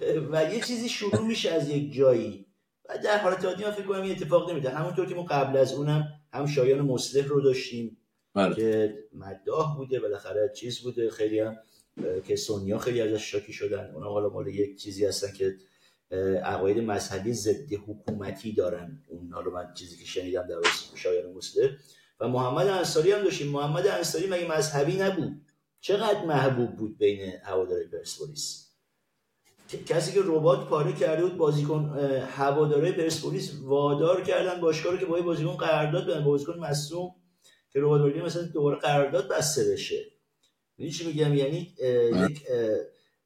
و 0.32 0.44
یه 0.54 0.60
چیزی 0.60 0.88
شروع 0.88 1.26
میشه 1.26 1.50
از 1.50 1.68
یک 1.68 1.92
جایی. 1.92 2.46
و 2.88 2.98
در 3.04 3.18
حالت 3.18 3.44
عادی 3.44 3.64
من 3.64 3.70
فکر 3.70 3.86
کنم 3.86 4.02
این 4.02 4.12
اتفاق 4.12 4.50
نمیده 4.50 4.70
همونطور 4.70 5.06
که 5.06 5.14
ما 5.14 5.22
قبل 5.22 5.56
از 5.56 5.72
اونم 5.72 6.08
هم 6.32 6.46
شایان 6.46 6.80
مصلح 6.80 7.26
رو 7.26 7.40
داشتیم. 7.40 7.96
بله. 8.34 8.54
که 8.54 8.98
مداح 9.12 9.76
بوده 9.76 10.00
بالاخره 10.00 10.52
چیز 10.56 10.80
بوده. 10.80 11.10
خیلی 11.10 11.38
هم 11.40 11.56
که 12.26 12.36
سونیا 12.36 12.78
خیلی 12.78 13.00
ازش 13.00 13.30
شاکی 13.30 13.52
شدن. 13.52 13.90
اونا 13.94 14.08
حالا 14.08 14.28
مال 14.28 14.46
یک 14.46 14.78
چیزی 14.78 15.04
هستن 15.04 15.32
که 15.32 15.56
عقاید 16.44 16.78
مذهبی 16.78 17.32
ضد 17.32 17.72
حکومتی 17.72 18.52
دارن. 18.52 19.02
اون 19.08 19.32
حالا 19.32 19.50
من 19.50 19.74
چیزی 19.74 19.96
که 19.96 20.04
شنیدم 20.04 20.46
در 20.46 20.56
شایان 20.94 21.32
مسلم. 21.32 21.76
و 22.20 22.28
محمد 22.28 22.66
انصاری 22.66 23.12
هم 23.12 23.22
داشتیم. 23.22 23.48
محمد 23.50 23.86
انصاری 23.86 24.26
مگه 24.26 24.48
مذهبی 24.48 24.96
نبود؟ 24.96 25.32
چقدر 25.80 26.24
محبوب 26.24 26.76
بود 26.76 26.98
بین 26.98 27.32
هواداری 27.42 27.86
پرسپولیس؟ 27.86 28.70
کسی 29.86 30.12
که 30.12 30.20
ربات 30.24 30.68
پاره 30.68 30.92
کرده 30.92 31.22
بود 31.22 31.36
بازیکن 31.36 31.98
هواداره 32.36 32.92
پرسپولیس 32.92 33.52
وادار 33.62 34.22
کردن 34.22 34.60
باشگاه 34.60 34.92
رو 34.92 34.98
که 34.98 35.06
با 35.06 35.22
بازیکن 35.22 35.56
قرارداد 35.56 36.06
بدن 36.06 36.24
بازیکن 36.24 36.58
مصوم. 36.58 37.14
که 37.74 37.80
ربات 37.82 38.16
مثلا 38.16 38.42
دوباره 38.42 38.78
قرارداد 38.78 39.28
بسته 39.28 39.72
بشه. 39.72 40.04
می‌دونی 40.78 40.92
چی 40.92 41.06
میگم؟ 41.06 41.34
یعنی 41.34 41.74
یک 42.28 42.46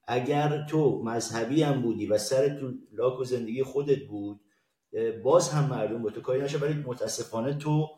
اگر 0.05 0.66
تو 0.70 1.03
مذهبی 1.05 1.62
هم 1.62 1.82
بودی 1.82 2.07
و 2.07 2.18
سر 2.18 2.49
تو 2.49 2.72
لاک 2.92 3.20
و 3.20 3.24
زندگی 3.24 3.62
خودت 3.62 3.99
بود 3.99 4.40
باز 5.22 5.51
هم 5.51 5.68
مردم 5.68 6.03
با 6.03 6.11
تو 6.11 6.20
کاری 6.20 6.42
نشه 6.42 6.59
ولی 6.59 6.74
متاسفانه 6.74 7.55
تو 7.55 7.88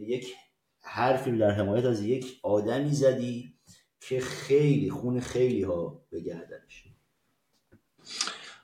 یک 0.00 0.34
حرفی 0.80 1.38
در 1.38 1.50
حمایت 1.50 1.84
از 1.84 2.02
یک 2.02 2.40
آدمی 2.42 2.92
زدی 2.92 3.54
که 4.00 4.20
خیلی 4.20 4.90
خون 4.90 5.20
خیلی 5.20 5.62
ها 5.62 6.06
به 6.10 6.20
گردنش 6.20 6.84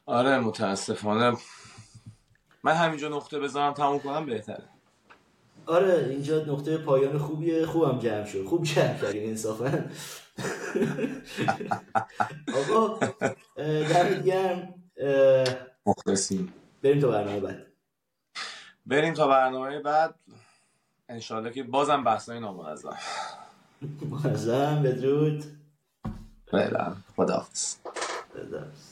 آره 0.06 0.38
متاسفانه. 0.38 1.36
من 2.64 2.72
همینجا 2.72 3.08
نقطه 3.08 3.38
بذارم 3.38 3.74
تموم 3.74 3.98
کنم 3.98 4.26
بهتره. 4.26 4.69
آره 5.66 6.06
اینجا 6.10 6.44
نقطه 6.44 6.78
پایان 6.78 7.18
خوبیه. 7.18 7.66
خوبم 7.66 7.98
جمع 7.98 8.24
شد. 8.24 8.44
خوب 8.44 8.62
جمع 8.62 8.98
کردیم 8.98 9.28
انصافا. 9.28 9.66
آقا 12.54 12.98
دمت 13.56 14.24
گرم. 14.24 14.74
مخلصیم. 15.86 16.52
بریم 16.82 17.00
تا 17.00 17.08
برنامه 17.08 17.40
بعد. 17.40 17.66
بریم 18.86 19.14
تا 19.14 19.28
برنامه 19.28 19.80
بعد. 19.80 20.14
انشالله 21.08 21.50
که 21.50 21.62
بازم 21.62 22.04
بحثای 22.04 22.40
نامنظم. 22.40 22.98
منظم 24.10 24.82
بدرود. 24.82 25.44
بله 26.52 26.92
خداحافظ. 27.16 27.76
خداحافظ. 28.34 28.89